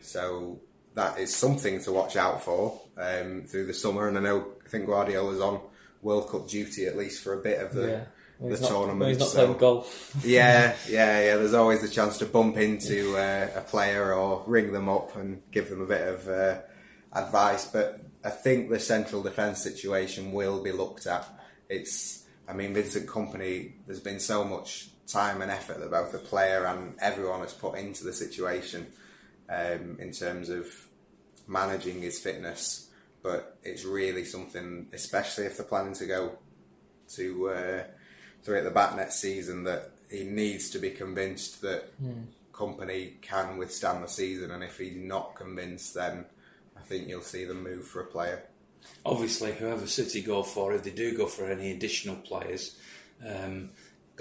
So 0.00 0.60
that 0.94 1.18
is 1.18 1.34
something 1.34 1.80
to 1.84 1.92
watch 1.92 2.16
out 2.16 2.42
for 2.42 2.80
um, 2.98 3.44
through 3.46 3.66
the 3.66 3.74
summer. 3.74 4.08
And 4.08 4.18
I 4.18 4.20
know 4.20 4.46
I 4.64 4.68
think 4.68 4.86
Guardiola's 4.86 5.40
on 5.40 5.60
World 6.02 6.28
Cup 6.30 6.48
duty 6.48 6.86
at 6.86 6.96
least 6.96 7.22
for 7.22 7.34
a 7.34 7.42
bit 7.42 7.60
of 7.60 7.72
the 7.74 7.88
Yeah. 7.88 8.04
When 8.38 8.50
the 8.50 8.56
he's 8.58 8.62
not, 8.62 8.70
tournament. 8.70 9.00
when 9.00 9.08
he's 9.10 9.18
not 9.20 9.28
so- 9.28 9.44
playing 9.46 9.58
golf. 9.58 10.16
yeah, 10.24 10.74
yeah, 10.88 11.20
yeah. 11.20 11.36
There's 11.36 11.54
always 11.54 11.80
the 11.80 11.88
chance 11.88 12.18
to 12.18 12.26
bump 12.26 12.56
into 12.56 13.16
uh, 13.16 13.48
a 13.54 13.60
player 13.60 14.12
or 14.14 14.42
ring 14.46 14.72
them 14.72 14.88
up 14.88 15.14
and 15.16 15.42
give 15.52 15.70
them 15.70 15.80
a 15.80 15.86
bit 15.86 16.08
of 16.08 16.28
uh, 16.28 16.58
advice. 17.12 17.66
But 17.66 18.00
I 18.24 18.30
think 18.30 18.70
the 18.70 18.80
central 18.80 19.22
defence 19.22 19.62
situation 19.62 20.32
will 20.32 20.62
be 20.62 20.72
looked 20.72 21.06
at. 21.06 21.26
It's, 21.68 22.24
I 22.48 22.52
mean, 22.52 22.74
Vincent 22.74 23.06
Kompany. 23.06 23.72
There's 23.86 24.00
been 24.00 24.20
so 24.20 24.44
much 24.44 24.88
time 25.06 25.42
and 25.42 25.50
effort 25.50 25.80
that 25.80 25.90
both 25.90 26.12
the 26.12 26.18
player 26.18 26.66
and 26.66 26.94
everyone 27.00 27.40
has 27.40 27.52
put 27.52 27.78
into 27.78 28.04
the 28.04 28.12
situation 28.12 28.86
um, 29.48 29.96
in 29.98 30.12
terms 30.12 30.48
of 30.48 30.66
managing 31.46 32.02
his 32.02 32.18
fitness. 32.18 32.88
But 33.22 33.56
it's 33.62 33.84
really 33.84 34.24
something, 34.24 34.88
especially 34.92 35.44
if 35.44 35.56
they're 35.56 35.66
planning 35.66 35.94
to 35.94 36.06
go 36.06 36.38
to 37.10 37.48
uh, 37.50 37.84
three 38.42 38.58
at 38.58 38.64
the 38.64 38.70
back 38.70 38.96
next 38.96 39.16
season 39.16 39.64
that 39.64 39.90
he 40.10 40.24
needs 40.24 40.70
to 40.70 40.78
be 40.78 40.90
convinced 40.90 41.62
that 41.62 41.90
Kompany 42.52 43.20
can 43.22 43.56
withstand 43.56 44.04
the 44.04 44.08
season 44.08 44.50
and 44.50 44.62
if 44.62 44.78
he's 44.78 44.96
not 44.96 45.34
convinced 45.34 45.94
then 45.94 46.26
think 46.92 47.08
you'll 47.08 47.22
see 47.22 47.44
them 47.44 47.62
move 47.62 47.86
for 47.86 48.00
a 48.00 48.06
player. 48.06 48.42
Obviously, 49.06 49.52
whoever 49.52 49.86
City 49.86 50.20
go 50.20 50.42
for, 50.42 50.74
if 50.74 50.82
they 50.82 50.90
do 50.90 51.16
go 51.16 51.26
for 51.26 51.50
any 51.50 51.70
additional 51.70 52.16
players, 52.16 52.76
um, 53.26 53.70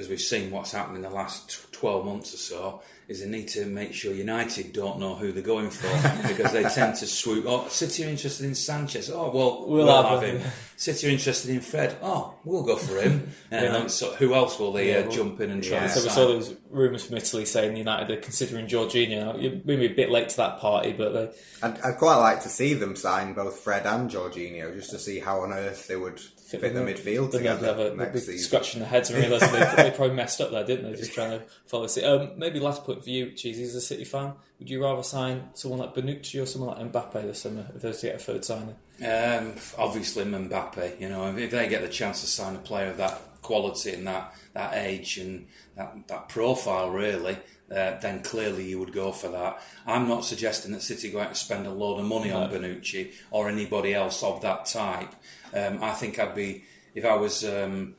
because 0.01 0.09
we've 0.09 0.19
seen 0.19 0.49
what's 0.49 0.71
happened 0.71 0.95
in 0.95 1.03
the 1.03 1.09
last 1.11 1.71
12 1.73 2.05
months 2.07 2.33
or 2.33 2.37
so, 2.37 2.81
is 3.07 3.21
they 3.21 3.29
need 3.29 3.47
to 3.49 3.67
make 3.67 3.93
sure 3.93 4.11
United 4.11 4.73
don't 4.73 4.99
know 4.99 5.13
who 5.13 5.31
they're 5.31 5.43
going 5.43 5.69
for 5.69 6.27
because 6.27 6.51
they 6.53 6.63
tend 6.63 6.95
to 6.95 7.05
swoop. 7.05 7.45
Oh, 7.47 7.67
City 7.67 8.05
are 8.05 8.09
interested 8.09 8.47
in 8.47 8.55
Sanchez. 8.55 9.11
Oh, 9.11 9.29
well, 9.29 9.67
We'll 9.67 9.85
we'll, 9.85 10.03
have 10.03 10.21
have 10.21 10.23
him. 10.23 10.39
him. 10.39 10.51
City 10.75 11.05
are 11.07 11.11
interested 11.11 11.51
in 11.51 11.59
Fred. 11.59 11.97
Oh, 12.01 12.33
we'll 12.43 12.63
go 12.63 12.77
for 12.77 12.99
him. 12.99 13.29
Yeah. 13.51 13.75
Um, 13.75 13.89
so 13.89 14.13
who 14.15 14.33
else 14.33 14.57
will 14.57 14.71
they 14.71 14.89
Yeah, 14.91 14.99
uh, 14.99 15.01
well, 15.03 15.11
jump 15.11 15.41
in 15.41 15.51
and 15.51 15.61
try 15.61 15.73
yeah. 15.73 15.83
and 15.83 15.91
So 15.91 16.03
we 16.03 16.09
saw 16.09 16.25
those 16.27 16.55
rumours 16.71 17.05
from 17.05 17.17
Italy 17.17 17.45
saying 17.45 17.75
United 17.77 18.09
are 18.09 18.21
considering 18.21 18.65
Jorginho. 18.65 19.39
You're 19.41 19.61
maybe 19.65 19.85
a 19.87 19.93
bit 19.93 20.09
late 20.09 20.29
to 20.29 20.37
that 20.37 20.59
party, 20.59 20.93
but 20.93 21.11
they, 21.11 21.29
I'd, 21.61 21.79
I'd 21.81 21.97
quite 21.97 22.15
like 22.15 22.41
to 22.43 22.49
see 22.49 22.73
them 22.73 22.95
sign 22.95 23.33
both 23.33 23.59
Fred 23.59 23.85
and 23.85 24.09
Jorginho 24.09 24.73
just 24.73 24.89
to 24.91 24.99
see 24.99 25.19
how 25.19 25.41
on 25.41 25.51
earth 25.51 25.87
they 25.87 25.97
would 25.97 26.19
fit, 26.59 26.73
the 26.73 26.79
midfield 26.81 27.31
Then 27.31 27.43
they'd 27.43 27.49
together 27.49 27.67
have 27.67 27.79
a, 27.79 27.83
they'd 27.89 27.97
next 27.97 28.13
be 28.13 28.19
season. 28.19 28.39
scratching 28.39 28.79
their 28.81 28.89
heads 28.89 29.09
and 29.09 29.19
realising 29.19 29.51
they, 29.51 29.73
they 29.83 29.91
probably 29.91 30.15
messed 30.15 30.41
up 30.41 30.51
there, 30.51 30.63
didn't 30.63 30.91
they? 30.91 30.97
Just 30.97 31.13
trying 31.13 31.39
to 31.39 31.45
follow 31.65 31.87
City. 31.87 32.05
Um, 32.05 32.31
maybe 32.37 32.59
last 32.59 32.83
point 32.83 33.03
for 33.03 33.09
you, 33.09 33.31
Cheesy, 33.31 33.63
as 33.63 33.75
a 33.75 33.81
City 33.81 34.03
fan, 34.03 34.33
would 34.59 34.69
you 34.69 34.83
rather 34.83 35.03
sign 35.03 35.49
someone 35.53 35.79
like 35.79 35.95
Bonucci 35.95 36.41
or 36.41 36.45
someone 36.45 36.77
like 36.77 36.91
Mbappe 36.91 37.21
this 37.23 37.41
summer 37.41 37.65
if 37.75 37.81
they 37.81 37.87
were 37.87 37.93
to 37.93 38.05
get 38.05 38.15
a 38.15 38.19
third 38.19 38.43
signing? 38.45 38.75
Um, 39.03 39.55
obviously, 39.77 40.25
Mbappe. 40.25 40.99
You 40.99 41.09
know, 41.09 41.35
if 41.35 41.51
they 41.51 41.67
get 41.67 41.81
the 41.81 41.89
chance 41.89 42.21
to 42.21 42.27
sign 42.27 42.55
a 42.55 42.59
player 42.59 42.91
of 42.91 42.97
that 42.97 43.19
quality 43.41 43.93
and 43.93 44.05
that, 44.07 44.35
that 44.53 44.73
age 44.75 45.17
and 45.17 45.47
that, 45.75 46.07
that 46.07 46.29
profile, 46.29 46.89
really, 46.91 47.37
uh, 47.71 47.97
then 47.99 48.21
clearly 48.21 48.69
you 48.69 48.79
would 48.79 48.91
go 48.93 49.11
for 49.11 49.29
that. 49.29 49.61
I'm 49.87 50.07
not 50.07 50.25
suggesting 50.25 50.73
that 50.73 50.81
City 50.81 51.09
go 51.09 51.21
out 51.21 51.27
and 51.27 51.37
spend 51.37 51.65
a 51.65 51.71
load 51.71 51.99
of 51.99 52.05
money 52.05 52.31
on 52.31 52.49
Bonucci 52.49 53.13
or 53.31 53.47
anybody 53.47 53.93
else 53.93 54.23
of 54.23 54.41
that 54.41 54.65
type. 54.65 55.13
Um, 55.53 55.79
I 55.81 55.91
think 55.91 56.19
I'd 56.19 56.35
be, 56.35 56.65
if 56.95 57.05
I 57.05 57.15
was 57.15 57.45
um, 57.45 57.95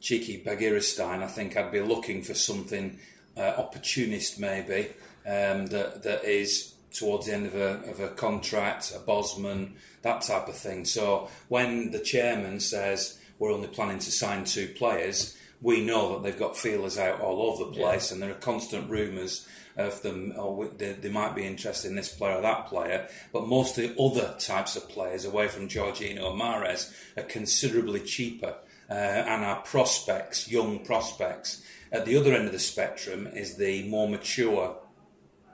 Txiki 0.00 0.44
Begiristain, 0.44 1.22
I 1.22 1.28
think 1.28 1.56
I'd 1.56 1.70
be 1.70 1.80
looking 1.80 2.22
for 2.22 2.34
something 2.34 2.98
uh, 3.36 3.54
opportunist, 3.56 4.40
maybe 4.40 4.88
um, 5.24 5.66
that 5.66 6.02
that 6.02 6.24
is 6.24 6.74
towards 6.92 7.26
the 7.26 7.32
end 7.32 7.46
of 7.46 7.54
a 7.54 7.90
of 7.90 8.00
a 8.00 8.08
contract, 8.08 8.92
a 8.94 8.98
Bosman, 8.98 9.76
that 10.02 10.22
type 10.22 10.48
of 10.48 10.56
thing. 10.56 10.84
So 10.84 11.28
when 11.48 11.92
the 11.92 12.00
chairman 12.00 12.60
says 12.60 13.18
we're 13.38 13.52
only 13.52 13.68
planning 13.68 13.98
to 14.00 14.10
sign 14.10 14.44
two 14.44 14.68
players, 14.68 15.36
we 15.62 15.84
know 15.84 16.14
that 16.14 16.22
they've 16.24 16.38
got 16.38 16.56
feelers 16.56 16.98
out 16.98 17.20
all 17.20 17.42
over 17.42 17.64
the 17.64 17.70
place, 17.70 18.10
and 18.10 18.20
there 18.20 18.30
are 18.30 18.34
constant 18.34 18.90
rumours 18.90 19.46
of 19.76 20.02
them. 20.02 20.34
Oh, 20.36 20.68
they, 20.76 20.92
they 20.92 21.08
might 21.08 21.34
be 21.34 21.46
interested 21.46 21.88
in 21.88 21.96
this 21.96 22.14
player 22.14 22.36
or 22.36 22.42
that 22.42 22.66
player, 22.66 23.08
but 23.32 23.46
most 23.46 23.78
of 23.78 23.84
the 23.84 24.02
other 24.02 24.34
types 24.38 24.76
of 24.76 24.88
players, 24.88 25.24
away 25.24 25.48
from 25.48 25.68
Jorginho 25.68 26.36
Mahrez, 26.36 26.92
are 27.16 27.22
considerably 27.22 28.00
cheaper 28.00 28.56
uh, 28.90 28.94
and 28.94 29.44
our 29.44 29.60
prospects, 29.62 30.50
young 30.50 30.84
prospects. 30.84 31.62
At 31.92 32.06
the 32.06 32.16
other 32.16 32.34
end 32.34 32.46
of 32.46 32.52
the 32.52 32.58
spectrum 32.58 33.26
is 33.26 33.56
the 33.56 33.88
more 33.88 34.08
mature 34.08 34.76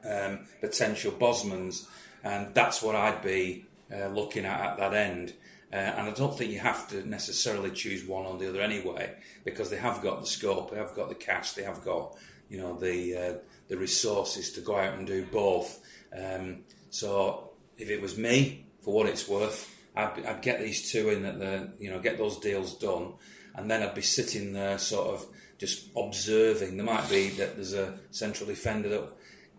um, 0.08 0.46
potential 0.60 1.12
Bosmans, 1.12 1.86
and 2.24 2.54
that's 2.54 2.82
what 2.82 2.96
I'd 2.96 3.22
be 3.22 3.66
uh, 3.94 4.08
looking 4.08 4.44
at 4.44 4.60
at 4.60 4.78
that 4.78 4.94
end. 4.94 5.34
Uh, 5.72 5.76
and 5.76 6.08
I 6.08 6.12
don't 6.12 6.36
think 6.36 6.50
you 6.50 6.60
have 6.60 6.88
to 6.88 7.06
necessarily 7.06 7.70
choose 7.70 8.04
one 8.04 8.24
or 8.24 8.38
the 8.38 8.48
other 8.48 8.60
anyway, 8.60 9.14
because 9.44 9.68
they 9.68 9.76
have 9.76 10.02
got 10.02 10.20
the 10.20 10.26
scope, 10.26 10.70
they 10.70 10.78
have 10.78 10.94
got 10.94 11.10
the 11.10 11.14
cash, 11.14 11.52
they 11.52 11.62
have 11.62 11.84
got 11.84 12.16
you 12.48 12.58
know 12.58 12.78
the 12.78 13.16
uh, 13.16 13.38
the 13.68 13.76
resources 13.76 14.52
to 14.52 14.60
go 14.60 14.76
out 14.76 14.94
and 14.94 15.06
do 15.06 15.26
both. 15.26 15.80
Um, 16.18 16.60
so 16.90 17.50
if 17.76 17.90
it 17.90 18.00
was 18.00 18.16
me, 18.16 18.66
for 18.80 18.94
what 18.94 19.06
it's 19.06 19.28
worth, 19.28 19.74
I'd, 19.94 20.24
I'd 20.24 20.42
get 20.42 20.60
these 20.60 20.90
two 20.90 21.10
in 21.10 21.24
at 21.26 21.38
the 21.38 21.70
you 21.78 21.90
know 21.90 22.00
get 22.00 22.18
those 22.18 22.38
deals 22.38 22.74
done, 22.78 23.14
and 23.54 23.70
then 23.70 23.82
I'd 23.82 23.94
be 23.94 24.02
sitting 24.02 24.54
there 24.54 24.78
sort 24.78 25.08
of 25.08 25.26
just 25.58 25.88
observing. 25.96 26.76
There 26.76 26.86
might 26.86 27.10
be 27.10 27.28
that 27.30 27.56
there's 27.56 27.74
a 27.74 27.98
central 28.10 28.48
defender 28.48 28.88
that 28.88 29.10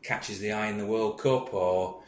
catches 0.01 0.39
the 0.39 0.53
eye 0.53 0.67
in 0.67 0.77
the 0.77 0.85
World 0.85 1.19
Cup, 1.19 1.53
or 1.53 2.01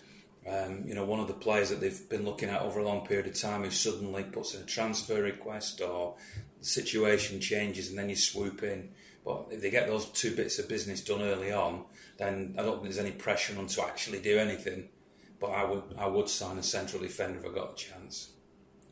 um, 0.50 0.84
you 0.86 0.96
know 0.96 1.06
one 1.06 1.20
of 1.20 1.28
the 1.28 1.34
players 1.34 1.70
that 1.70 1.82
they've 1.82 2.10
been 2.10 2.26
looking 2.26 2.50
at 2.50 2.62
over 2.62 2.80
a 2.80 2.86
long 2.86 3.06
period 3.06 3.28
of 3.28 3.40
time 3.40 3.64
who 3.64 3.70
suddenly 3.70 4.24
puts 4.24 4.56
in 4.56 4.62
a 4.62 4.66
transfer 4.66 5.22
request, 5.22 5.82
or 5.82 6.16
the 6.60 6.66
situation 6.66 7.40
changes 7.40 7.90
and 7.90 7.98
then 7.98 8.10
you 8.10 8.16
swoop 8.16 8.64
in. 8.64 8.92
But 9.24 9.48
if 9.52 9.62
they 9.62 9.70
get 9.70 9.88
those 9.88 10.06
two 10.08 10.36
bits 10.36 10.58
of 10.58 10.68
business 10.68 11.04
done 11.04 11.22
early 11.22 11.52
on, 11.52 11.86
then 12.18 12.56
I 12.58 12.64
don't 12.64 12.82
think 12.82 12.86
there's 12.86 12.98
any 12.98 13.12
pressure 13.12 13.58
on 13.60 13.68
to 13.68 13.84
actually 13.84 14.20
do 14.20 14.40
anything. 14.40 14.90
But 15.40 15.52
I 15.52 15.64
would 15.64 15.84
I 15.98 16.08
would 16.08 16.30
sign 16.30 16.58
a 16.58 16.64
central 16.64 17.02
defender 17.02 17.40
if 17.40 17.46
I 17.46 17.54
got 17.54 17.74
a 17.74 17.76
chance. 17.76 18.30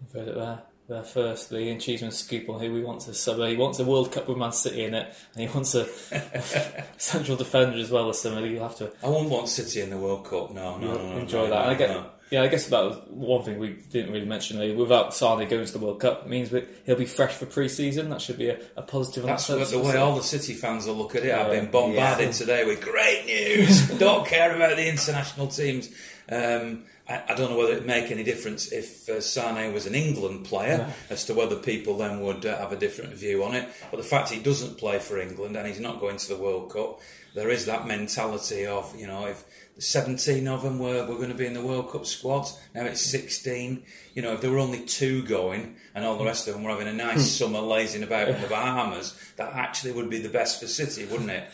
You've 0.01 0.13
heard 0.13 0.27
it 0.29 0.35
there. 0.35 0.61
There 0.89 1.03
first, 1.03 1.51
the 1.51 1.59
Ian 1.59 1.79
Cheeseman 1.79 2.09
scoop 2.09 2.49
on 2.49 2.59
who 2.59 2.75
he 2.75 2.81
wants 2.81 3.07
a 3.07 3.13
summer. 3.13 3.47
He 3.47 3.55
wants 3.55 3.77
a 3.77 3.85
World 3.85 4.11
Cup 4.11 4.27
with 4.27 4.37
Man 4.39 4.51
City 4.51 4.85
in 4.85 4.95
it, 4.95 5.13
and 5.35 5.47
he 5.47 5.53
wants 5.53 5.75
a, 5.75 5.87
central 6.97 7.37
defender 7.37 7.77
as 7.77 7.91
well 7.91 8.09
as 8.09 8.19
somebody. 8.19 8.49
You'll 8.49 8.63
have 8.63 8.75
to. 8.77 8.91
I 9.03 9.07
won't 9.07 9.29
want 9.29 9.49
City 9.49 9.81
in 9.81 9.91
the 9.91 9.99
World 9.99 10.25
Cup. 10.25 10.51
No, 10.51 10.79
no, 10.79 10.95
no, 10.95 11.11
no 11.11 11.17
enjoy 11.19 11.47
no, 11.47 11.49
that. 11.51 11.79
No, 11.79 11.99
I 11.99 12.05
yeah, 12.31 12.41
I 12.41 12.47
guess 12.47 12.67
that 12.67 12.83
was 12.83 12.97
one 13.09 13.43
thing 13.43 13.59
we 13.59 13.69
didn't 13.91 14.13
really 14.13 14.25
mention. 14.25 14.57
Really. 14.57 14.75
Without 14.75 15.13
Sane 15.13 15.47
going 15.47 15.65
to 15.65 15.71
the 15.71 15.77
World 15.77 15.99
Cup, 15.99 16.27
means 16.27 16.49
that 16.49 16.67
he'll 16.87 16.95
be 16.95 17.05
fresh 17.05 17.33
for 17.33 17.45
pre-season. 17.45 18.09
That 18.09 18.21
should 18.21 18.39
be 18.39 18.49
a, 18.49 18.59
a 18.75 18.81
positive. 18.81 19.25
That's 19.25 19.45
that 19.45 19.59
what, 19.59 19.69
the 19.69 19.79
way 19.79 19.95
all 19.95 20.15
the 20.15 20.23
City 20.23 20.53
fans 20.53 20.87
will 20.87 20.95
look 20.95 21.15
at 21.15 21.23
it. 21.23 21.33
I've 21.35 21.51
been 21.51 21.69
bombarded 21.69 22.25
Yeah. 22.25 22.31
today 22.31 22.65
with 22.65 22.81
great 22.81 23.25
news. 23.27 23.87
don't 23.99 24.25
care 24.25 24.55
about 24.55 24.75
the 24.75 24.87
international 24.87 25.47
teams. 25.47 25.89
Um, 26.31 26.85
I, 27.09 27.23
I 27.29 27.35
don't 27.35 27.49
know 27.49 27.57
whether 27.57 27.73
it'd 27.73 27.85
make 27.85 28.11
any 28.11 28.23
difference 28.23 28.71
if 28.71 29.09
uh, 29.09 29.19
Sane 29.21 29.73
was 29.73 29.85
an 29.85 29.95
England 29.95 30.45
player, 30.45 30.93
as 31.09 31.25
to 31.25 31.33
whether 31.33 31.55
people 31.55 31.97
then 31.97 32.21
would 32.21 32.45
uh, 32.45 32.57
have 32.57 32.71
a 32.71 32.77
different 32.77 33.13
view 33.13 33.43
on 33.43 33.55
it. 33.55 33.67
But 33.89 33.97
the 33.97 34.03
fact 34.03 34.29
he 34.29 34.39
doesn't 34.39 34.77
play 34.77 34.99
for 34.99 35.19
England 35.19 35.55
and 35.55 35.67
he's 35.67 35.79
not 35.79 35.99
going 35.99 36.17
to 36.17 36.27
the 36.27 36.37
World 36.37 36.71
Cup, 36.71 36.99
there 37.33 37.49
is 37.49 37.65
that 37.65 37.87
mentality 37.87 38.65
of 38.65 38.95
you 38.97 39.07
know 39.07 39.25
if 39.27 39.43
17 39.79 40.47
of 40.47 40.63
them 40.63 40.77
were, 40.77 41.05
were 41.05 41.15
going 41.15 41.29
to 41.29 41.35
be 41.35 41.45
in 41.45 41.53
the 41.53 41.65
World 41.65 41.91
Cup 41.91 42.05
squad. 42.05 42.47
Now 42.75 42.83
it's 42.83 43.01
16. 43.01 43.83
You 44.13 44.21
know, 44.21 44.33
if 44.33 44.41
there 44.41 44.51
were 44.51 44.59
only 44.59 44.85
two 44.85 45.23
going 45.23 45.77
and 45.95 46.03
all 46.05 46.17
the 46.17 46.25
rest 46.25 46.47
of 46.47 46.53
them 46.53 46.63
were 46.63 46.71
having 46.71 46.87
a 46.87 46.93
nice 46.93 47.31
summer 47.31 47.59
lazing 47.59 48.03
about 48.03 48.27
in 48.27 48.41
the 48.41 48.47
Bahamas, 48.49 49.17
that 49.37 49.53
actually 49.53 49.93
would 49.93 50.09
be 50.09 50.19
the 50.19 50.29
best 50.29 50.59
for 50.59 50.67
City, 50.67 51.05
wouldn't 51.05 51.29
it? 51.29 51.49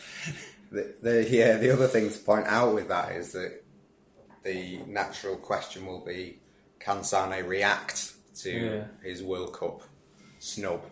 The, 0.72 0.94
the, 1.00 1.30
yeah, 1.30 1.56
the 1.56 1.70
other 1.70 1.86
thing 1.86 2.10
to 2.10 2.18
point 2.18 2.46
out 2.46 2.74
with 2.74 2.88
that 2.88 3.12
is 3.12 3.32
that 3.32 3.62
the 4.46 4.78
natural 4.86 5.36
question 5.36 5.84
will 5.86 6.00
be 6.04 6.38
can 6.78 7.02
Sane 7.04 7.44
react 7.44 8.12
to 8.42 8.50
Yeah. 8.50 8.84
his 9.02 9.22
World 9.22 9.52
Cup 9.52 9.82
snub? 10.38 10.82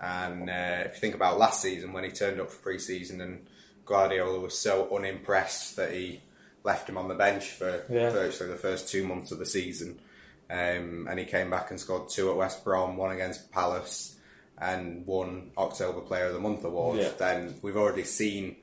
And 0.00 0.48
uh, 0.50 0.82
if 0.86 0.94
you 0.94 1.00
think 1.00 1.14
about 1.14 1.38
last 1.38 1.60
season 1.62 1.92
when 1.92 2.04
he 2.04 2.10
turned 2.10 2.40
up 2.40 2.50
for 2.50 2.60
pre 2.62 2.78
season 2.78 3.20
and 3.20 3.46
Guardiola 3.84 4.40
was 4.40 4.58
so 4.58 4.88
unimpressed 4.96 5.76
that 5.76 5.92
he 5.92 6.22
left 6.64 6.88
him 6.88 6.96
on 6.98 7.08
the 7.08 7.14
bench 7.14 7.50
for 7.50 7.84
Yeah. 7.90 8.10
virtually 8.10 8.50
the 8.50 8.56
first 8.56 8.88
two 8.88 9.06
months 9.06 9.30
of 9.32 9.38
the 9.38 9.46
season. 9.46 10.00
Um, 10.50 11.06
and 11.08 11.18
he 11.18 11.24
came 11.24 11.50
back 11.50 11.70
and 11.70 11.80
scored 11.80 12.08
two 12.08 12.30
at 12.30 12.36
West 12.36 12.62
Brom, 12.64 12.96
one 12.96 13.10
against 13.10 13.50
Palace, 13.52 14.16
and 14.58 15.06
won 15.06 15.50
October 15.56 16.00
Player 16.02 16.26
of 16.26 16.34
the 16.34 16.40
Month 16.40 16.64
award. 16.64 16.98
Yeah. 16.98 17.10
Then 17.18 17.54
we've 17.62 17.76
already 17.76 18.04
seen 18.04 18.56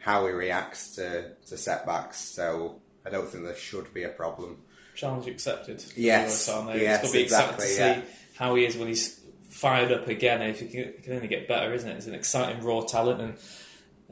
how 0.00 0.26
he 0.26 0.32
reacts 0.32 0.96
to, 0.96 1.30
to 1.46 1.56
setbacks, 1.56 2.18
so 2.18 2.80
I 3.06 3.10
don't 3.10 3.28
think 3.28 3.44
there 3.44 3.54
should 3.54 3.94
be 3.94 4.02
a 4.02 4.08
problem. 4.08 4.58
challenge 4.96 5.26
accepted. 5.28 5.84
Yes, 5.94 6.48
Leroy 6.48 6.74
yes, 6.76 7.02
it's 7.04 7.12
going 7.12 7.12
to 7.12 7.18
be 7.18 7.24
exciting 7.24 7.56
to 7.56 7.62
exactly, 7.62 7.66
see 7.66 7.78
yeah. 7.78 8.00
how 8.36 8.54
he 8.56 8.64
is 8.64 8.76
when 8.76 8.88
he's 8.88 9.20
fired 9.48 9.92
up 9.92 10.08
again. 10.08 10.42
If 10.42 10.60
he 10.60 10.66
can, 10.66 10.80
it 10.80 11.02
can 11.04 11.12
only 11.12 11.28
get 11.28 11.46
better, 11.46 11.72
isn't 11.72 11.88
it? 11.88 11.96
It's 11.96 12.06
an 12.06 12.14
exciting 12.14 12.64
raw 12.64 12.80
talent, 12.80 13.20
and 13.20 13.38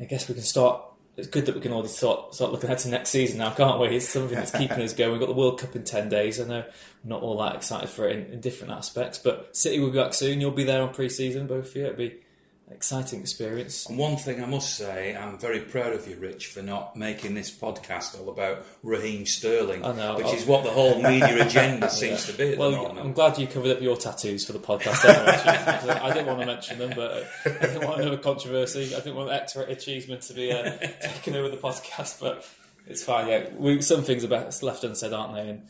I 0.00 0.04
guess 0.04 0.28
we 0.28 0.34
can 0.34 0.44
start. 0.44 0.82
It's 1.16 1.28
good 1.28 1.46
that 1.46 1.54
we 1.54 1.60
can 1.60 1.72
already 1.72 1.88
start 1.88 2.34
start 2.34 2.50
looking 2.52 2.66
ahead 2.66 2.80
to 2.80 2.88
next 2.88 3.10
season 3.10 3.38
now, 3.38 3.50
can't 3.50 3.80
we? 3.80 3.88
It's 3.88 4.08
something 4.08 4.34
that's 4.34 4.50
keeping 4.50 4.80
us 4.80 4.92
going. 4.92 5.12
We've 5.12 5.20
got 5.20 5.28
the 5.28 5.34
World 5.34 5.60
Cup 5.60 5.76
in 5.76 5.84
ten 5.84 6.08
days. 6.08 6.40
I 6.40 6.44
know 6.44 6.64
we're 7.04 7.08
not 7.08 7.22
all 7.22 7.38
that 7.38 7.56
excited 7.56 7.88
for 7.88 8.08
it 8.08 8.16
in, 8.16 8.32
in 8.32 8.40
different 8.40 8.72
aspects, 8.72 9.18
but 9.18 9.56
City 9.56 9.78
will 9.78 9.90
be 9.90 9.98
back 9.98 10.14
soon. 10.14 10.40
You'll 10.40 10.50
be 10.50 10.64
there 10.64 10.82
on 10.82 10.92
pre-season, 10.92 11.46
both 11.46 11.70
of 11.70 11.76
you. 11.76 11.84
It'll 11.84 11.96
be 11.96 12.16
an 12.66 12.72
exciting 12.72 13.20
experience. 13.20 13.86
And 13.88 13.98
one 13.98 14.16
thing 14.16 14.42
I 14.42 14.46
must 14.46 14.74
say, 14.76 15.14
I'm 15.14 15.38
very 15.38 15.60
proud 15.60 15.92
of 15.92 16.08
you, 16.08 16.16
Rich, 16.16 16.46
for 16.46 16.62
not 16.62 16.96
making 16.96 17.34
this 17.34 17.50
podcast 17.50 18.18
all 18.18 18.30
about 18.30 18.64
Raheem 18.82 19.26
Sterling, 19.26 19.82
know. 19.82 20.16
which 20.16 20.26
I'll- 20.26 20.34
is 20.34 20.46
what 20.46 20.64
the 20.64 20.70
whole 20.70 21.00
media 21.02 21.42
agenda 21.46 21.90
seems 21.90 22.24
to 22.26 22.32
be 22.32 22.52
at 22.52 22.58
Well, 22.58 22.70
the 22.70 22.76
moment. 22.78 23.00
I'm 23.00 23.12
glad 23.12 23.38
you 23.38 23.46
covered 23.46 23.70
up 23.76 23.82
your 23.82 23.96
tattoos 23.96 24.46
for 24.46 24.52
the 24.54 24.58
podcast. 24.58 25.04
Anyway, 25.04 26.00
I 26.00 26.08
didn't 26.12 26.26
want 26.26 26.40
to 26.40 26.46
mention 26.46 26.78
them, 26.78 26.92
but 26.96 27.26
I 27.44 27.66
didn't 27.66 27.86
want 27.86 28.00
another 28.00 28.16
controversy. 28.18 28.94
I 28.94 28.98
didn't 29.00 29.16
want 29.16 29.30
X-rated 29.30 29.76
achievement 29.76 30.22
to 30.22 30.32
be 30.34 30.50
uh, 30.50 30.70
taking 31.02 31.36
over 31.36 31.50
the 31.50 31.58
podcast, 31.58 32.18
but 32.20 32.46
it's 32.86 33.04
fine. 33.04 33.28
Yeah, 33.28 33.48
we, 33.56 33.82
some 33.82 34.02
things 34.02 34.24
are 34.24 34.28
best 34.28 34.62
left 34.62 34.84
unsaid, 34.84 35.12
aren't 35.12 35.34
they? 35.34 35.48
And 35.50 35.62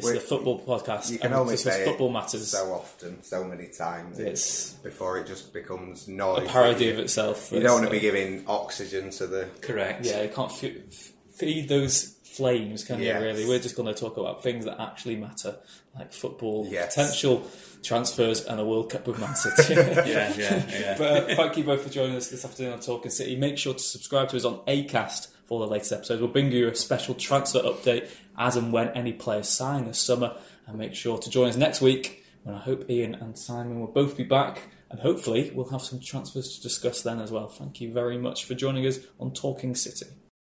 this 0.00 0.04
We- 0.10 0.16
is 0.16 0.24
a 0.24 0.26
football 0.26 0.60
podcast. 0.60 1.10
You 1.10 1.18
can 1.18 1.32
only 1.32 1.56
say 1.56 1.84
football 1.84 2.08
it 2.10 2.12
matters. 2.12 2.48
so 2.48 2.72
often, 2.72 3.22
so 3.22 3.44
many 3.44 3.66
times, 3.66 4.18
It's 4.18 4.70
before 4.82 5.18
it 5.18 5.26
just 5.26 5.52
becomes 5.52 6.08
noise. 6.08 6.46
a 6.46 6.50
parody 6.50 6.90
of 6.90 6.98
itself. 6.98 7.50
You 7.52 7.60
don't 7.60 7.72
want 7.74 7.84
to 7.86 7.90
be 7.90 8.00
giving 8.00 8.44
oxygen 8.46 9.10
to 9.10 9.26
the. 9.26 9.48
Correct. 9.60 10.04
Yeah, 10.04 10.22
you 10.22 10.28
can't 10.28 10.50
f- 10.52 11.12
feed 11.34 11.68
those 11.68 12.14
flames, 12.24 12.84
can 12.84 13.00
Yes. 13.02 13.20
you? 13.20 13.26
Really, 13.26 13.44
we're 13.46 13.58
just 13.58 13.74
going 13.76 13.92
to 13.92 13.98
talk 14.00 14.16
about 14.16 14.42
things 14.42 14.64
that 14.64 14.80
actually 14.80 15.16
matter, 15.16 15.56
like 15.98 16.12
football, 16.12 16.66
Yes. 16.70 16.94
potential 16.94 17.42
transfers, 17.82 18.44
and 18.44 18.60
a 18.60 18.64
World 18.64 18.90
Cup 18.90 19.06
with 19.06 19.18
Man 19.18 19.34
City. 19.34 19.74
yeah, 19.74 20.04
yeah, 20.36 20.62
yeah. 20.68 20.94
But 20.98 21.30
uh, 21.30 21.34
thank 21.36 21.56
you 21.56 21.64
both 21.64 21.82
for 21.82 21.88
joining 21.88 22.16
us 22.16 22.28
this 22.28 22.44
afternoon 22.44 22.74
on 22.74 22.80
Talking 22.80 23.10
City. 23.10 23.34
Make 23.36 23.58
sure 23.58 23.74
to 23.74 23.78
subscribe 23.80 24.28
to 24.30 24.36
us 24.36 24.44
on 24.44 24.58
Acast 24.68 25.28
for 25.46 25.60
the 25.60 25.66
latest 25.66 25.92
episodes. 25.92 26.20
We'll 26.20 26.30
bring 26.30 26.52
you 26.52 26.68
a 26.68 26.74
special 26.74 27.14
transfer 27.14 27.60
update 27.60 28.08
as 28.38 28.56
and 28.56 28.72
when 28.72 28.88
any 28.90 29.12
players 29.12 29.48
sign 29.48 29.84
this 29.84 29.98
summer. 29.98 30.36
And 30.66 30.78
make 30.78 30.94
sure 30.94 31.18
to 31.18 31.30
join 31.30 31.48
us 31.48 31.56
next 31.56 31.80
week 31.80 32.24
when 32.42 32.54
I 32.54 32.58
hope 32.58 32.90
Ian 32.90 33.14
and 33.14 33.38
Simon 33.38 33.80
will 33.80 33.88
both 33.88 34.16
be 34.16 34.24
back. 34.24 34.68
And 34.90 35.00
hopefully 35.00 35.50
we'll 35.54 35.70
have 35.70 35.82
some 35.82 36.00
transfers 36.00 36.56
to 36.56 36.62
discuss 36.62 37.02
then 37.02 37.20
as 37.20 37.30
well. 37.30 37.48
Thank 37.48 37.80
you 37.80 37.92
very 37.92 38.18
much 38.18 38.44
for 38.44 38.54
joining 38.54 38.86
us 38.86 38.98
on 39.18 39.32
Talking 39.32 39.74
City. 39.74 40.06